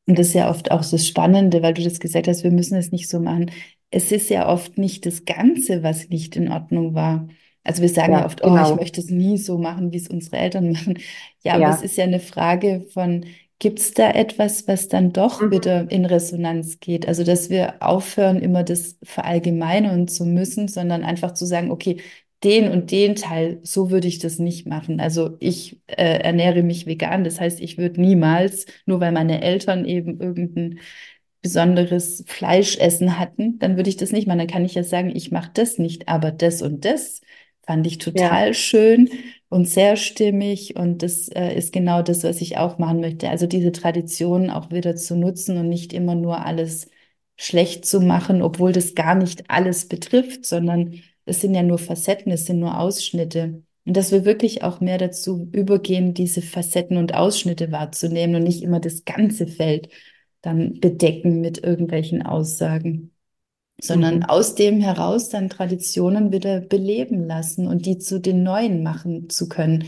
Und 0.09 0.19
das 0.19 0.29
ist 0.29 0.35
ja 0.35 0.51
oft 0.51 0.71
auch 0.71 0.85
das 0.85 1.07
Spannende, 1.07 1.63
weil 1.63 1.75
du 1.75 1.83
das 1.83 2.01
gesagt 2.01 2.29
hast, 2.29 2.45
wir 2.45 2.53
müssen 2.53 2.77
es 2.77 2.93
nicht 2.93 3.09
so 3.09 3.21
machen 3.21 3.51
es 3.91 4.13
ist 4.13 4.31
ja 4.31 4.49
oft 4.49 4.79
nicht 4.79 5.07
das 5.07 5.25
Ganze, 5.25 5.83
was 5.83 6.09
nicht 6.09 6.37
in 6.37 6.51
Ordnung 6.51 6.95
war. 6.95 7.29
Also 7.63 7.83
wir 7.83 7.89
sagen 7.89 8.13
ja, 8.13 8.21
ja 8.21 8.27
oft, 8.27 8.43
genau. 8.43 8.53
oh, 8.53 8.57
ich 8.57 8.65
genau. 8.65 8.77
möchte 8.77 9.01
es 9.01 9.11
nie 9.11 9.39
so 9.39 9.59
machen, 9.59 9.93
wie 9.93 9.97
es 9.97 10.09
unsere 10.09 10.37
Eltern 10.37 10.71
machen. 10.73 10.99
Ja, 11.43 11.59
ja. 11.59 11.67
aber 11.67 11.75
es 11.75 11.83
ist 11.83 11.97
ja 11.97 12.05
eine 12.05 12.21
Frage 12.21 12.87
von, 12.93 13.25
gibt 13.59 13.81
es 13.81 13.93
da 13.93 14.11
etwas, 14.11 14.69
was 14.69 14.89
dann 14.89 15.13
doch 15.13 15.41
mhm. 15.41 15.51
wieder 15.51 15.91
in 15.91 16.05
Resonanz 16.05 16.81
geht? 16.81 17.09
Also 17.09 17.25
dass 17.25 17.51
wir 17.51 17.83
aufhören, 17.83 18.41
immer 18.41 18.63
das 18.63 18.99
verallgemeinern 19.03 20.09
zu 20.09 20.25
müssen, 20.25 20.69
sondern 20.69 21.03
einfach 21.05 21.33
zu 21.33 21.47
sagen, 21.47 21.71
okay, 21.71 21.99
den 22.45 22.71
und 22.71 22.91
den 22.91 23.17
Teil, 23.17 23.61
so 23.63 23.91
würde 23.91 24.09
ich 24.09 24.19
das 24.19 24.39
nicht 24.39 24.67
machen. 24.67 25.01
Also 25.01 25.37
ich 25.41 25.81
äh, 25.87 26.21
ernähre 26.21 26.63
mich 26.63 26.87
vegan, 26.87 27.25
das 27.25 27.41
heißt, 27.41 27.61
ich 27.61 27.79
würde 27.79 28.01
niemals, 28.01 28.67
nur 28.85 29.01
weil 29.01 29.13
meine 29.13 29.43
Eltern 29.43 29.85
eben 29.87 30.21
irgendein 30.21 30.79
besonderes 31.47 32.25
Fleischessen 32.27 33.21
hatten, 33.21 33.61
dann 33.61 33.77
würde 33.77 33.89
ich 33.89 33.97
das 33.97 34.11
nicht 34.11 34.27
machen. 34.27 34.39
Dann 34.39 34.49
kann 34.49 34.65
ich 34.65 34.75
ja 34.75 34.83
sagen, 34.83 35.15
ich 35.15 35.31
mache 35.31 35.53
das 35.55 35.79
nicht, 35.79 36.09
aber 36.09 36.33
das 36.33 36.61
und 36.61 36.85
das 36.85 37.21
fand 37.65 37.87
ich 37.87 37.99
total 37.99 38.49
ja. 38.49 38.53
schön 38.53 39.09
und 39.49 39.69
sehr 39.69 39.97
stimmig 39.97 40.75
und 40.75 41.05
das 41.05 41.29
äh, 41.29 41.55
ist 41.57 41.73
genau 41.73 42.03
das, 42.03 42.25
was 42.25 42.41
ich 42.41 42.59
auch 42.59 42.79
machen 42.79 42.99
möchte. 42.99 43.31
Also 43.31 43.47
diese 43.47 43.71
Traditionen 43.71 44.51
auch 44.51 44.73
wieder 44.73 44.97
zu 44.97 45.15
nutzen 45.17 45.57
und 45.57 45.69
nicht 45.69 45.93
immer 45.93 46.17
nur 46.17 46.45
alles 46.45 46.91
schlecht 47.37 47.87
zu 47.87 48.01
machen, 48.01 48.43
obwohl 48.43 48.73
das 48.73 48.97
gar 48.97 49.15
nicht 49.15 49.49
alles 49.49 49.87
betrifft, 49.87 50.45
sondern 50.47 50.95
es 51.27 51.41
sind 51.41 51.55
ja 51.55 51.63
nur 51.63 51.79
Facetten, 51.79 52.33
es 52.33 52.47
sind 52.47 52.59
nur 52.59 52.77
Ausschnitte. 52.81 53.63
Und 53.85 53.97
dass 53.97 54.11
wir 54.11 54.25
wirklich 54.25 54.65
auch 54.65 54.81
mehr 54.81 54.99
dazu 54.99 55.49
übergehen, 55.53 56.13
diese 56.13 56.43
Facetten 56.43 56.97
und 56.97 57.15
Ausschnitte 57.15 57.71
wahrzunehmen 57.71 58.35
und 58.35 58.43
nicht 58.43 58.63
immer 58.65 58.81
das 58.81 59.05
ganze 59.05 59.47
Feld 59.47 59.91
dann 60.47 60.81
bedecken 60.81 61.41
mit 61.41 61.63
irgendwelchen 61.63 62.23
Aussagen, 62.25 63.13
sondern 63.81 64.19
mhm. 64.19 64.23
aus 64.25 64.55
dem 64.55 64.81
heraus 64.81 65.29
dann 65.29 65.51
Traditionen 65.51 66.33
wieder 66.33 66.61
beleben 66.61 67.27
lassen 67.27 67.67
und 67.67 67.87
die 67.87 67.99
zu 67.99 68.21
den 68.21 68.43
neuen 68.43 68.83
machen 68.83 69.29
zu 69.29 69.49
können. 69.49 69.85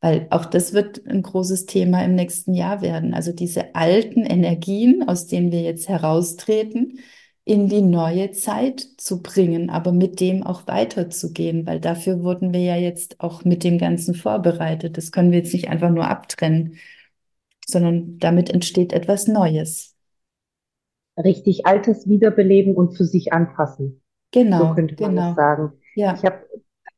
Weil 0.00 0.26
auch 0.30 0.46
das 0.46 0.72
wird 0.72 1.06
ein 1.06 1.22
großes 1.22 1.66
Thema 1.66 2.04
im 2.04 2.14
nächsten 2.14 2.54
Jahr 2.54 2.82
werden. 2.82 3.14
Also 3.14 3.32
diese 3.32 3.74
alten 3.74 4.24
Energien, 4.24 5.08
aus 5.08 5.28
denen 5.28 5.52
wir 5.52 5.62
jetzt 5.62 5.88
heraustreten, 5.88 6.98
in 7.44 7.68
die 7.68 7.82
neue 7.82 8.30
Zeit 8.32 8.80
zu 8.98 9.22
bringen, 9.22 9.70
aber 9.70 9.92
mit 9.92 10.20
dem 10.20 10.44
auch 10.44 10.66
weiterzugehen, 10.66 11.66
weil 11.66 11.80
dafür 11.80 12.22
wurden 12.22 12.52
wir 12.52 12.60
ja 12.60 12.76
jetzt 12.76 13.20
auch 13.20 13.44
mit 13.44 13.64
dem 13.64 13.78
Ganzen 13.78 14.14
vorbereitet. 14.14 14.96
Das 14.96 15.10
können 15.12 15.32
wir 15.32 15.38
jetzt 15.38 15.52
nicht 15.52 15.68
einfach 15.68 15.90
nur 15.90 16.08
abtrennen, 16.08 16.78
sondern 17.66 18.18
damit 18.18 18.50
entsteht 18.50 18.92
etwas 18.92 19.26
Neues. 19.28 19.91
Richtig 21.16 21.66
Altes 21.66 22.08
wiederbeleben 22.08 22.74
und 22.74 22.96
für 22.96 23.04
sich 23.04 23.32
anpassen. 23.32 24.02
Genau. 24.30 24.68
So 24.68 24.74
könnte 24.74 24.96
man 25.00 25.10
genau. 25.10 25.26
das 25.28 25.36
sagen. 25.36 25.72
Ja. 25.94 26.14
Ich 26.14 26.24
habe, 26.24 26.46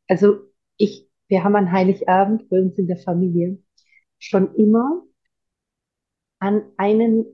also 0.08 0.36
ich, 0.76 1.08
wir 1.28 1.42
haben 1.42 1.56
an 1.56 1.72
Heiligabend 1.72 2.48
bei 2.48 2.60
uns 2.60 2.78
in 2.78 2.86
der 2.86 2.98
Familie 2.98 3.58
schon 4.18 4.54
immer 4.54 5.02
an 6.38 6.62
einen 6.76 7.26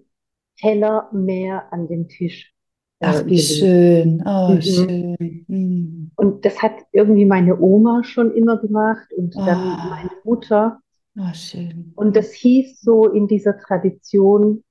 Teller 0.56 1.10
mehr 1.12 1.72
an 1.72 1.88
dem 1.88 2.08
Tisch 2.08 2.54
Ach, 3.02 3.24
wie 3.24 3.38
schön. 3.38 4.22
Oh, 4.26 4.52
mhm. 4.52 4.62
schön. 4.62 5.44
Mhm. 5.48 6.10
Und 6.16 6.44
das 6.44 6.60
hat 6.62 6.74
irgendwie 6.92 7.24
meine 7.24 7.58
Oma 7.58 8.04
schon 8.04 8.30
immer 8.34 8.58
gemacht 8.58 9.10
und 9.16 9.34
oh. 9.36 9.44
dann 9.44 9.58
ah. 9.58 9.86
meine 9.88 10.10
Mutter. 10.22 10.80
Oh, 11.18 11.32
schön. 11.32 11.92
Und 11.96 12.14
das 12.14 12.32
hieß 12.32 12.80
so 12.80 13.08
in 13.08 13.26
dieser 13.26 13.56
Tradition, 13.58 14.62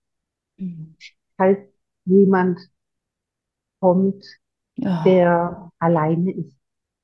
mhm. 0.57 0.95
falls 1.38 1.60
jemand 2.06 2.60
kommt, 3.80 4.26
oh. 4.82 5.04
der 5.06 5.72
alleine 5.80 6.32
ist. 6.34 6.60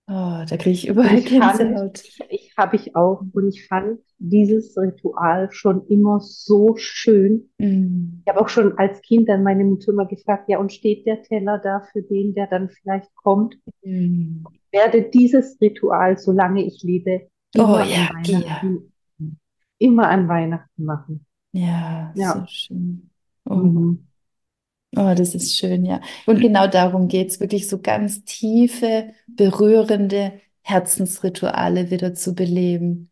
Oh, 0.08 0.44
da 0.48 0.58
kriege 0.58 0.72
ich 0.72 0.88
überall 0.88 1.22
Gänsehaut. 1.22 2.04
Ich, 2.04 2.20
ich 2.30 2.54
habe 2.58 2.76
ich 2.76 2.96
auch 2.96 3.24
und 3.34 3.48
ich 3.48 3.68
fand 3.68 4.00
dieses 4.20 4.78
Ritual 4.78 5.52
schon 5.52 5.88
immer 5.88 6.20
so 6.20 6.76
schön. 6.78 7.50
Mm. 7.58 8.22
Ich 8.24 8.32
habe 8.32 8.40
auch 8.40 8.50
schon 8.50 8.78
als 8.78 9.02
Kind 9.02 9.28
dann 9.30 9.42
meine 9.42 9.64
Mutter 9.64 9.92
immer 9.92 10.06
gefragt, 10.06 10.48
ja, 10.48 10.60
und 10.60 10.72
steht 10.72 11.08
der 11.08 11.24
Teller 11.24 11.58
da 11.58 11.82
für 11.92 12.04
den, 12.04 12.36
der 12.36 12.46
dann 12.46 12.70
vielleicht 12.70 13.14
kommt? 13.16 13.56
Mm. 13.84 14.44
Ich 14.52 14.72
werde 14.72 15.10
dieses 15.10 15.60
Ritual, 15.60 16.20
solange 16.20 16.64
ich 16.64 16.84
lebe, 16.84 17.28
immer, 17.56 17.74
oh, 17.74 17.80
ja, 17.80 18.10
an 18.14 18.28
Weihnachten, 18.28 18.94
ja. 19.18 19.28
immer 19.80 20.08
an 20.08 20.28
Weihnachten 20.28 20.86
machen. 20.86 21.26
Ja, 21.52 22.14
ja. 22.16 22.34
so 22.34 22.46
schön. 22.46 23.10
Oh. 23.46 23.56
Mhm. 23.56 24.08
Oh, 24.98 25.14
das 25.14 25.36
ist 25.36 25.58
schön, 25.58 25.86
ja. 25.86 26.02
Und 26.26 26.40
genau 26.40 26.68
darum 26.68 27.08
geht 27.08 27.30
es, 27.30 27.40
wirklich 27.40 27.68
so 27.68 27.82
ganz 27.82 28.24
tiefe, 28.24 29.14
berührende 29.28 30.34
Herzensrituale 30.62 31.92
wieder 31.92 32.14
zu 32.14 32.34
beleben 32.34 33.12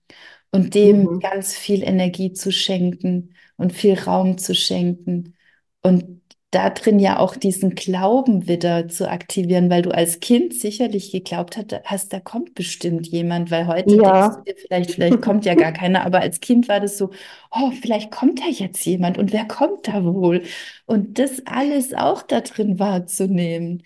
und 0.52 0.76
dem 0.76 1.04
mhm. 1.04 1.20
ganz 1.20 1.56
viel 1.56 1.84
Energie 1.84 2.34
zu 2.34 2.52
schenken 2.52 3.36
und 3.58 3.74
viel 3.74 4.00
Raum 4.00 4.38
zu 4.38 4.56
schenken 4.56 5.36
und 5.82 6.22
da 6.54 6.70
drin 6.70 7.00
ja 7.00 7.18
auch 7.20 7.36
diesen 7.36 7.76
Glauben 7.76 8.48
wieder 8.48 8.88
zu 8.88 9.10
aktivieren, 9.10 9.70
weil 9.70 9.82
du 9.82 9.92
als 9.92 10.20
Kind 10.20 10.54
sicherlich 10.54 11.12
geglaubt 11.12 11.58
hast, 11.86 12.14
da 12.14 12.20
kommt 12.20 12.54
bestimmt 12.54 13.08
jemand, 13.08 13.50
weil 13.52 13.68
heute 13.68 13.96
ja. 13.96 14.30
denkst 14.30 14.38
du 14.38 14.44
dir 14.52 14.56
vielleicht, 14.58 14.92
vielleicht 14.92 15.22
kommt 15.22 15.46
ja 15.46 15.56
gar 15.56 15.72
keiner, 15.74 16.06
aber 16.06 16.22
als 16.22 16.40
Kind 16.40 16.68
war 16.68 16.80
das 16.80 16.98
so, 16.98 17.10
oh, 17.52 17.72
vielleicht 17.82 18.12
kommt 18.12 18.40
da 18.40 18.48
jetzt 18.50 18.86
jemand 18.86 19.18
und 19.18 19.34
wer 19.34 19.46
kommt 19.46 19.88
da 19.88 20.04
wohl? 20.04 20.44
Und 20.86 21.18
das 21.20 21.42
alles 21.46 21.94
auch 21.94 22.22
da 22.22 22.42
drin 22.42 22.80
wahrzunehmen. 22.80 23.84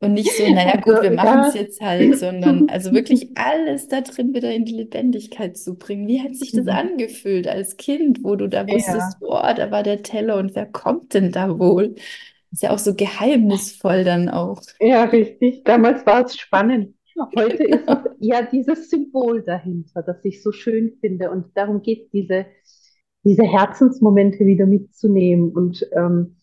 Und 0.00 0.12
nicht 0.12 0.30
so, 0.32 0.48
naja, 0.48 0.76
gut, 0.80 1.02
wir 1.02 1.10
machen 1.10 1.48
es 1.48 1.54
jetzt 1.54 1.80
halt, 1.80 2.16
sondern 2.18 2.68
also 2.70 2.92
wirklich 2.92 3.36
alles 3.36 3.88
da 3.88 4.00
drin 4.00 4.32
wieder 4.32 4.52
in 4.52 4.64
die 4.64 4.74
Lebendigkeit 4.74 5.56
zu 5.56 5.76
bringen. 5.76 6.06
Wie 6.06 6.22
hat 6.22 6.36
sich 6.36 6.52
das 6.52 6.66
mhm. 6.66 6.70
angefühlt 6.70 7.48
als 7.48 7.76
Kind, 7.76 8.22
wo 8.22 8.36
du 8.36 8.48
da 8.48 8.66
wusstest, 8.66 9.16
ja. 9.20 9.26
boah, 9.26 9.54
da 9.54 9.70
war 9.70 9.82
der 9.82 10.02
Teller 10.02 10.36
und 10.36 10.54
wer 10.54 10.66
kommt 10.66 11.14
denn 11.14 11.32
da 11.32 11.58
wohl? 11.58 11.96
Ist 12.52 12.62
ja 12.62 12.70
auch 12.70 12.78
so 12.78 12.94
geheimnisvoll 12.94 14.04
dann 14.04 14.28
auch. 14.28 14.62
Ja, 14.80 15.04
richtig. 15.04 15.64
Damals 15.64 16.06
war 16.06 16.24
es 16.24 16.36
spannend. 16.36 16.94
Heute 17.36 17.64
ist 17.64 17.88
es 17.88 17.98
ja 18.20 18.42
dieses 18.42 18.90
Symbol 18.90 19.42
dahinter, 19.42 20.02
das 20.02 20.24
ich 20.24 20.42
so 20.42 20.52
schön 20.52 20.96
finde. 21.00 21.30
Und 21.30 21.46
darum 21.56 21.82
geht 21.82 22.04
es, 22.04 22.10
diese, 22.10 22.46
diese 23.24 23.42
Herzensmomente 23.42 24.46
wieder 24.46 24.66
mitzunehmen 24.66 25.50
und 25.50 25.84
ähm, 25.92 26.37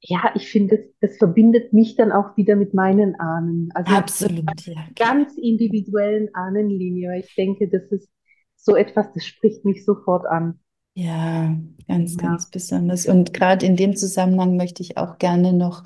ja, 0.00 0.32
ich 0.34 0.48
finde, 0.48 0.76
das, 0.76 0.86
das 1.00 1.18
verbindet 1.18 1.72
mich 1.72 1.96
dann 1.96 2.12
auch 2.12 2.36
wieder 2.36 2.56
mit 2.56 2.72
meinen 2.72 3.18
Ahnen. 3.18 3.70
Also 3.74 3.92
Absolut, 3.92 4.66
ja. 4.66 4.86
Ganz 4.96 5.36
individuellen 5.36 6.34
Ahnenlinie. 6.34 7.18
Ich 7.18 7.34
denke, 7.34 7.68
das 7.68 7.82
ist 7.90 8.08
so 8.56 8.76
etwas, 8.76 9.12
das 9.12 9.24
spricht 9.24 9.64
mich 9.64 9.84
sofort 9.84 10.26
an. 10.26 10.60
Ja, 10.94 11.56
ganz, 11.86 12.16
ja. 12.16 12.28
ganz 12.28 12.50
besonders. 12.50 13.06
Und 13.06 13.32
gerade 13.32 13.66
in 13.66 13.76
dem 13.76 13.96
Zusammenhang 13.96 14.56
möchte 14.56 14.82
ich 14.82 14.96
auch 14.96 15.18
gerne 15.18 15.52
noch 15.52 15.84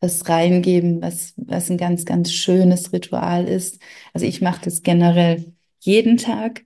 was 0.00 0.28
reingeben, 0.28 1.00
was, 1.00 1.34
was 1.36 1.70
ein 1.70 1.78
ganz, 1.78 2.04
ganz 2.04 2.32
schönes 2.32 2.92
Ritual 2.92 3.46
ist. 3.46 3.80
Also 4.12 4.26
ich 4.26 4.42
mache 4.42 4.62
das 4.64 4.82
generell 4.82 5.52
jeden 5.80 6.18
Tag. 6.18 6.64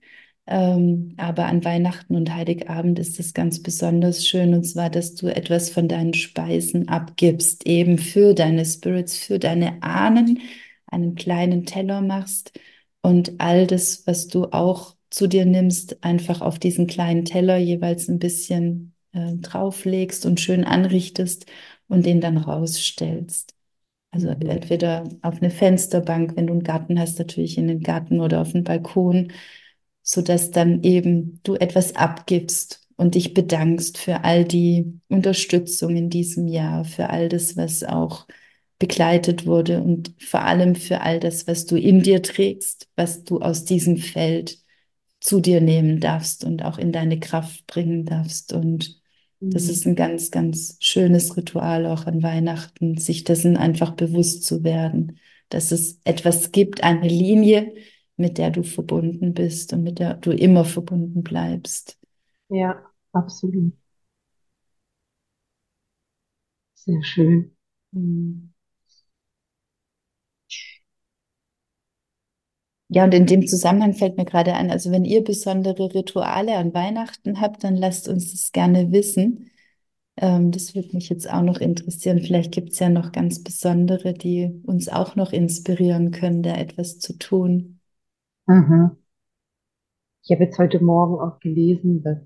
Ähm, 0.50 1.14
aber 1.18 1.44
an 1.46 1.62
Weihnachten 1.64 2.16
und 2.16 2.34
Heiligabend 2.34 2.98
ist 2.98 3.20
es 3.20 3.34
ganz 3.34 3.62
besonders 3.62 4.26
schön, 4.26 4.54
und 4.54 4.64
zwar, 4.64 4.88
dass 4.88 5.14
du 5.14 5.26
etwas 5.28 5.68
von 5.68 5.88
deinen 5.88 6.14
Speisen 6.14 6.88
abgibst, 6.88 7.66
eben 7.66 7.98
für 7.98 8.32
deine 8.34 8.64
Spirits, 8.64 9.18
für 9.18 9.38
deine 9.38 9.82
Ahnen, 9.82 10.40
einen 10.86 11.16
kleinen 11.16 11.66
Teller 11.66 12.00
machst 12.00 12.58
und 13.02 13.40
all 13.40 13.66
das, 13.66 14.06
was 14.06 14.28
du 14.28 14.46
auch 14.46 14.96
zu 15.10 15.26
dir 15.26 15.44
nimmst, 15.44 16.02
einfach 16.02 16.40
auf 16.40 16.58
diesen 16.58 16.86
kleinen 16.86 17.26
Teller 17.26 17.58
jeweils 17.58 18.08
ein 18.08 18.18
bisschen 18.18 18.94
äh, 19.12 19.34
drauflegst 19.36 20.24
und 20.24 20.40
schön 20.40 20.64
anrichtest 20.64 21.44
und 21.88 22.06
den 22.06 22.22
dann 22.22 22.38
rausstellst. 22.38 23.54
Also 24.10 24.28
entweder 24.28 25.04
auf 25.22 25.42
eine 25.42 25.50
Fensterbank, 25.50 26.36
wenn 26.36 26.46
du 26.46 26.54
einen 26.54 26.64
Garten 26.64 26.98
hast, 26.98 27.18
natürlich 27.18 27.58
in 27.58 27.68
den 27.68 27.82
Garten 27.82 28.20
oder 28.20 28.40
auf 28.40 28.52
den 28.52 28.64
Balkon 28.64 29.32
so 30.10 30.22
dass 30.22 30.50
dann 30.50 30.82
eben 30.84 31.38
du 31.42 31.54
etwas 31.56 31.94
abgibst 31.94 32.80
und 32.96 33.14
dich 33.14 33.34
bedankst 33.34 33.98
für 33.98 34.24
all 34.24 34.46
die 34.46 34.98
Unterstützung 35.08 35.96
in 35.96 36.08
diesem 36.08 36.48
Jahr, 36.48 36.86
für 36.86 37.10
all 37.10 37.28
das, 37.28 37.58
was 37.58 37.84
auch 37.84 38.26
begleitet 38.78 39.44
wurde 39.44 39.82
und 39.82 40.14
vor 40.18 40.44
allem 40.44 40.76
für 40.76 41.02
all 41.02 41.20
das, 41.20 41.46
was 41.46 41.66
du 41.66 41.76
in 41.76 42.02
dir 42.02 42.22
trägst, 42.22 42.88
was 42.96 43.24
du 43.24 43.40
aus 43.40 43.66
diesem 43.66 43.98
Feld 43.98 44.56
zu 45.20 45.40
dir 45.40 45.60
nehmen 45.60 46.00
darfst 46.00 46.42
und 46.42 46.64
auch 46.64 46.78
in 46.78 46.90
deine 46.90 47.20
Kraft 47.20 47.66
bringen 47.66 48.06
darfst. 48.06 48.54
Und 48.54 49.02
das 49.40 49.64
mhm. 49.64 49.70
ist 49.70 49.86
ein 49.86 49.94
ganz, 49.94 50.30
ganz 50.30 50.78
schönes 50.80 51.36
Ritual 51.36 51.84
auch 51.84 52.06
an 52.06 52.22
Weihnachten, 52.22 52.96
sich 52.96 53.24
dessen 53.24 53.58
einfach 53.58 53.90
bewusst 53.90 54.44
zu 54.44 54.64
werden, 54.64 55.18
dass 55.50 55.70
es 55.70 56.00
etwas 56.04 56.50
gibt, 56.50 56.82
eine 56.82 57.08
Linie, 57.08 57.74
mit 58.18 58.38
der 58.38 58.50
du 58.50 58.62
verbunden 58.62 59.34
bist 59.34 59.72
und 59.72 59.82
mit 59.84 59.98
der 59.98 60.14
du 60.14 60.32
immer 60.32 60.64
verbunden 60.64 61.22
bleibst. 61.22 61.98
Ja, 62.48 62.82
absolut. 63.12 63.72
Sehr 66.74 67.02
schön. 67.04 67.54
Hm. 67.92 68.54
Ja, 72.90 73.04
und 73.04 73.12
in 73.14 73.26
dem 73.26 73.46
Zusammenhang 73.46 73.94
fällt 73.94 74.16
mir 74.16 74.24
gerade 74.24 74.54
ein, 74.54 74.70
also 74.70 74.90
wenn 74.90 75.04
ihr 75.04 75.22
besondere 75.22 75.94
Rituale 75.94 76.56
an 76.56 76.72
Weihnachten 76.72 77.40
habt, 77.40 77.62
dann 77.64 77.76
lasst 77.76 78.08
uns 78.08 78.32
das 78.32 78.52
gerne 78.52 78.92
wissen. 78.92 79.50
Ähm, 80.16 80.52
das 80.52 80.74
würde 80.74 80.90
mich 80.94 81.08
jetzt 81.10 81.30
auch 81.30 81.42
noch 81.42 81.60
interessieren. 81.60 82.20
Vielleicht 82.22 82.52
gibt 82.52 82.72
es 82.72 82.80
ja 82.80 82.88
noch 82.90 83.12
ganz 83.12 83.42
besondere, 83.44 84.14
die 84.14 84.62
uns 84.66 84.88
auch 84.88 85.16
noch 85.16 85.32
inspirieren 85.32 86.12
können, 86.12 86.42
da 86.42 86.56
etwas 86.56 86.98
zu 87.00 87.18
tun. 87.18 87.77
Mhm. 88.48 88.98
Ich 90.22 90.30
habe 90.30 90.44
jetzt 90.44 90.60
heute 90.60 90.78
Morgen 90.78 91.18
auch 91.18 91.40
gelesen, 91.40 92.04
dass 92.04 92.18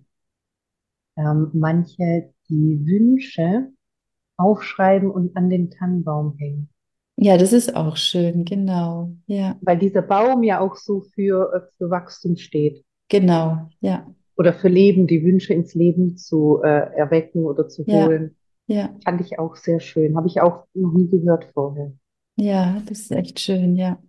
ähm, 1.16 1.50
manche 1.54 2.34
die 2.50 2.84
Wünsche 2.84 3.72
aufschreiben 4.38 5.10
und 5.10 5.36
an 5.36 5.50
den 5.50 5.70
Tannenbaum 5.70 6.36
hängen. 6.38 6.70
Ja, 7.16 7.36
das 7.38 7.52
ist 7.54 7.74
auch 7.76 7.96
schön, 7.96 8.44
genau. 8.44 9.16
Ja, 9.26 9.60
Weil 9.60 9.78
dieser 9.78 10.02
Baum 10.02 10.42
ja 10.42 10.60
auch 10.60 10.76
so 10.76 11.00
für, 11.00 11.52
äh, 11.54 11.60
für 11.78 11.88
Wachstum 11.88 12.36
steht. 12.36 12.84
genau. 13.08 13.70
Ja, 13.80 14.06
Oder 14.36 14.52
für 14.52 14.68
Leben, 14.68 15.06
die 15.06 15.24
Wünsche 15.24 15.54
ins 15.54 15.74
Leben 15.74 16.16
zu 16.18 16.60
äh, 16.62 16.68
erwecken 16.96 17.44
oder 17.44 17.68
zu 17.68 17.86
ja, 17.86 18.06
holen. 18.06 18.36
ja, 18.66 18.90
Fand 19.04 19.20
ich 19.22 19.38
auch 19.38 19.56
sehr 19.56 19.80
schön. 19.80 20.16
Habe 20.16 20.28
ich 20.28 20.40
auch 20.40 20.66
noch 20.74 20.92
nie 20.94 21.08
gehört 21.10 21.46
vorher. 21.54 21.92
ja, 22.36 22.80
das 22.86 23.00
ist 23.00 23.10
echt 23.12 23.40
schön, 23.40 23.76
ja. 23.76 24.02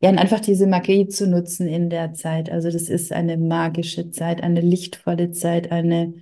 Ja, 0.00 0.10
und 0.10 0.18
einfach 0.18 0.40
diese 0.40 0.66
Magie 0.68 1.08
zu 1.08 1.26
nutzen 1.26 1.66
in 1.66 1.90
der 1.90 2.14
Zeit. 2.14 2.50
Also 2.50 2.70
das 2.70 2.88
ist 2.88 3.12
eine 3.12 3.36
magische 3.36 4.10
Zeit, 4.10 4.42
eine 4.42 4.60
lichtvolle 4.60 5.32
Zeit, 5.32 5.72
eine 5.72 6.14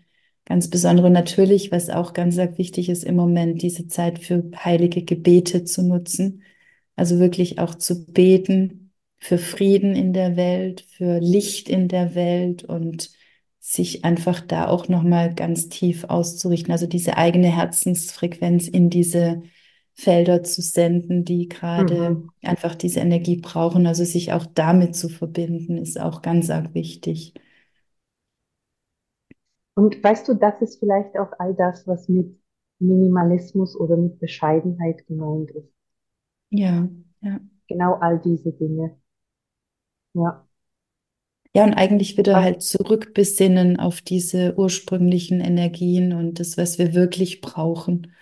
ganz 0.46 0.70
besondere. 0.70 1.10
Natürlich, 1.10 1.72
was 1.72 1.90
auch 1.90 2.14
ganz 2.14 2.36
wichtig 2.36 2.88
ist 2.88 3.04
im 3.04 3.16
Moment, 3.16 3.60
diese 3.60 3.86
Zeit 3.86 4.18
für 4.18 4.44
heilige 4.56 5.02
Gebete 5.04 5.64
zu 5.64 5.82
nutzen. 5.82 6.42
Also 6.96 7.18
wirklich 7.18 7.58
auch 7.58 7.74
zu 7.74 8.06
beten 8.06 8.92
für 9.18 9.36
Frieden 9.38 9.94
in 9.94 10.14
der 10.14 10.36
Welt, 10.36 10.82
für 10.88 11.18
Licht 11.18 11.68
in 11.68 11.88
der 11.88 12.14
Welt 12.14 12.64
und 12.64 13.10
sich 13.60 14.04
einfach 14.04 14.40
da 14.40 14.68
auch 14.68 14.88
nochmal 14.88 15.34
ganz 15.34 15.68
tief 15.68 16.04
auszurichten. 16.04 16.72
Also 16.72 16.86
diese 16.86 17.18
eigene 17.18 17.48
Herzensfrequenz 17.54 18.68
in 18.68 18.88
diese 18.88 19.42
Felder 19.96 20.42
zu 20.44 20.62
senden, 20.62 21.24
die 21.24 21.48
gerade 21.48 22.16
Mhm. 22.16 22.30
einfach 22.42 22.74
diese 22.76 23.00
Energie 23.00 23.36
brauchen. 23.38 23.86
Also 23.86 24.04
sich 24.04 24.32
auch 24.32 24.46
damit 24.46 24.94
zu 24.96 25.08
verbinden, 25.08 25.78
ist 25.78 26.00
auch 26.00 26.22
ganz 26.22 26.50
arg 26.50 26.74
wichtig. 26.74 27.34
Und 29.74 30.02
weißt 30.02 30.26
du, 30.28 30.34
das 30.34 30.60
ist 30.60 30.80
vielleicht 30.80 31.16
auch 31.18 31.30
all 31.38 31.54
das, 31.54 31.86
was 31.86 32.08
mit 32.08 32.36
Minimalismus 32.80 33.74
oder 33.78 33.96
mit 33.96 34.18
Bescheidenheit 34.18 35.06
gemeint 35.06 35.50
ist. 35.52 35.72
Ja, 36.50 36.88
ja. 37.20 37.40
Genau 37.68 37.94
all 38.00 38.18
diese 38.18 38.50
Dinge. 38.52 38.98
Ja. 40.14 40.46
Ja, 41.54 41.64
und 41.64 41.74
eigentlich 41.74 42.16
wieder 42.18 42.40
halt 42.42 42.62
zurückbesinnen 42.62 43.78
auf 43.80 44.00
diese 44.02 44.56
ursprünglichen 44.58 45.40
Energien 45.40 46.12
und 46.12 46.38
das, 46.38 46.56
was 46.58 46.78
wir 46.78 46.92
wirklich 46.94 47.40
brauchen 47.40 48.12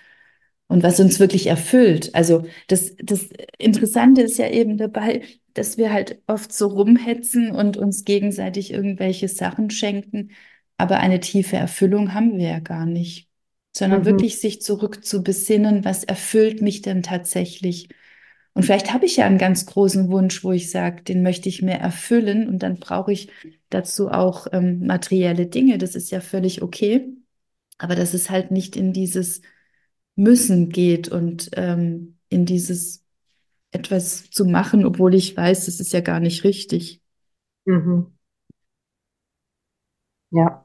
und 0.69 0.83
was 0.83 1.01
uns 1.01 1.21
wirklich 1.21 1.47
erfüllt. 1.47 2.15
Also 2.15 2.45
das, 2.69 2.95
das 2.99 3.29
Interessante 3.59 4.23
ist 4.23 4.39
ja 4.39 4.49
eben 4.51 4.79
dabei, 4.79 5.23
dass 5.55 5.79
wir 5.79 5.93
halt 5.93 6.21
oft 6.27 6.53
so 6.53 6.69
rumhetzen 6.69 7.51
und 7.51 7.77
uns 7.77 8.05
gegenseitig 8.05 8.73
irgendwelche 8.73 9.29
Sachen 9.29 9.71
schenken, 9.71 10.31
aber 10.77 10.99
eine 10.99 11.21
tiefe 11.21 11.57
Erfüllung 11.57 12.15
haben 12.15 12.37
wir 12.39 12.49
ja 12.49 12.59
gar 12.61 12.87
nicht, 12.87 13.29
sondern 13.77 14.01
Mhm. 14.01 14.07
wirklich 14.07 14.41
sich 14.41 14.61
zurück 14.63 15.05
zu 15.05 15.23
besinnen, 15.23 15.85
was 15.85 16.05
erfüllt 16.05 16.63
mich 16.63 16.83
denn 16.83 17.03
tatsächlich? 17.03 17.89
Und 18.55 18.63
vielleicht 18.65 18.93
habe 18.93 19.07
ich 19.07 19.17
ja 19.17 19.27
einen 19.27 19.39
ganz 19.39 19.67
großen 19.67 20.11
Wunsch, 20.11 20.45
wo 20.45 20.53
ich 20.53 20.71
sage, 20.71 21.03
den 21.03 21.23
möchte 21.23 21.49
ich 21.49 21.63
mir 21.63 21.75
erfüllen 21.75 22.49
und 22.49 22.61
dann 22.63 22.79
brauche 22.79 23.13
ich 23.13 23.31
dazu 23.71 24.11
auch 24.11 24.47
ähm, 24.53 24.87
materielle 24.87 25.47
Dinge. 25.47 25.79
Das 25.79 25.95
ist 25.97 26.11
ja 26.13 26.21
völlig 26.21 26.63
okay, 26.63 27.09
aber 27.79 27.97
dass 27.97 28.15
es 28.15 28.31
halt 28.31 28.51
nicht 28.51 28.77
in 28.77 28.93
dieses 28.93 29.43
Müssen 30.17 30.71
geht 30.71 31.09
und 31.09 31.51
ähm, 31.55 32.19
in 32.29 32.47
dieses 32.47 33.05
etwas 33.73 34.31
zu 34.31 34.45
machen, 34.45 34.85
obwohl 34.87 35.15
ich 35.15 35.37
weiß, 35.37 35.67
das 35.67 35.81
ist 35.81 35.93
ja 35.93 36.01
gar 36.01 36.21
nicht 36.21 36.45
richtig. 36.45 37.01
Mhm. 37.67 38.15
Ja. 40.31 40.65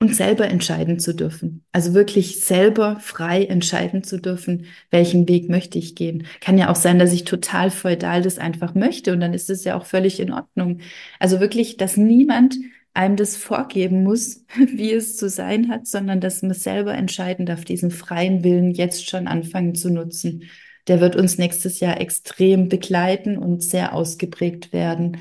Und 0.00 0.14
selber 0.14 0.46
entscheiden 0.46 1.00
zu 1.00 1.12
dürfen. 1.12 1.64
Also 1.72 1.92
wirklich 1.92 2.40
selber 2.40 3.00
frei 3.00 3.44
entscheiden 3.44 4.04
zu 4.04 4.20
dürfen, 4.20 4.66
welchen 4.90 5.26
Weg 5.28 5.48
möchte 5.48 5.76
ich 5.78 5.96
gehen. 5.96 6.24
Kann 6.40 6.56
ja 6.56 6.70
auch 6.70 6.76
sein, 6.76 7.00
dass 7.00 7.12
ich 7.12 7.24
total 7.24 7.72
feudal 7.72 8.22
das 8.22 8.38
einfach 8.38 8.74
möchte 8.76 9.12
und 9.12 9.18
dann 9.18 9.34
ist 9.34 9.50
es 9.50 9.64
ja 9.64 9.76
auch 9.76 9.86
völlig 9.86 10.20
in 10.20 10.32
Ordnung. 10.32 10.80
Also 11.18 11.40
wirklich, 11.40 11.78
dass 11.78 11.96
niemand 11.96 12.56
einem 12.98 13.14
das 13.14 13.36
vorgeben 13.36 14.02
muss, 14.02 14.44
wie 14.56 14.92
es 14.92 15.16
zu 15.16 15.28
sein 15.28 15.70
hat, 15.70 15.86
sondern 15.86 16.20
dass 16.20 16.42
man 16.42 16.52
selber 16.52 16.94
entscheiden 16.94 17.46
darf, 17.46 17.64
diesen 17.64 17.92
freien 17.92 18.42
Willen 18.42 18.72
jetzt 18.72 19.08
schon 19.08 19.28
anfangen 19.28 19.76
zu 19.76 19.88
nutzen. 19.90 20.44
Der 20.88 21.00
wird 21.00 21.14
uns 21.14 21.38
nächstes 21.38 21.78
Jahr 21.78 22.00
extrem 22.00 22.68
begleiten 22.68 23.38
und 23.38 23.62
sehr 23.62 23.94
ausgeprägt 23.94 24.72
werden. 24.72 25.18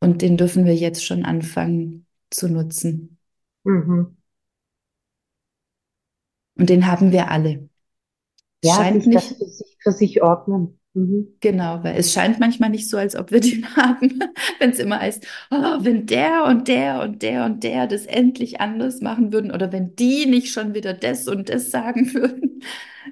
Und 0.00 0.20
den 0.20 0.36
dürfen 0.36 0.64
wir 0.64 0.74
jetzt 0.74 1.04
schon 1.04 1.24
anfangen 1.24 2.06
zu 2.28 2.48
nutzen. 2.48 3.18
Mhm. 3.62 4.16
Und 6.56 6.70
den 6.70 6.86
haben 6.88 7.12
wir 7.12 7.30
alle. 7.30 7.68
Ja, 8.64 8.74
scheint 8.74 9.04
sich 9.04 9.14
nicht, 9.14 9.36
für 9.80 9.92
sich 9.92 10.22
ordnen. 10.22 10.80
Mhm. 10.94 11.36
genau, 11.40 11.82
weil 11.82 11.96
es 11.96 12.12
scheint 12.12 12.38
manchmal 12.38 12.68
nicht 12.68 12.90
so, 12.90 12.98
als 12.98 13.16
ob 13.16 13.30
wir 13.30 13.40
den 13.40 13.64
haben, 13.76 14.20
wenn 14.58 14.70
es 14.70 14.78
immer 14.78 15.00
heißt, 15.00 15.26
oh, 15.50 15.78
wenn 15.80 16.06
der 16.06 16.44
und 16.44 16.68
der 16.68 17.00
und 17.02 17.22
der 17.22 17.46
und 17.46 17.64
der 17.64 17.86
das 17.86 18.06
endlich 18.06 18.60
anders 18.60 19.00
machen 19.00 19.32
würden 19.32 19.50
oder 19.52 19.72
wenn 19.72 19.96
die 19.96 20.26
nicht 20.26 20.52
schon 20.52 20.74
wieder 20.74 20.92
das 20.92 21.28
und 21.28 21.48
das 21.48 21.70
sagen 21.70 22.12
würden. 22.14 22.62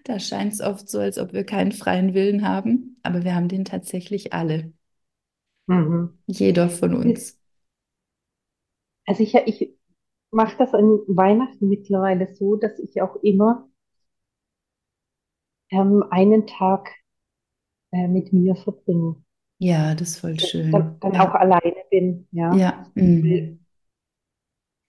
Da 0.05 0.19
scheint 0.19 0.53
es 0.53 0.61
oft 0.61 0.89
so, 0.89 0.99
als 0.99 1.19
ob 1.19 1.33
wir 1.33 1.45
keinen 1.45 1.73
freien 1.73 2.15
Willen 2.15 2.47
haben, 2.47 2.97
aber 3.03 3.25
wir 3.25 3.35
haben 3.35 3.49
den 3.49 3.65
tatsächlich 3.65 4.33
alle. 4.33 4.73
Mhm. 5.67 6.19
Jeder 6.27 6.69
von 6.69 6.95
uns. 6.95 7.39
also 9.07 9.23
ich, 9.23 9.35
ich 9.35 9.75
mache 10.31 10.57
das 10.59 10.75
an 10.75 11.01
Weihnachten 11.09 11.69
mittlerweile 11.69 12.33
so, 12.35 12.57
dass 12.57 12.79
ich 12.79 13.03
auch 13.03 13.17
immer 13.23 13.69
ähm, 15.71 16.05
einen 16.11 16.47
Tag 16.47 16.91
äh, 17.93 18.09
mit 18.09 18.33
mir 18.33 18.57
verbringe. 18.57 19.17
Ja, 19.59 19.95
das 19.95 20.11
ist 20.11 20.19
voll 20.21 20.39
Dann, 20.73 20.83
schön. 20.91 21.01
dann 21.01 21.17
auch 21.17 21.35
Ja, 21.35 21.35
alleine 21.35 21.85
bin, 21.91 22.27
ja. 22.33 22.53
ja, 22.55 22.91
mhm. 22.95 23.61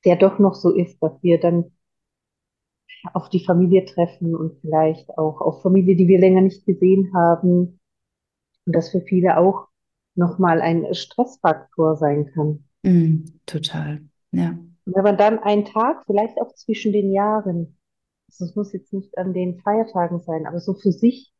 der 0.05 0.15
doch 0.15 0.37
noch 0.37 0.53
so 0.53 0.69
ist, 0.75 1.01
dass 1.01 1.13
wir 1.23 1.39
dann 1.39 1.71
auf 3.13 3.29
die 3.29 3.43
Familie 3.43 3.85
treffen 3.85 4.35
und 4.35 4.59
vielleicht 4.61 5.09
auch 5.17 5.41
auf 5.41 5.61
Familie, 5.61 5.95
die 5.95 6.07
wir 6.07 6.19
länger 6.19 6.41
nicht 6.41 6.65
gesehen 6.65 7.11
haben. 7.15 7.79
Und 8.65 8.75
das 8.75 8.89
für 8.89 9.01
viele 9.01 9.37
auch 9.37 9.67
nochmal 10.15 10.61
ein 10.61 10.93
Stressfaktor 10.93 11.95
sein 11.97 12.31
kann. 12.33 12.65
Mhm. 12.83 13.25
Total. 13.45 14.01
Ja. 14.31 14.57
Und 14.85 14.95
wenn 14.95 15.03
man 15.03 15.17
dann 15.17 15.39
einen 15.39 15.65
Tag, 15.65 16.03
vielleicht 16.05 16.39
auch 16.41 16.53
zwischen 16.55 16.91
den 16.91 17.11
Jahren, 17.11 17.77
also 18.29 18.45
es 18.45 18.55
muss 18.55 18.73
jetzt 18.73 18.93
nicht 18.93 19.17
an 19.17 19.33
den 19.33 19.59
Feiertagen 19.59 20.21
sein, 20.21 20.45
aber 20.45 20.59
so 20.59 20.73
für 20.73 20.91
sich, 20.91 21.31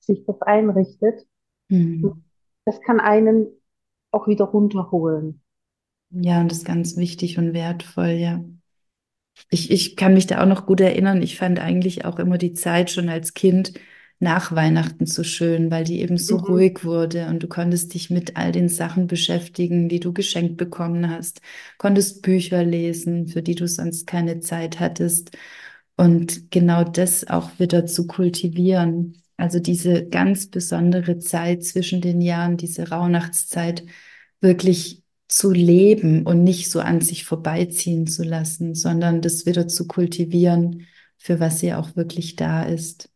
sich 0.00 0.24
das 0.26 0.40
einrichtet, 0.42 1.26
Mhm. 1.70 2.22
das 2.66 2.80
kann 2.82 3.00
einen 3.00 3.48
auch 4.10 4.26
wieder 4.28 4.44
runterholen. 4.44 5.42
Ja, 6.10 6.40
und 6.40 6.50
das 6.50 6.58
ist 6.58 6.64
ganz 6.64 6.96
wichtig 6.96 7.38
und 7.38 7.52
wertvoll, 7.54 8.08
ja. 8.10 8.44
Ich, 9.50 9.70
ich 9.70 9.96
kann 9.96 10.14
mich 10.14 10.26
da 10.26 10.42
auch 10.42 10.46
noch 10.46 10.66
gut 10.66 10.80
erinnern. 10.80 11.22
Ich 11.22 11.36
fand 11.36 11.60
eigentlich 11.60 12.04
auch 12.04 12.18
immer 12.18 12.38
die 12.38 12.52
Zeit 12.54 12.90
schon 12.90 13.08
als 13.08 13.34
Kind 13.34 13.74
nach 14.18 14.52
Weihnachten 14.54 15.04
so 15.06 15.22
schön, 15.24 15.70
weil 15.70 15.84
die 15.84 16.00
eben 16.00 16.16
so 16.16 16.36
Mhm. 16.36 16.46
ruhig 16.48 16.84
wurde 16.84 17.26
und 17.28 17.42
du 17.42 17.48
konntest 17.48 17.92
dich 17.94 18.08
mit 18.10 18.36
all 18.36 18.50
den 18.50 18.68
Sachen 18.70 19.06
beschäftigen, 19.06 19.88
die 19.90 20.00
du 20.00 20.12
geschenkt 20.14 20.56
bekommen 20.56 21.10
hast, 21.10 21.42
konntest 21.78 22.22
Bücher 22.22 22.64
lesen, 22.64 23.26
für 23.26 23.42
die 23.42 23.54
du 23.54 23.68
sonst 23.68 24.06
keine 24.06 24.40
Zeit 24.40 24.80
hattest. 24.80 25.36
Und 25.96 26.50
genau 26.50 26.84
das 26.84 27.28
auch 27.28 27.58
wieder 27.58 27.86
zu 27.86 28.06
kultivieren. 28.06 29.22
Also 29.36 29.58
diese 29.60 30.06
ganz 30.08 30.48
besondere 30.50 31.18
Zeit 31.18 31.64
zwischen 31.64 32.00
den 32.00 32.20
Jahren, 32.20 32.56
diese 32.56 32.88
Rauhnachtszeit, 32.88 33.84
wirklich 34.40 35.02
zu 35.28 35.50
leben 35.52 36.24
und 36.26 36.44
nicht 36.44 36.70
so 36.70 36.80
an 36.80 37.00
sich 37.00 37.24
vorbeiziehen 37.24 38.06
zu 38.06 38.22
lassen, 38.22 38.74
sondern 38.74 39.20
das 39.22 39.44
wieder 39.46 39.68
zu 39.68 39.86
kultivieren, 39.86 40.86
für 41.18 41.40
was 41.40 41.60
sie 41.60 41.74
auch 41.74 41.96
wirklich 41.96 42.36
da 42.36 42.62
ist. 42.64 43.10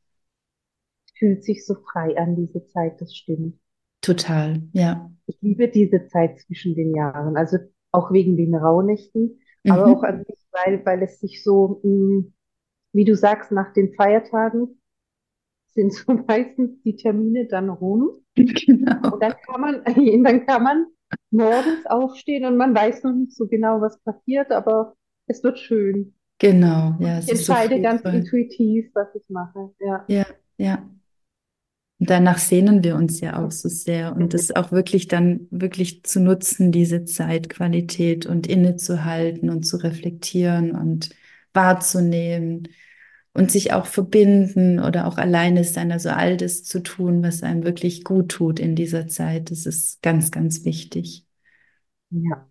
Fühlt 1.16 1.44
sich 1.44 1.64
so 1.64 1.76
frei 1.76 2.18
an, 2.18 2.34
diese 2.34 2.66
Zeit, 2.66 3.00
das 3.00 3.14
stimmt. 3.14 3.60
Total, 4.02 4.60
ja. 4.74 5.10
Ich 5.26 5.40
liebe 5.40 5.68
diese 5.68 6.06
Zeit 6.08 6.40
zwischen 6.40 6.74
den 6.74 6.94
Jahren, 6.94 7.36
also 7.36 7.58
auch 7.92 8.12
wegen 8.12 8.36
den 8.36 8.54
Rauhnächten, 8.54 9.40
aber 9.66 9.90
auch 9.92 10.02
Mhm. 10.02 10.02
an 10.02 10.24
sich, 10.24 10.38
weil, 10.52 10.84
weil 10.84 11.02
es 11.02 11.20
sich 11.20 11.42
so, 11.42 11.80
mh, 11.84 12.24
wie 12.92 13.04
du 13.06 13.16
sagst, 13.16 13.52
nach 13.52 13.72
den 13.74 13.94
Feiertagen 13.94 14.79
sind 15.74 15.92
so 15.92 16.12
meistens 16.28 16.80
die 16.82 16.96
Termine 16.96 17.46
dann 17.46 17.70
rum 17.70 18.10
und 18.36 18.54
Genau, 18.66 19.18
dann 19.20 19.34
kann 19.46 19.60
man, 19.60 19.84
dann 20.24 20.46
kann 20.46 20.62
man 20.62 20.86
morgens 21.30 21.86
aufstehen 21.86 22.44
und 22.44 22.56
man 22.56 22.74
weiß 22.74 23.02
noch 23.04 23.12
nicht 23.12 23.36
so 23.36 23.46
genau, 23.46 23.80
was 23.80 23.98
passiert, 24.00 24.50
aber 24.52 24.94
es 25.26 25.42
wird 25.42 25.58
schön. 25.58 26.14
genau, 26.38 26.96
Und 26.98 27.06
ja, 27.06 27.18
ich 27.18 27.26
es 27.26 27.32
ist 27.32 27.46
so 27.46 27.52
entscheide 27.52 27.80
ganz 27.80 28.02
intuitiv, 28.10 28.90
was 28.94 29.08
ich 29.14 29.28
mache. 29.28 29.72
Ja. 29.80 30.04
Ja, 30.08 30.26
ja. 30.58 30.88
Und 31.98 32.08
danach 32.08 32.38
sehnen 32.38 32.82
wir 32.82 32.96
uns 32.96 33.20
ja 33.20 33.44
auch 33.44 33.50
so 33.50 33.68
sehr. 33.68 34.16
Und 34.16 34.32
das 34.32 34.54
auch 34.56 34.72
wirklich 34.72 35.06
dann 35.06 35.46
wirklich 35.50 36.02
zu 36.04 36.20
nutzen, 36.20 36.72
diese 36.72 37.04
Zeitqualität 37.04 38.24
und 38.26 38.46
innezuhalten 38.46 39.50
und 39.50 39.64
zu 39.64 39.76
reflektieren 39.76 40.72
und 40.72 41.10
wahrzunehmen 41.52 42.68
und 43.34 43.50
sich 43.52 43.72
auch 43.72 43.86
verbinden 43.86 44.80
oder 44.80 45.06
auch 45.06 45.18
alleine 45.18 45.64
sein, 45.64 45.92
also 45.92 46.10
all 46.10 46.36
das 46.36 46.64
zu 46.64 46.82
tun, 46.82 47.22
was 47.22 47.42
einem 47.42 47.64
wirklich 47.64 48.04
gut 48.04 48.30
tut 48.30 48.58
in 48.60 48.76
dieser 48.76 49.08
Zeit. 49.08 49.50
Das 49.50 49.66
ist 49.66 50.02
ganz, 50.02 50.30
ganz 50.30 50.64
wichtig. 50.64 51.26
Ja. 52.10 52.48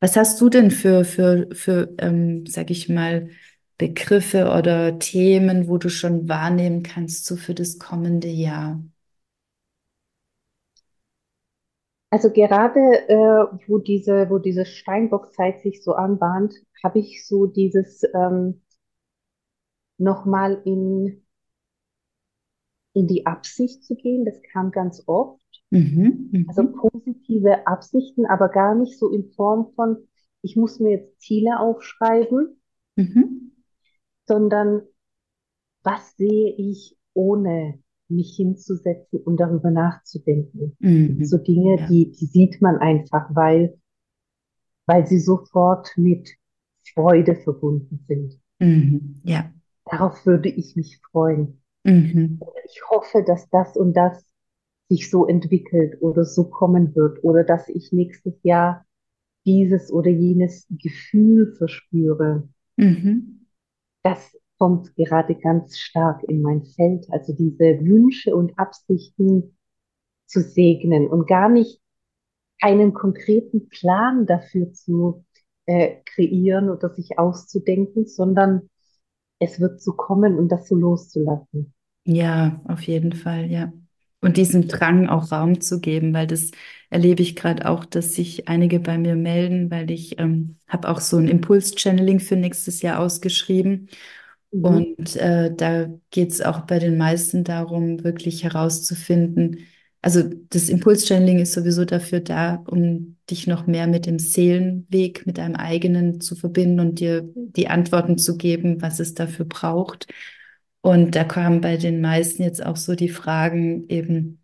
Was 0.00 0.16
hast 0.16 0.40
du 0.40 0.48
denn 0.48 0.70
für, 0.70 1.04
für, 1.04 1.48
für 1.52 1.94
ähm, 1.98 2.46
sag 2.46 2.70
ich 2.70 2.88
mal, 2.88 3.30
Begriffe 3.78 4.50
oder 4.50 4.98
Themen, 4.98 5.68
wo 5.68 5.76
du 5.78 5.88
schon 5.90 6.28
wahrnehmen 6.28 6.82
kannst, 6.82 7.26
so 7.26 7.36
für 7.36 7.54
das 7.54 7.78
kommende 7.78 8.28
Jahr? 8.28 8.82
Also 12.16 12.30
gerade 12.30 12.80
äh, 13.10 13.58
wo 13.68 13.76
diese, 13.76 14.30
wo 14.30 14.38
diese 14.38 14.64
Steinbock-Zeit 14.64 15.60
sich 15.60 15.84
so 15.84 15.92
anbahnt, 15.92 16.54
habe 16.82 16.98
ich 16.98 17.26
so 17.26 17.44
dieses 17.44 18.04
ähm, 18.14 18.62
nochmal 19.98 20.62
in, 20.64 21.22
in 22.94 23.06
die 23.06 23.26
Absicht 23.26 23.84
zu 23.84 23.96
gehen. 23.96 24.24
Das 24.24 24.40
kam 24.50 24.70
ganz 24.70 25.02
oft. 25.06 25.42
Mhm, 25.70 26.30
Also 26.46 26.62
mhm, 26.62 26.72
positive 26.72 27.66
Absichten, 27.66 28.24
aber 28.24 28.48
gar 28.48 28.74
nicht 28.74 28.98
so 28.98 29.10
in 29.10 29.30
Form 29.32 29.74
von, 29.74 30.08
ich 30.40 30.56
muss 30.56 30.80
mir 30.80 30.92
jetzt 30.92 31.20
Ziele 31.20 31.60
aufschreiben, 31.60 32.58
mhm, 32.96 33.52
sondern 34.26 34.82
was 35.82 36.16
sehe 36.16 36.54
ich, 36.56 36.96
ohne 37.14 37.82
mich 38.08 38.36
hinzusetzen 38.36 39.20
und 39.20 39.38
darüber 39.38 39.70
nachzudenken. 39.70 40.76
So 41.20 41.38
mhm. 41.38 41.44
Dinge, 41.44 41.78
Ja, 41.78 41.86
die, 41.88 42.12
die 42.12 42.26
sieht 42.26 42.62
man 42.62 42.78
einfach, 42.78 43.34
weil, 43.34 43.78
weil 44.86 45.06
sie 45.06 45.20
sofort 45.20 45.92
mit 45.96 46.28
Freude 46.94 47.36
verbunden 47.36 48.04
sind. 48.08 48.40
mhm. 48.60 49.20
Ja, 49.24 49.52
Darauf 49.86 50.24
würde 50.26 50.48
ich 50.48 50.76
mich 50.76 51.00
freuen. 51.10 51.60
mhm, 51.84 52.50
Ich 52.64 52.80
hoffe, 52.90 53.22
dass 53.24 53.48
das 53.50 53.76
und 53.76 53.94
das 53.94 54.24
sich 54.88 55.10
so 55.10 55.26
entwickelt 55.26 56.00
oder 56.02 56.24
so 56.24 56.48
kommen 56.50 56.94
wird 56.94 57.24
oder 57.24 57.44
dass 57.44 57.68
ich 57.68 57.92
nächstes 57.92 58.34
Jahr 58.42 58.86
dieses 59.46 59.92
oder 59.92 60.10
jenes 60.10 60.66
Gefühl 60.70 61.54
verspüre. 61.56 62.48
mhm. 62.78 63.46
Das 64.02 64.34
kommt 64.58 64.94
gerade 64.96 65.34
ganz 65.34 65.78
stark 65.78 66.22
in 66.24 66.42
mein 66.42 66.64
Feld. 66.64 67.06
Also 67.10 67.32
diese 67.32 67.80
Wünsche 67.80 68.34
und 68.34 68.58
Absichten 68.58 69.56
zu 70.26 70.40
segnen 70.40 71.08
und 71.08 71.26
gar 71.26 71.48
nicht 71.48 71.80
einen 72.60 72.94
konkreten 72.94 73.68
Plan 73.68 74.26
dafür 74.26 74.72
zu 74.72 75.24
äh, 75.66 75.96
kreieren 76.04 76.70
oder 76.70 76.90
sich 76.90 77.18
auszudenken, 77.18 78.06
sondern 78.06 78.70
es 79.38 79.60
wird 79.60 79.82
so 79.82 79.92
kommen 79.92 80.38
und 80.38 80.48
das 80.50 80.68
so 80.68 80.74
loszulassen. 80.74 81.74
Ja, 82.04 82.60
auf 82.66 82.82
jeden 82.82 83.12
Fall, 83.12 83.50
ja. 83.50 83.72
Und 84.22 84.38
diesem 84.38 84.66
Drang 84.66 85.08
auch 85.08 85.30
Raum 85.30 85.60
zu 85.60 85.80
geben, 85.80 86.14
weil 86.14 86.26
das 86.26 86.50
erlebe 86.88 87.22
ich 87.22 87.36
gerade 87.36 87.68
auch, 87.68 87.84
dass 87.84 88.14
sich 88.14 88.48
einige 88.48 88.80
bei 88.80 88.96
mir 88.96 89.14
melden, 89.14 89.70
weil 89.70 89.90
ich 89.90 90.18
ähm, 90.18 90.56
habe 90.66 90.88
auch 90.88 91.00
so 91.00 91.18
ein 91.18 91.28
Impuls-Channeling 91.28 92.20
für 92.20 92.36
nächstes 92.36 92.80
Jahr 92.80 92.98
ausgeschrieben. 92.98 93.88
Mhm. 94.56 94.64
Und 94.64 95.16
äh, 95.16 95.54
da 95.54 95.88
geht 96.10 96.30
es 96.30 96.40
auch 96.40 96.60
bei 96.60 96.78
den 96.78 96.96
meisten 96.96 97.44
darum, 97.44 98.02
wirklich 98.04 98.44
herauszufinden. 98.44 99.58
Also 100.02 100.22
das 100.50 100.68
Impulschanneling 100.68 101.40
ist 101.40 101.52
sowieso 101.52 101.84
dafür 101.84 102.20
da, 102.20 102.62
um 102.66 103.16
dich 103.28 103.46
noch 103.46 103.66
mehr 103.66 103.86
mit 103.86 104.06
dem 104.06 104.18
Seelenweg, 104.18 105.26
mit 105.26 105.38
deinem 105.38 105.56
eigenen 105.56 106.20
zu 106.20 106.36
verbinden 106.36 106.80
und 106.80 107.00
dir 107.00 107.28
die 107.34 107.68
Antworten 107.68 108.16
zu 108.16 108.36
geben, 108.36 108.80
was 108.80 109.00
es 109.00 109.14
dafür 109.14 109.46
braucht. 109.46 110.06
Und 110.80 111.16
da 111.16 111.24
kamen 111.24 111.60
bei 111.60 111.76
den 111.76 112.00
meisten 112.00 112.42
jetzt 112.44 112.64
auch 112.64 112.76
so 112.76 112.94
die 112.94 113.08
Fragen 113.08 113.88
eben, 113.88 114.40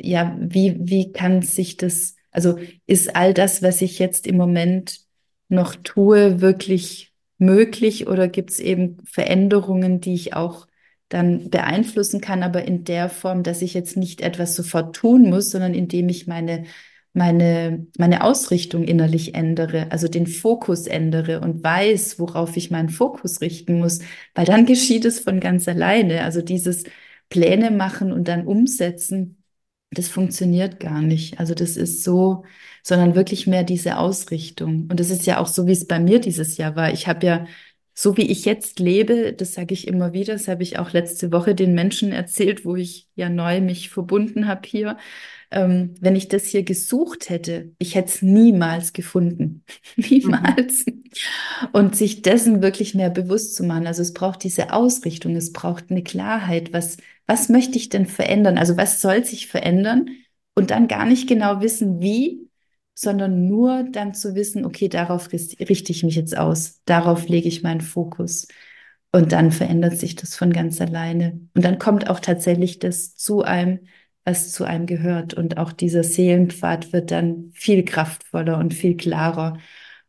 ja, 0.00 0.36
wie, 0.40 0.76
wie 0.80 1.12
kann 1.12 1.42
sich 1.42 1.76
das, 1.76 2.16
also 2.32 2.58
ist 2.86 3.14
all 3.14 3.32
das, 3.32 3.62
was 3.62 3.80
ich 3.80 3.98
jetzt 4.00 4.26
im 4.26 4.36
Moment 4.36 5.00
noch 5.48 5.76
tue, 5.76 6.40
wirklich 6.40 7.09
möglich 7.40 8.06
oder 8.06 8.28
gibt 8.28 8.50
es 8.50 8.60
eben 8.60 8.98
Veränderungen, 9.04 10.00
die 10.00 10.14
ich 10.14 10.34
auch 10.34 10.66
dann 11.08 11.50
beeinflussen 11.50 12.20
kann, 12.20 12.42
aber 12.42 12.64
in 12.64 12.84
der 12.84 13.08
Form, 13.08 13.42
dass 13.42 13.62
ich 13.62 13.74
jetzt 13.74 13.96
nicht 13.96 14.20
etwas 14.20 14.54
sofort 14.54 14.94
tun 14.94 15.28
muss, 15.28 15.50
sondern 15.50 15.74
indem 15.74 16.08
ich 16.08 16.26
meine, 16.28 16.64
meine, 17.12 17.86
meine 17.98 18.22
Ausrichtung 18.22 18.84
innerlich 18.84 19.34
ändere, 19.34 19.90
also 19.90 20.06
den 20.06 20.26
Fokus 20.28 20.86
ändere 20.86 21.40
und 21.40 21.64
weiß, 21.64 22.20
worauf 22.20 22.56
ich 22.56 22.70
meinen 22.70 22.90
Fokus 22.90 23.40
richten 23.40 23.80
muss, 23.80 24.00
weil 24.34 24.44
dann 24.44 24.66
geschieht 24.66 25.04
es 25.04 25.20
von 25.20 25.40
ganz 25.40 25.66
alleine. 25.66 26.22
Also 26.22 26.42
dieses 26.42 26.84
Pläne 27.28 27.70
machen 27.72 28.12
und 28.12 28.28
dann 28.28 28.46
umsetzen 28.46 29.39
das 29.92 30.08
funktioniert 30.08 30.80
gar 30.80 31.00
nicht. 31.02 31.40
Also 31.40 31.54
das 31.54 31.76
ist 31.76 32.04
so, 32.04 32.44
sondern 32.82 33.14
wirklich 33.14 33.46
mehr 33.46 33.64
diese 33.64 33.98
Ausrichtung. 33.98 34.86
Und 34.90 35.00
das 35.00 35.10
ist 35.10 35.26
ja 35.26 35.38
auch 35.38 35.46
so, 35.48 35.66
wie 35.66 35.72
es 35.72 35.86
bei 35.86 35.98
mir 36.00 36.20
dieses 36.20 36.56
Jahr 36.56 36.76
war. 36.76 36.92
Ich 36.92 37.06
habe 37.08 37.26
ja, 37.26 37.46
so 37.94 38.16
wie 38.16 38.22
ich 38.30 38.44
jetzt 38.44 38.78
lebe, 38.78 39.32
das 39.32 39.54
sage 39.54 39.74
ich 39.74 39.88
immer 39.88 40.12
wieder, 40.12 40.34
das 40.34 40.48
habe 40.48 40.62
ich 40.62 40.78
auch 40.78 40.92
letzte 40.92 41.32
Woche 41.32 41.54
den 41.54 41.74
Menschen 41.74 42.12
erzählt, 42.12 42.64
wo 42.64 42.76
ich 42.76 43.08
ja 43.16 43.28
neu 43.28 43.60
mich 43.60 43.90
verbunden 43.90 44.46
habe 44.48 44.66
hier. 44.68 44.96
Ähm, 45.52 45.94
wenn 46.00 46.14
ich 46.14 46.28
das 46.28 46.46
hier 46.46 46.62
gesucht 46.62 47.28
hätte, 47.28 47.72
ich 47.78 47.96
hätte 47.96 48.08
es 48.08 48.22
niemals 48.22 48.92
gefunden. 48.92 49.64
Mhm. 49.96 50.04
Niemals. 50.08 50.84
Und 51.72 51.96
sich 51.96 52.22
dessen 52.22 52.62
wirklich 52.62 52.94
mehr 52.94 53.10
bewusst 53.10 53.56
zu 53.56 53.64
machen. 53.64 53.86
Also 53.86 54.02
es 54.02 54.12
braucht 54.12 54.44
diese 54.44 54.72
Ausrichtung, 54.72 55.34
es 55.36 55.52
braucht 55.52 55.90
eine 55.90 56.02
Klarheit, 56.02 56.72
was, 56.72 56.98
was 57.26 57.48
möchte 57.48 57.78
ich 57.78 57.88
denn 57.88 58.06
verändern? 58.06 58.58
Also 58.58 58.76
was 58.76 59.00
soll 59.00 59.24
sich 59.24 59.48
verändern? 59.48 60.10
Und 60.54 60.70
dann 60.70 60.88
gar 60.88 61.06
nicht 61.06 61.28
genau 61.28 61.60
wissen, 61.60 62.00
wie, 62.00 62.48
sondern 62.94 63.46
nur 63.48 63.84
dann 63.84 64.14
zu 64.14 64.34
wissen, 64.34 64.66
okay, 64.66 64.88
darauf 64.88 65.32
richte 65.32 65.92
ich 65.92 66.02
mich 66.04 66.16
jetzt 66.16 66.36
aus, 66.36 66.82
darauf 66.84 67.28
lege 67.28 67.48
ich 67.48 67.62
meinen 67.62 67.80
Fokus. 67.80 68.46
Und 69.12 69.32
dann 69.32 69.50
verändert 69.50 69.98
sich 69.98 70.14
das 70.14 70.36
von 70.36 70.52
ganz 70.52 70.80
alleine. 70.80 71.40
Und 71.54 71.64
dann 71.64 71.78
kommt 71.78 72.08
auch 72.08 72.20
tatsächlich 72.20 72.78
das 72.78 73.16
zu 73.16 73.42
einem, 73.42 73.80
was 74.24 74.52
zu 74.52 74.64
einem 74.64 74.86
gehört. 74.86 75.34
Und 75.34 75.58
auch 75.58 75.72
dieser 75.72 76.04
Seelenpfad 76.04 76.92
wird 76.92 77.10
dann 77.10 77.50
viel 77.54 77.84
kraftvoller 77.84 78.58
und 78.58 78.74
viel 78.74 78.96
klarer. 78.96 79.58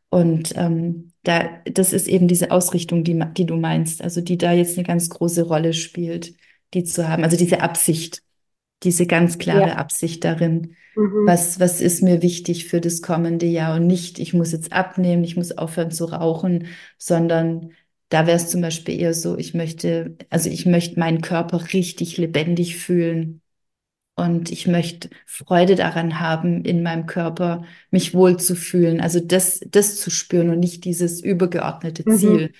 Und 0.09 0.53
ähm, 0.57 1.13
da, 1.23 1.49
das 1.65 1.93
ist 1.93 2.07
eben 2.07 2.27
diese 2.27 2.51
Ausrichtung, 2.51 3.03
die, 3.03 3.19
die 3.37 3.45
du 3.45 3.55
meinst, 3.55 4.01
also 4.01 4.21
die 4.21 4.37
da 4.37 4.51
jetzt 4.53 4.77
eine 4.77 4.85
ganz 4.87 5.09
große 5.09 5.43
Rolle 5.43 5.73
spielt, 5.73 6.33
die 6.73 6.83
zu 6.83 7.07
haben. 7.07 7.23
Also 7.23 7.37
diese 7.37 7.61
Absicht, 7.61 8.21
diese 8.83 9.05
ganz 9.07 9.37
klare 9.37 9.69
Ja. 9.69 9.75
Absicht 9.75 10.23
darin. 10.23 10.75
Mhm. 10.95 11.27
Was, 11.27 11.59
was 11.59 11.81
ist 11.81 12.01
mir 12.01 12.21
wichtig 12.21 12.65
für 12.67 12.81
das 12.81 13.01
kommende 13.01 13.45
Jahr 13.45 13.75
und 13.75 13.87
nicht, 13.87 14.19
ich 14.19 14.33
muss 14.33 14.51
jetzt 14.51 14.73
abnehmen, 14.73 15.23
ich 15.23 15.37
muss 15.37 15.51
aufhören 15.57 15.91
zu 15.91 16.05
rauchen, 16.05 16.67
sondern 16.97 17.71
da 18.09 18.27
wäre 18.27 18.37
es 18.37 18.49
zum 18.49 18.61
Beispiel 18.61 18.99
eher 18.99 19.13
so, 19.13 19.37
ich 19.37 19.53
möchte, 19.53 20.17
also 20.29 20.49
ich 20.49 20.65
möchte 20.65 20.99
meinen 20.99 21.21
Körper 21.21 21.71
richtig 21.73 22.17
lebendig 22.17 22.77
fühlen. 22.77 23.40
Und 24.15 24.51
ich 24.51 24.67
möchte 24.67 25.09
Freude 25.25 25.75
daran 25.75 26.19
haben, 26.19 26.63
in 26.65 26.83
meinem 26.83 27.05
Körper 27.07 27.63
mich 27.89 28.13
wohlzufühlen. 28.13 29.01
Also 29.01 29.19
das, 29.19 29.61
das 29.67 29.95
zu 29.99 30.11
spüren 30.11 30.49
und 30.49 30.59
nicht 30.59 30.85
dieses 30.85 31.21
übergeordnete 31.21 32.05
Mhm. 32.05 32.09
Ziel, 32.09 32.53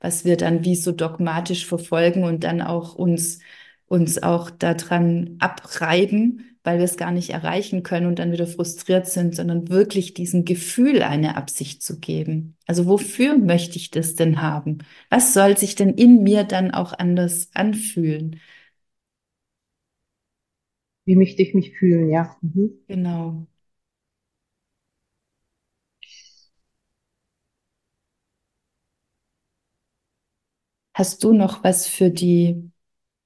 was 0.00 0.24
wir 0.24 0.36
dann 0.36 0.64
wie 0.64 0.76
so 0.76 0.92
dogmatisch 0.92 1.66
verfolgen 1.66 2.24
und 2.24 2.44
dann 2.44 2.62
auch 2.62 2.94
uns, 2.94 3.40
uns 3.86 4.22
auch 4.22 4.50
daran 4.50 5.36
abreiben, 5.40 6.44
weil 6.62 6.78
wir 6.78 6.84
es 6.84 6.96
gar 6.96 7.10
nicht 7.10 7.30
erreichen 7.30 7.82
können 7.82 8.06
und 8.06 8.18
dann 8.18 8.30
wieder 8.32 8.46
frustriert 8.46 9.06
sind, 9.06 9.34
sondern 9.34 9.68
wirklich 9.70 10.12
diesem 10.14 10.44
Gefühl 10.44 11.02
eine 11.02 11.36
Absicht 11.36 11.82
zu 11.82 11.98
geben. 11.98 12.56
Also 12.66 12.86
wofür 12.86 13.38
möchte 13.38 13.76
ich 13.76 13.90
das 13.90 14.14
denn 14.14 14.42
haben? 14.42 14.78
Was 15.08 15.32
soll 15.32 15.56
sich 15.56 15.74
denn 15.74 15.94
in 15.94 16.22
mir 16.22 16.44
dann 16.44 16.70
auch 16.70 16.92
anders 16.92 17.48
anfühlen? 17.54 18.40
Wie 21.08 21.16
möchte 21.16 21.42
ich 21.42 21.54
mich 21.54 21.76
fühlen, 21.76 22.08
ja. 22.08 22.36
Mhm. 22.40 22.70
Genau. 22.86 23.48
Hast 30.94 31.22
du 31.24 31.32
noch 31.32 31.64
was 31.64 31.86
für 31.86 32.10
die, 32.10 32.70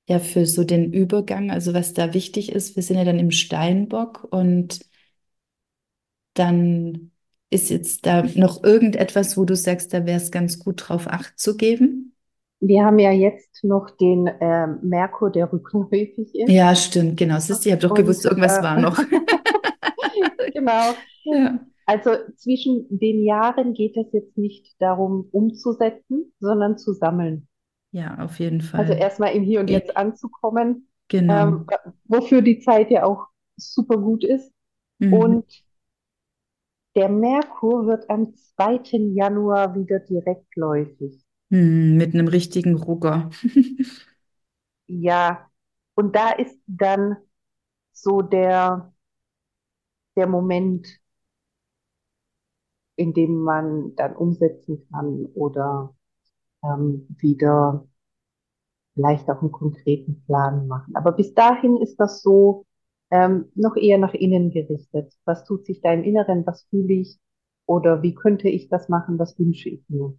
ja, 0.08 0.18
für 0.20 0.46
so 0.46 0.64
den 0.64 0.92
Übergang, 0.92 1.50
also 1.52 1.74
was 1.74 1.94
da 1.94 2.14
wichtig 2.14 2.52
ist? 2.52 2.76
Wir 2.76 2.82
sind 2.84 2.98
ja 2.98 3.04
dann 3.04 3.18
im 3.20 3.30
Steinbock 3.32 4.28
und 4.32 4.80
dann 6.34 7.10
ist 7.50 7.70
jetzt 7.70 8.06
da 8.06 8.22
noch 8.34 8.62
irgendetwas, 8.64 9.36
wo 9.36 9.44
du 9.44 9.56
sagst, 9.56 9.92
da 9.92 10.06
wäre 10.06 10.16
es 10.18 10.30
ganz 10.30 10.58
gut 10.58 10.88
drauf 10.88 11.06
Acht 11.08 11.38
zu 11.38 11.56
geben? 11.56 12.11
Wir 12.62 12.84
haben 12.84 12.98
ja 12.98 13.10
jetzt 13.10 13.64
noch 13.64 13.90
den 13.90 14.28
äh, 14.28 14.66
Merkur, 14.82 15.30
der 15.30 15.52
rückläufig 15.52 16.34
ist. 16.34 16.48
Ja, 16.48 16.74
stimmt, 16.74 17.16
genau. 17.18 17.38
Siehst 17.40 17.66
ich 17.66 17.72
habe 17.72 17.82
doch 17.82 17.90
Und 17.90 17.96
gewusst, 17.96 18.24
irgendwas 18.24 18.58
äh, 18.58 18.62
war 18.62 18.80
noch. 18.80 18.96
genau. 20.54 20.94
Ja. 21.24 21.60
Also 21.86 22.10
zwischen 22.36 22.86
den 22.88 23.24
Jahren 23.24 23.74
geht 23.74 23.96
es 23.96 24.06
jetzt 24.12 24.38
nicht 24.38 24.80
darum, 24.80 25.28
umzusetzen, 25.32 26.32
sondern 26.38 26.78
zu 26.78 26.92
sammeln. 26.92 27.48
Ja, 27.90 28.18
auf 28.18 28.38
jeden 28.38 28.60
Also 28.72 28.92
Fall. 28.92 28.98
erstmal 28.98 29.32
im 29.34 29.42
Hier 29.42 29.60
und 29.60 29.68
Jetzt 29.68 29.96
anzukommen, 29.96 30.88
Genau. 31.08 31.46
ähm, 31.46 31.66
wofür 32.04 32.40
die 32.40 32.60
Zeit 32.60 32.90
ja 32.90 33.04
auch 33.04 33.26
super 33.56 33.98
gut 33.98 34.24
ist. 34.24 34.52
Mhm. 34.98 35.12
Und 35.12 35.64
der 36.94 37.08
Merkur 37.08 37.86
wird 37.86 38.08
am 38.08 38.34
zweiten 38.34 39.14
Januar 39.14 39.74
wieder 39.74 39.98
direktläufig. 39.98 41.21
Mhm. 41.52 41.96
Mit 41.98 42.14
einem 42.14 42.26
richtigen 42.28 42.74
Rucker. 42.74 43.30
Ja, 44.86 45.50
und 45.94 46.14
da 46.16 46.30
ist 46.32 46.58
dann 46.66 47.16
so 47.92 48.22
der, 48.22 48.92
der 50.16 50.26
Moment, 50.26 50.86
in 52.96 53.12
dem 53.12 53.42
man 53.42 53.94
dann 53.96 54.16
umsetzen 54.16 54.86
kann 54.90 55.26
oder 55.34 55.94
ähm, 56.64 57.06
wieder 57.20 57.86
vielleicht 58.94 59.28
auch 59.30 59.40
einen 59.42 59.52
konkreten 59.52 60.22
Plan 60.26 60.66
machen. 60.66 60.94
Aber 60.96 61.12
bis 61.12 61.34
dahin 61.34 61.76
ist 61.78 61.96
das 61.96 62.22
so 62.22 62.64
ähm, 63.10 63.50
noch 63.54 63.76
eher 63.76 63.98
nach 63.98 64.14
innen 64.14 64.50
gerichtet. 64.50 65.12
Was 65.24 65.44
tut 65.44 65.66
sich 65.66 65.80
da 65.80 65.92
im 65.92 66.04
Inneren? 66.04 66.46
Was 66.46 66.64
fühle 66.70 66.94
ich? 66.94 67.18
Oder 67.66 68.02
wie 68.02 68.14
könnte 68.14 68.48
ich 68.48 68.68
das 68.68 68.88
machen? 68.88 69.18
Was 69.18 69.38
wünsche 69.38 69.68
ich 69.68 69.82
mir? 69.88 70.14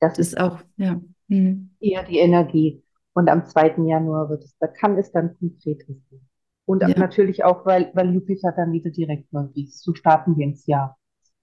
Das 0.00 0.16
Das 0.16 0.18
ist 0.18 0.40
auch, 0.40 0.58
ja. 0.76 1.00
Mhm. 1.28 1.70
eher 1.80 2.02
die 2.04 2.18
Energie. 2.18 2.82
Und 3.12 3.28
am 3.28 3.44
zweiten 3.46 3.86
Januar 3.86 4.28
wird 4.28 4.44
es, 4.44 4.56
da 4.58 4.66
kann 4.66 4.96
es 4.98 5.12
dann 5.12 5.36
konkret 5.38 5.88
werden. 5.88 6.28
Und 6.64 6.82
Ja, 6.82 6.88
natürlich 6.96 7.44
auch, 7.44 7.66
weil, 7.66 7.90
weil 7.94 8.14
Jupiter 8.14 8.52
dann 8.52 8.72
wieder 8.72 8.90
direktläufig 8.90 9.68
ist. 9.68 9.82
So 9.82 9.94
starten 9.94 10.36
wir 10.36 10.46
ins 10.46 10.66
Jahr. 10.66 10.98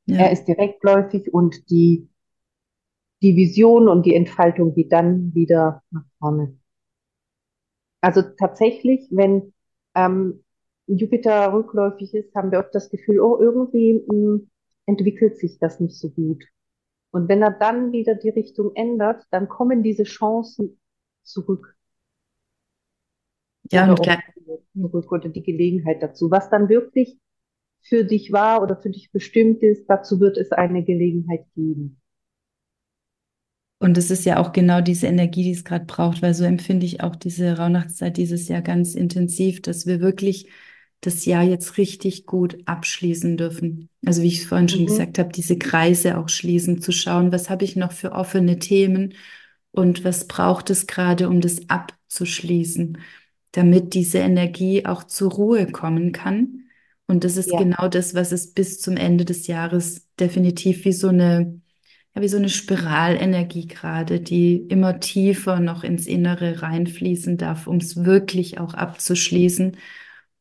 Er 0.08 0.16
ja. 0.16 0.28
ist 0.28 0.46
direktläufig 0.46 1.34
und 1.34 1.70
die, 1.70 2.08
die 3.22 3.36
Vision 3.36 3.90
und 3.90 4.06
die 4.06 4.16
Entfaltung 4.16 4.74
geht 4.74 4.94
dann 4.94 5.34
wieder 5.36 5.84
nach 5.92 6.06
vorne. 6.20 6.58
Also 8.00 8.22
tatsächlich, 8.22 9.08
wenn 9.12 9.54
ähm, 9.96 10.44
Jupiter 10.86 11.52
rückläufig 11.52 12.14
ist, 12.14 12.34
haben 12.36 12.52
wir 12.52 12.60
oft 12.60 12.74
das 12.74 12.90
Gefühl, 12.90 13.20
oh, 13.20 13.38
irgendwie 13.40 14.02
mh, 14.08 14.40
entwickelt 14.86 15.38
sich 15.38 15.60
das 15.60 15.80
nicht 15.82 15.98
so 16.00 16.10
gut. 16.10 16.46
Und 17.12 17.30
wenn 17.30 17.42
er 17.42 17.52
dann 17.52 17.92
wieder 17.92 18.16
die 18.16 18.30
Richtung 18.30 18.72
ändert, 18.76 19.26
dann 19.32 19.48
kommen 19.50 19.84
diese 19.84 20.04
Chancen 20.04 20.80
zurück 21.24 21.76
Ja, 23.72 23.90
und. 23.90 24.00
Optionen 24.00 24.60
zurück 24.74 25.12
oder 25.12 25.30
die 25.30 25.44
Gelegenheit 25.44 26.02
dazu. 26.02 26.32
Was 26.32 26.50
dann 26.50 26.70
wirklich 26.70 27.18
für 27.82 28.04
dich 28.04 28.32
war 28.32 28.62
oder 28.64 28.78
für 28.78 28.90
dich 28.90 29.12
bestimmt 29.12 29.64
ist, 29.64 29.88
dazu 29.88 30.20
wird 30.20 30.38
es 30.38 30.52
eine 30.52 30.84
Gelegenheit 30.84 31.46
geben. 31.56 32.02
Und 33.80 33.98
es 33.98 34.10
ist 34.10 34.26
ja 34.26 34.40
auch 34.40 34.54
genau 34.54 34.82
diese 34.82 35.08
Energie, 35.08 35.44
die 35.44 35.52
es 35.52 35.64
gerade 35.64 35.86
braucht, 35.86 36.22
weil 36.22 36.34
so 36.34 36.44
empfinde 36.44 36.86
ich 36.86 37.02
auch 37.02 37.16
diese 37.16 37.58
Rauhnachtszeit 37.58 38.18
dieses 38.18 38.48
Jahr 38.48 38.62
ganz 38.62 38.96
intensiv, 38.96 39.62
dass 39.62 39.86
wir 39.86 40.00
wirklich 40.00 40.50
das 41.02 41.26
Jahr 41.26 41.44
jetzt 41.44 41.78
richtig 41.78 42.26
gut 42.26 42.58
abschließen 42.66 43.38
dürfen. 43.38 43.90
Also 44.06 44.22
wie 44.24 44.28
ich 44.28 44.48
vorhin 44.48 44.70
schon 44.70 44.86
Mhm. 44.86 44.88
gesagt 44.88 45.20
habe, 45.20 45.30
diese 45.32 45.58
Kreise 45.58 46.18
auch 46.18 46.30
schließen, 46.30 46.82
zu 46.82 46.92
schauen, 46.92 47.32
was 47.32 47.50
habe 47.50 47.66
ich 47.66 47.76
noch 47.76 47.92
für 47.92 48.14
offene 48.14 48.60
Themen 48.60 49.14
und 49.72 50.04
was 50.04 50.28
braucht 50.28 50.70
es 50.70 50.88
gerade, 50.88 51.30
um 51.30 51.42
das 51.42 51.70
abzuschließen, 51.70 52.98
damit 53.52 53.94
diese 53.94 54.20
Energie 54.20 54.86
auch 54.86 55.04
zur 55.04 55.32
Ruhe 55.32 55.68
kommen 55.72 56.12
kann. 56.12 56.64
Und 57.08 57.24
das 57.24 57.38
ist 57.38 57.52
Ja. 57.54 57.58
genau 57.58 57.88
das, 57.88 58.16
was 58.16 58.32
es 58.32 58.54
bis 58.54 58.82
zum 58.82 58.98
Ende 58.98 59.24
des 59.26 59.48
Jahres 59.48 60.08
definitiv 60.20 60.86
wie 60.86 60.92
so 60.94 61.10
eine 61.10 61.62
ja, 62.16 62.22
wie 62.22 62.28
so 62.28 62.38
eine 62.38 62.50
Spiralenergie 62.50 63.68
gerade, 63.68 64.20
die 64.20 64.56
immer 64.58 65.00
tiefer 65.00 65.60
noch 65.60 65.84
ins 65.84 66.08
Innere 66.08 66.62
reinfließen 66.62 67.38
darf, 67.38 67.68
um 67.68 67.78
es 67.78 68.04
wirklich 68.06 68.60
auch 68.60 68.74
abzuschließen. 68.74 69.78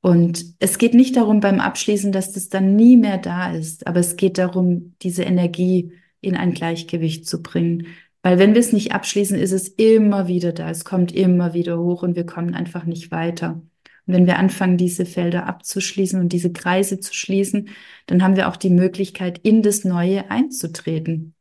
Und 0.00 0.54
es 0.60 0.78
geht 0.78 0.94
nicht 0.94 1.16
darum 1.16 1.40
beim 1.40 1.60
Abschließen, 1.60 2.12
dass 2.12 2.32
das 2.32 2.48
dann 2.48 2.76
nie 2.76 2.96
mehr 2.96 3.18
da 3.18 3.52
ist, 3.52 3.86
aber 3.86 4.00
es 4.00 4.16
geht 4.16 4.38
darum, 4.38 4.94
diese 5.02 5.24
Energie 5.24 5.92
in 6.20 6.36
ein 6.36 6.54
Gleichgewicht 6.54 7.26
zu 7.26 7.42
bringen. 7.42 7.88
Weil 8.22 8.38
wenn 8.38 8.54
wir 8.54 8.60
es 8.60 8.72
nicht 8.72 8.92
abschließen, 8.92 9.38
ist 9.38 9.52
es 9.52 9.68
immer 9.68 10.28
wieder 10.28 10.52
da, 10.52 10.70
es 10.70 10.84
kommt 10.84 11.12
immer 11.12 11.54
wieder 11.54 11.78
hoch 11.78 12.02
und 12.02 12.16
wir 12.16 12.26
kommen 12.26 12.54
einfach 12.54 12.84
nicht 12.84 13.10
weiter. 13.10 13.62
Und 14.06 14.14
wenn 14.14 14.26
wir 14.26 14.38
anfangen, 14.38 14.76
diese 14.76 15.06
Felder 15.06 15.46
abzuschließen 15.46 16.20
und 16.20 16.32
diese 16.32 16.52
Kreise 16.52 17.00
zu 17.00 17.12
schließen, 17.12 17.68
dann 18.06 18.22
haben 18.22 18.36
wir 18.36 18.48
auch 18.48 18.56
die 18.56 18.70
Möglichkeit, 18.70 19.38
in 19.38 19.62
das 19.62 19.84
Neue 19.84 20.30
einzutreten. 20.30 21.34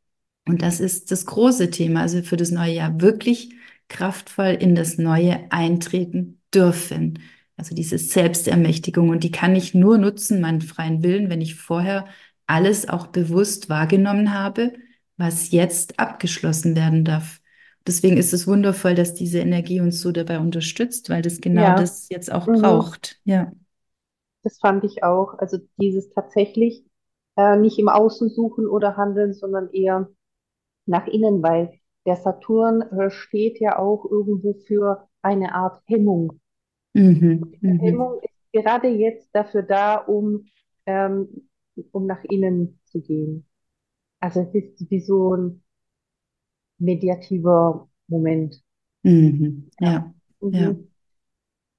Und 0.48 0.62
das 0.62 0.80
ist 0.80 1.10
das 1.10 1.26
große 1.26 1.70
Thema, 1.70 2.02
also 2.02 2.22
für 2.22 2.36
das 2.36 2.50
neue 2.50 2.74
Jahr 2.74 3.00
wirklich 3.00 3.54
kraftvoll 3.88 4.56
in 4.58 4.74
das 4.74 4.98
Neue 4.98 5.40
eintreten 5.50 6.40
dürfen. 6.54 7.20
Also 7.56 7.74
diese 7.74 7.98
Selbstermächtigung. 7.98 9.08
Und 9.08 9.24
die 9.24 9.30
kann 9.30 9.56
ich 9.56 9.74
nur 9.74 9.98
nutzen, 9.98 10.40
meinen 10.40 10.60
freien 10.60 11.02
Willen, 11.02 11.30
wenn 11.30 11.40
ich 11.40 11.54
vorher 11.54 12.06
alles 12.46 12.88
auch 12.88 13.08
bewusst 13.08 13.68
wahrgenommen 13.68 14.32
habe, 14.34 14.74
was 15.16 15.50
jetzt 15.50 15.98
abgeschlossen 15.98 16.76
werden 16.76 17.04
darf. 17.04 17.40
Deswegen 17.86 18.16
ist 18.16 18.32
es 18.34 18.46
wundervoll, 18.46 18.94
dass 18.94 19.14
diese 19.14 19.38
Energie 19.38 19.80
uns 19.80 20.00
so 20.00 20.12
dabei 20.12 20.38
unterstützt, 20.38 21.08
weil 21.08 21.22
das 21.22 21.40
genau 21.40 21.62
Ja. 21.62 21.74
das 21.76 22.08
jetzt 22.10 22.30
auch 22.32 22.46
Mhm. 22.46 22.60
braucht. 22.60 23.20
Ja. 23.24 23.52
Das 24.42 24.58
fand 24.58 24.84
ich 24.84 25.02
auch. 25.02 25.34
Also 25.38 25.58
dieses 25.78 26.10
tatsächlich 26.10 26.84
äh, 27.36 27.56
nicht 27.56 27.78
im 27.78 27.88
Außen 27.88 28.28
suchen 28.30 28.66
oder 28.66 28.96
handeln, 28.96 29.34
sondern 29.34 29.70
eher 29.72 30.08
nach 30.86 31.06
innen, 31.06 31.42
weil 31.42 31.80
der 32.06 32.16
Saturn 32.16 32.82
äh, 32.82 33.10
steht 33.10 33.60
ja 33.60 33.78
auch 33.78 34.04
irgendwo 34.10 34.54
für 34.66 35.08
eine 35.22 35.54
Art 35.54 35.82
Hemmung. 35.86 36.40
Mhm. 36.96 37.50
Diese 37.52 37.66
Mhm. 37.66 37.80
Hemmung 37.80 38.20
ist 38.22 38.52
gerade 38.52 38.88
jetzt 38.88 39.28
dafür 39.34 39.62
da, 39.62 39.96
um, 39.96 40.46
ähm, 40.86 41.48
um 41.92 42.06
nach 42.06 42.24
innen 42.24 42.80
zu 42.86 43.00
gehen. 43.02 43.46
Also 44.20 44.40
es 44.42 44.54
ist 44.54 44.90
wie 44.90 45.00
so 45.00 45.34
ein 45.36 45.62
mediativer 46.78 47.88
Moment. 48.08 48.62
Mhm. 49.02 49.70
Ja. 49.80 49.88
Ja. 49.88 50.14
Ja. 50.50 50.70
Mhm. 50.70 50.88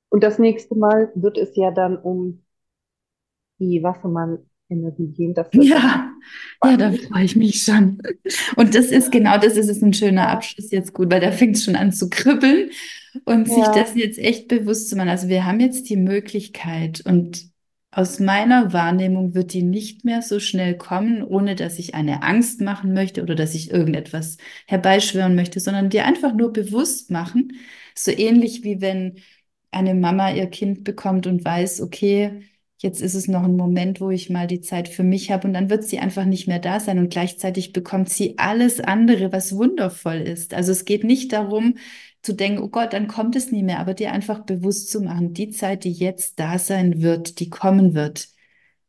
Und 0.10 0.24
das 0.24 0.40
nächste 0.40 0.76
Mal 0.76 1.12
wird 1.16 1.38
es 1.38 1.56
ja 1.56 1.72
dann 1.72 1.98
um 1.98 2.44
die 3.60 3.84
Wassermann-Energie 4.70 5.08
gehen. 5.14 5.34
Dann 5.34 5.46
Ja, 5.54 6.12
ja, 6.62 6.78
da 6.78 6.92
freue 6.92 7.24
ich 7.24 7.36
mich 7.36 7.64
schon. 7.64 8.02
Und 8.58 8.76
das 8.76 8.88
ist 8.88 9.12
genau, 9.12 9.38
das 9.38 9.56
ist 9.58 9.70
es 9.70 9.82
ein 9.82 9.94
schöner 9.94 10.30
Ja, 10.30 10.30
Abschluss 10.30 10.72
jetzt 10.72 10.94
gut, 10.94 11.10
weil 11.12 11.22
da 11.22 11.32
fängt 11.32 11.56
es 11.56 11.64
schon 11.64 11.76
an 11.78 11.92
zu 11.94 12.10
kribbeln 12.10 12.72
und 13.26 13.48
sich 13.50 13.70
das 13.72 13.96
ja, 13.96 13.96
jetzt 13.96 14.20
echt 14.20 14.48
bewusst 14.50 14.90
zu 14.90 14.96
machen. 14.98 15.10
Also 15.10 15.30
wir 15.30 15.46
haben 15.46 15.60
jetzt 15.62 15.90
die 15.90 15.96
Möglichkeit 15.98 17.02
und 17.06 17.46
aus 17.92 18.20
meiner 18.20 18.74
Wahrnehmung 18.74 19.34
wird 19.34 19.54
die 19.54 19.64
nicht 19.64 20.04
mehr 20.06 20.22
so 20.22 20.40
schnell 20.40 20.78
kommen, 20.78 21.24
ohne 21.24 21.56
dass 21.56 21.80
ich 21.80 21.96
eine 21.96 22.22
Angst 22.22 22.60
machen 22.62 22.94
möchte 22.94 23.24
oder 23.24 23.34
dass 23.36 23.56
ich 23.56 23.72
irgendetwas 23.72 24.38
herbeischwören 24.68 25.34
möchte, 25.36 25.60
sondern 25.62 25.90
dir 25.90 26.06
einfach 26.06 26.34
nur 26.34 26.52
bewusst 26.54 27.10
machen. 27.10 27.54
So 27.96 28.12
ähnlich 28.12 28.64
wie 28.64 28.82
wenn 28.82 29.16
eine 29.72 29.96
Mama 29.96 30.32
ihr 30.32 30.48
Kind 30.48 30.84
bekommt 30.84 31.26
und 31.28 31.44
weiß, 31.46 31.82
okay, 31.82 32.44
Jetzt 32.80 33.02
ist 33.02 33.16
es 33.16 33.28
noch 33.28 33.44
ein 33.44 33.56
Moment, 33.56 34.00
wo 34.02 34.12
ich 34.12 34.30
mal 34.30 34.46
die 34.46 34.62
Zeit 34.62 34.88
für 34.88 35.04
mich 35.04 35.32
habe 35.32 35.48
und 35.48 35.54
dann 35.54 35.70
wird 35.70 35.84
sie 35.84 35.98
einfach 35.98 36.26
nicht 36.26 36.48
mehr 36.48 36.60
da 36.60 36.80
sein 36.80 37.00
und 37.00 37.10
gleichzeitig 37.10 37.74
bekommt 37.74 38.10
sie 38.10 38.38
alles 38.38 38.80
andere, 38.80 39.32
was 39.32 39.56
wundervoll 39.56 40.18
ist. 40.18 40.54
Also 40.54 40.72
es 40.74 40.86
geht 40.86 41.04
nicht 41.04 41.34
darum 41.34 41.78
zu 42.22 42.34
denken, 42.34 42.62
oh 42.62 42.68
Gott, 42.70 42.94
dann 42.94 43.08
kommt 43.08 43.36
es 43.36 43.52
nie 43.52 43.64
mehr, 43.64 43.80
aber 43.80 43.96
dir 43.96 44.12
einfach 44.12 44.42
bewusst 44.46 44.92
zu 44.92 45.02
machen, 45.02 45.34
die 45.34 45.50
Zeit, 45.50 45.86
die 45.86 45.92
jetzt 45.92 46.40
da 46.40 46.60
sein 46.60 47.02
wird, 47.02 47.40
die 47.40 47.50
kommen 47.50 47.96
wird, 47.96 48.30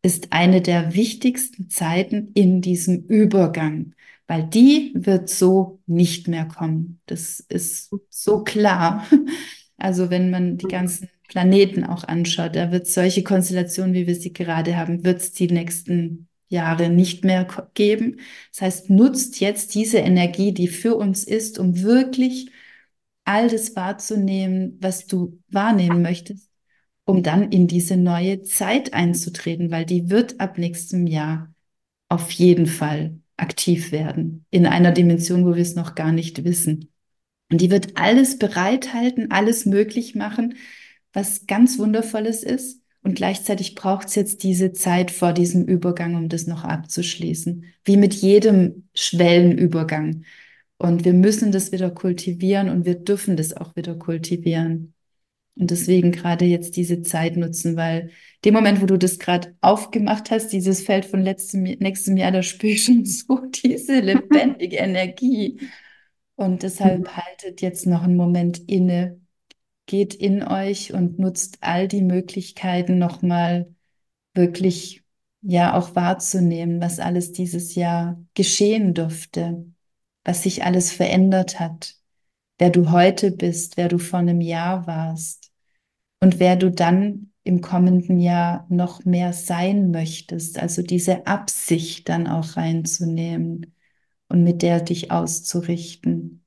ist 0.03 0.33
eine 0.33 0.61
der 0.61 0.95
wichtigsten 0.95 1.71
Zeiten 1.71 2.31
in 2.35 2.61
diesem 2.61 3.07
Übergang, 3.07 3.95
weil 4.27 4.45
die 4.45 4.93
wird 4.95 5.31
so 5.31 5.81
nicht 5.87 6.29
mehr 6.29 6.47
kommen. 6.47 7.01
Das 7.07 7.41
ist 7.41 7.91
so 8.11 8.45
klar. 8.45 9.07
Also 9.81 10.11
wenn 10.11 10.31
man 10.31 10.59
die 10.59 10.67
ganzen 10.67 11.09
Planeten 11.29 11.85
auch 11.85 12.05
anschaut, 12.05 12.57
da 12.57 12.73
wird 12.73 12.87
solche 12.87 13.23
Konstellationen, 13.23 13.95
wie 13.95 14.07
wir 14.07 14.17
sie 14.17 14.33
gerade 14.33 14.77
haben, 14.77 15.05
wird 15.05 15.21
es 15.21 15.33
die 15.33 15.49
nächsten 15.49 16.29
Jahre 16.49 16.89
nicht 16.89 17.25
mehr 17.25 17.47
geben. 17.75 18.21
Das 18.53 18.63
heißt, 18.63 18.91
nutzt 18.91 19.39
jetzt 19.39 19.75
diese 19.75 19.99
Energie, 19.99 20.53
die 20.53 20.69
für 20.69 20.97
uns 20.97 21.25
ist, 21.25 21.59
um 21.59 21.83
wirklich 21.83 22.51
all 23.25 23.49
das 23.49 23.77
wahrzunehmen, 23.77 24.79
was 24.81 25.07
du 25.07 25.39
wahrnehmen 25.49 26.01
möchtest, 26.01 26.51
um 27.05 27.23
dann 27.23 27.53
in 27.53 27.67
diese 27.67 27.99
neue 27.99 28.43
Zeit 28.43 28.95
einzutreten, 28.95 29.71
weil 29.71 29.85
die 29.85 30.09
wird 30.09 30.41
ab 30.41 30.57
nächstem 30.57 31.07
Jahr 31.07 31.55
auf 32.09 32.31
jeden 32.31 32.67
Fall 32.67 33.21
aktiv 33.37 33.93
werden, 33.93 34.47
in 34.51 34.67
einer 34.67 34.93
Dimension, 34.93 35.45
wo 35.45 35.55
wir 35.55 35.63
es 35.63 35.75
noch 35.75 35.95
gar 35.95 36.11
nicht 36.11 36.45
wissen. 36.45 36.91
Und 37.51 37.61
die 37.61 37.71
wird 37.71 37.99
alles 37.99 38.39
bereithalten, 38.39 39.31
alles 39.31 39.67
möglich 39.67 40.15
machen, 40.15 40.55
was 41.19 41.47
ganz 41.47 41.79
Wundervolles 41.79 42.45
ist. 42.45 42.81
Und 43.03 43.15
gleichzeitig 43.15 43.75
braucht 43.75 44.09
es 44.09 44.15
jetzt 44.15 44.43
diese 44.43 44.73
Zeit 44.73 45.11
vor 45.11 45.33
diesem 45.33 45.65
Übergang, 45.65 46.15
um 46.15 46.29
das 46.29 46.47
noch 46.47 46.65
abzuschließen. 46.65 47.65
Wie 47.85 47.97
mit 47.97 48.15
jedem 48.15 48.89
Schwellenübergang. 48.95 50.25
Und 50.79 51.05
wir 51.05 51.13
müssen 51.13 51.51
das 51.51 51.73
wieder 51.73 51.91
kultivieren 51.91 52.69
und 52.69 52.87
wir 52.87 52.95
dürfen 52.95 53.37
das 53.37 53.57
auch 53.57 53.75
wieder 53.75 53.97
kultivieren. 53.97 54.95
Und 55.57 55.73
deswegen 55.73 56.13
gerade 56.13 56.45
jetzt 56.45 56.77
diese 56.77 57.03
Zeit 57.03 57.37
nutzen, 57.37 57.75
weil 57.77 58.11
dem 58.45 58.55
Moment, 58.55 58.81
wo 58.81 58.87
du 58.87 58.97
das 58.97 59.19
gerade 59.19 59.57
aufgemacht 59.61 60.31
hast, 60.31 60.53
dieses 60.53 60.83
Feld 60.83 61.05
von 61.05 61.21
letztem, 61.21 61.65
nächstem 61.65 62.17
Jahr, 62.17 62.31
da 62.31 62.45
spüre 62.45 62.75
ich 62.75 62.85
schon 62.85 63.05
so 63.07 63.41
diese 63.47 63.99
lebendige 63.99 64.77
Energie. 64.77 65.61
Und 66.37 66.63
deshalb 66.63 67.01
mhm. 67.01 67.17
haltet 67.17 67.61
jetzt 67.61 67.87
noch 67.87 68.05
einen 68.05 68.17
Moment 68.17 68.61
inne, 68.69 69.21
geht 69.89 70.15
in 70.15 70.45
euch 70.45 70.93
und 70.93 71.19
nutzt 71.19 71.59
all 71.63 71.89
die 71.89 72.03
Möglichkeiten 72.03 72.99
nochmal 72.99 73.75
wirklich 74.35 75.03
ja 75.41 75.75
auch 75.75 75.97
wahrzunehmen, 75.97 76.81
was 76.81 77.01
alles 77.01 77.33
dieses 77.33 77.75
Jahr 77.75 78.23
geschehen 78.35 78.95
durfte, 78.95 79.67
was 80.25 80.45
sich 80.45 80.65
alles 80.65 80.93
verändert 80.93 81.59
hat, 81.59 81.97
wer 82.59 82.71
du 82.71 82.93
heute 82.93 83.33
bist, 83.33 83.77
wer 83.77 83.89
du 83.89 83.99
vor 83.99 84.21
einem 84.21 84.41
Jahr 84.41 84.87
warst 84.87 85.51
und 86.21 86.39
wer 86.39 86.57
du 86.57 86.71
dann 86.71 87.33
im 87.43 87.63
kommenden 87.63 88.21
Jahr 88.21 88.67
noch 88.69 89.05
mehr 89.07 89.33
sein 89.33 89.91
möchtest, 89.91 90.59
also 90.59 90.83
diese 90.83 91.27
Absicht 91.27 92.09
dann 92.11 92.27
auch 92.27 92.59
reinzunehmen 92.59 93.75
und 94.29 94.45
mit 94.45 94.61
der 94.61 94.81
dich 94.81 95.11
auszurichten 95.11 96.38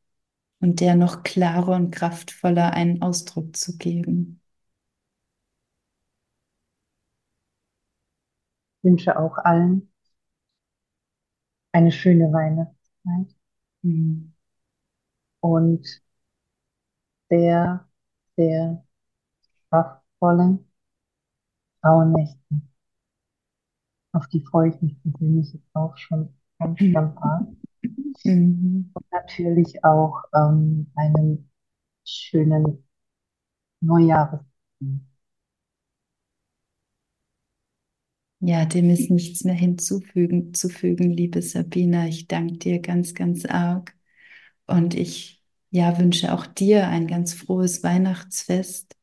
und 0.61 0.79
der 0.79 0.95
noch 0.95 1.23
klarer 1.23 1.75
und 1.75 1.91
kraftvoller 1.91 2.73
einen 2.73 3.01
Ausdruck 3.01 3.55
zu 3.55 3.77
geben. 3.77 4.41
Ich 8.77 8.89
wünsche 8.89 9.17
auch 9.19 9.37
allen 9.37 9.91
eine 11.73 11.91
schöne 11.91 12.31
Weihnachtszeit 12.31 13.35
mhm. 13.81 14.33
und 15.39 16.01
sehr, 17.29 17.87
sehr 18.35 18.85
kraftvollen 19.69 20.65
Frauennächten. 21.81 22.69
Auf 24.13 24.27
die 24.27 24.41
freue 24.41 24.69
ich 24.69 24.81
mich 24.81 25.01
persönlich 25.01 25.53
jetzt 25.53 25.73
auch 25.73 25.95
schon 25.97 26.33
ganz, 26.59 26.81
arg. 27.17 27.47
Mhm. 28.23 28.91
Und 28.93 29.05
natürlich 29.11 29.83
auch 29.83 30.23
ähm, 30.33 30.91
einen 30.95 31.49
schönen 32.05 32.83
Neujahres. 33.81 34.41
Ja, 38.39 38.65
dem 38.65 38.89
ist 38.89 39.11
nichts 39.11 39.43
mehr 39.43 39.53
hinzufügen, 39.53 40.53
zu 40.53 40.67
fügen, 40.69 41.11
liebe 41.11 41.41
Sabina. 41.41 42.07
Ich 42.07 42.27
danke 42.27 42.57
dir 42.57 42.79
ganz, 42.79 43.13
ganz 43.13 43.45
arg. 43.45 43.95
Und 44.67 44.95
ich 44.95 45.43
ja, 45.71 45.99
wünsche 45.99 46.33
auch 46.33 46.47
dir 46.47 46.87
ein 46.87 47.07
ganz 47.07 47.33
frohes 47.33 47.83
Weihnachtsfest 47.83 48.97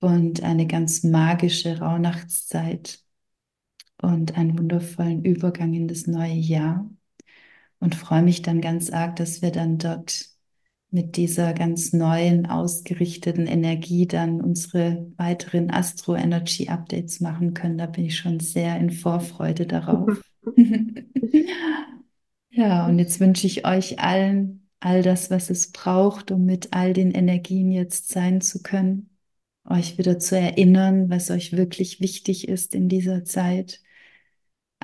und 0.00 0.42
eine 0.42 0.66
ganz 0.66 1.04
magische 1.04 1.78
Rauhnachtszeit 1.80 3.00
und 4.02 4.36
einen 4.38 4.58
wundervollen 4.58 5.24
Übergang 5.24 5.74
in 5.74 5.88
das 5.88 6.06
neue 6.06 6.34
Jahr 6.34 6.90
und 7.80 7.94
freue 7.94 8.22
mich 8.22 8.42
dann 8.42 8.60
ganz 8.60 8.90
arg, 8.90 9.16
dass 9.16 9.42
wir 9.42 9.50
dann 9.50 9.78
dort 9.78 10.26
mit 10.90 11.16
dieser 11.16 11.52
ganz 11.52 11.92
neuen, 11.92 12.46
ausgerichteten 12.46 13.46
Energie 13.46 14.06
dann 14.06 14.40
unsere 14.40 15.06
weiteren 15.16 15.70
Astro 15.70 16.14
Energy 16.14 16.68
Updates 16.68 17.20
machen 17.20 17.54
können. 17.54 17.78
Da 17.78 17.86
bin 17.86 18.06
ich 18.06 18.16
schon 18.16 18.40
sehr 18.40 18.78
in 18.78 18.90
Vorfreude 18.90 19.66
darauf. 19.66 20.22
ja, 22.50 22.86
und 22.86 22.98
jetzt 22.98 23.20
wünsche 23.20 23.46
ich 23.46 23.66
euch 23.66 23.98
allen 23.98 24.68
all 24.80 25.02
das, 25.02 25.30
was 25.30 25.50
es 25.50 25.72
braucht, 25.72 26.30
um 26.30 26.44
mit 26.44 26.72
all 26.72 26.92
den 26.92 27.10
Energien 27.10 27.72
jetzt 27.72 28.08
sein 28.08 28.40
zu 28.40 28.62
können. 28.62 29.10
Euch 29.68 29.98
wieder 29.98 30.18
zu 30.18 30.38
erinnern, 30.38 31.10
was 31.10 31.30
euch 31.30 31.56
wirklich 31.56 32.00
wichtig 32.00 32.48
ist 32.48 32.74
in 32.74 32.88
dieser 32.88 33.24
Zeit 33.24 33.80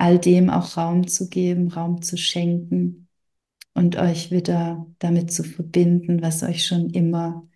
all 0.03 0.19
dem 0.19 0.49
auch 0.49 0.75
Raum 0.75 1.07
zu 1.07 1.29
geben, 1.29 1.69
Raum 1.69 2.01
zu 2.01 2.17
schenken 2.17 3.07
und 3.73 3.95
euch 3.95 4.31
wieder 4.31 4.85
damit 4.99 5.31
zu 5.31 5.45
verbinden, 5.45 6.21
was 6.21 6.43
euch 6.43 6.65
schon 6.65 6.89
immer 6.89 7.47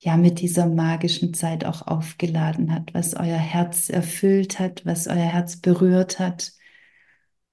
ja 0.00 0.16
mit 0.16 0.40
dieser 0.40 0.66
magischen 0.66 1.34
Zeit 1.34 1.64
auch 1.64 1.86
aufgeladen 1.86 2.74
hat, 2.74 2.92
was 2.94 3.14
euer 3.14 3.38
Herz 3.38 3.90
erfüllt 3.90 4.58
hat, 4.58 4.84
was 4.84 5.06
euer 5.06 5.14
Herz 5.14 5.58
berührt 5.58 6.18
hat. 6.18 6.54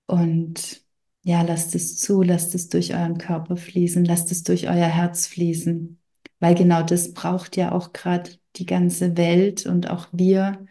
Und 0.08 0.82
ja, 1.22 1.44
lasst 1.44 1.76
es 1.76 2.00
zu, 2.00 2.24
lasst 2.24 2.56
es 2.56 2.68
durch 2.68 2.96
euren 2.96 3.20
Körper 3.20 3.58
fließen, 3.58 4.04
lasst 4.06 4.32
es 4.32 4.42
durch 4.42 4.68
euer 4.68 4.88
Herz 4.88 5.28
fließen, 5.28 6.02
weil 6.40 6.56
genau 6.56 6.82
das 6.82 7.14
braucht 7.14 7.58
ja 7.58 7.72
auch 7.74 7.94
gerade 7.94 8.32
die 8.56 8.66
ganze 8.66 9.18
Welt 9.18 9.68
und 9.68 9.88
auch 9.92 10.08
wir, 10.12 10.66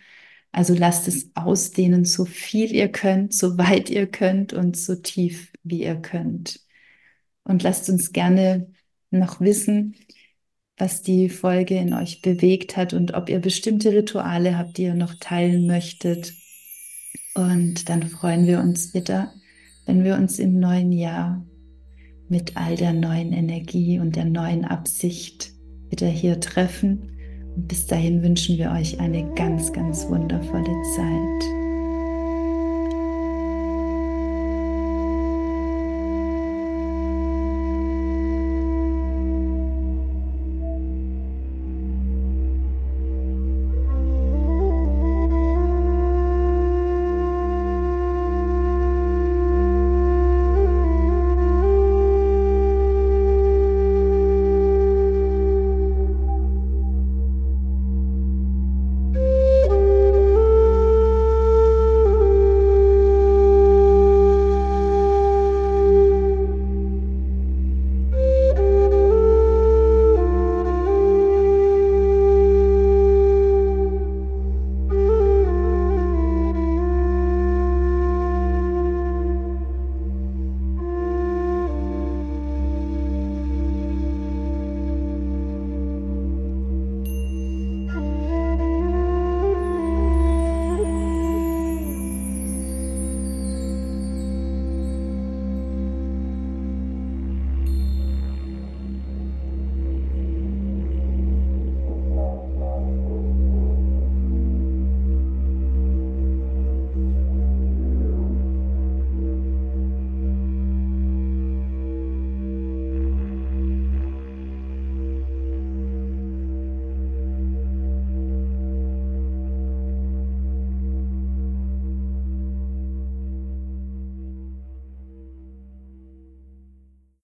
also 0.53 0.75
lasst 0.75 1.07
es 1.07 1.31
ausdehnen, 1.35 2.05
so 2.05 2.25
viel 2.25 2.73
ihr 2.73 2.89
könnt, 2.89 3.35
so 3.35 3.57
weit 3.57 3.89
ihr 3.89 4.07
könnt 4.07 4.53
und 4.53 4.77
so 4.77 4.97
tief 4.97 5.53
wie 5.63 5.85
ihr 5.85 5.97
könnt. 5.97 6.61
Und 7.45 7.63
lasst 7.63 7.89
uns 7.89 8.13
gerne 8.13 8.73
noch 9.11 9.41
wissen, 9.41 9.95
was 10.77 11.03
die 11.03 11.29
Folge 11.29 11.77
in 11.77 11.95
euch 11.95 12.23
bewegt 12.23 12.77
hat 12.77 12.95
und 12.95 13.15
ob 13.15 13.29
ihr 13.29 13.39
bestimmte 13.39 13.93
Rituale 13.93 14.57
habt, 14.57 14.79
die 14.79 14.85
ihr 14.85 14.95
noch 14.95 15.15
teilen 15.21 15.67
möchtet. 15.67 16.33
Und 17.35 17.89
dann 17.89 18.09
freuen 18.09 18.47
wir 18.47 18.61
uns 18.61 18.95
wieder, 18.95 19.33
wenn 19.87 20.05
wir 20.05 20.17
uns 20.17 20.39
im 20.39 20.59
neuen 20.59 20.91
Jahr 20.91 21.45
mit 22.29 22.57
all 22.57 22.77
der 22.77 22.93
neuen 22.93 23.33
Energie 23.33 23.99
und 23.99 24.17
der 24.17 24.25
neuen 24.25 24.65
Absicht 24.65 25.53
wieder 25.91 26.09
hier 26.09 26.41
treffen 26.41 27.20
bis 27.57 27.87
dahin 27.87 28.23
wünschen 28.23 28.59
wir 28.59 28.71
euch 28.73 28.99
eine 29.01 29.25
ganz, 29.35 29.73
ganz 29.73 30.07
wundervolle 30.09 30.83
Zeit. 30.97 31.60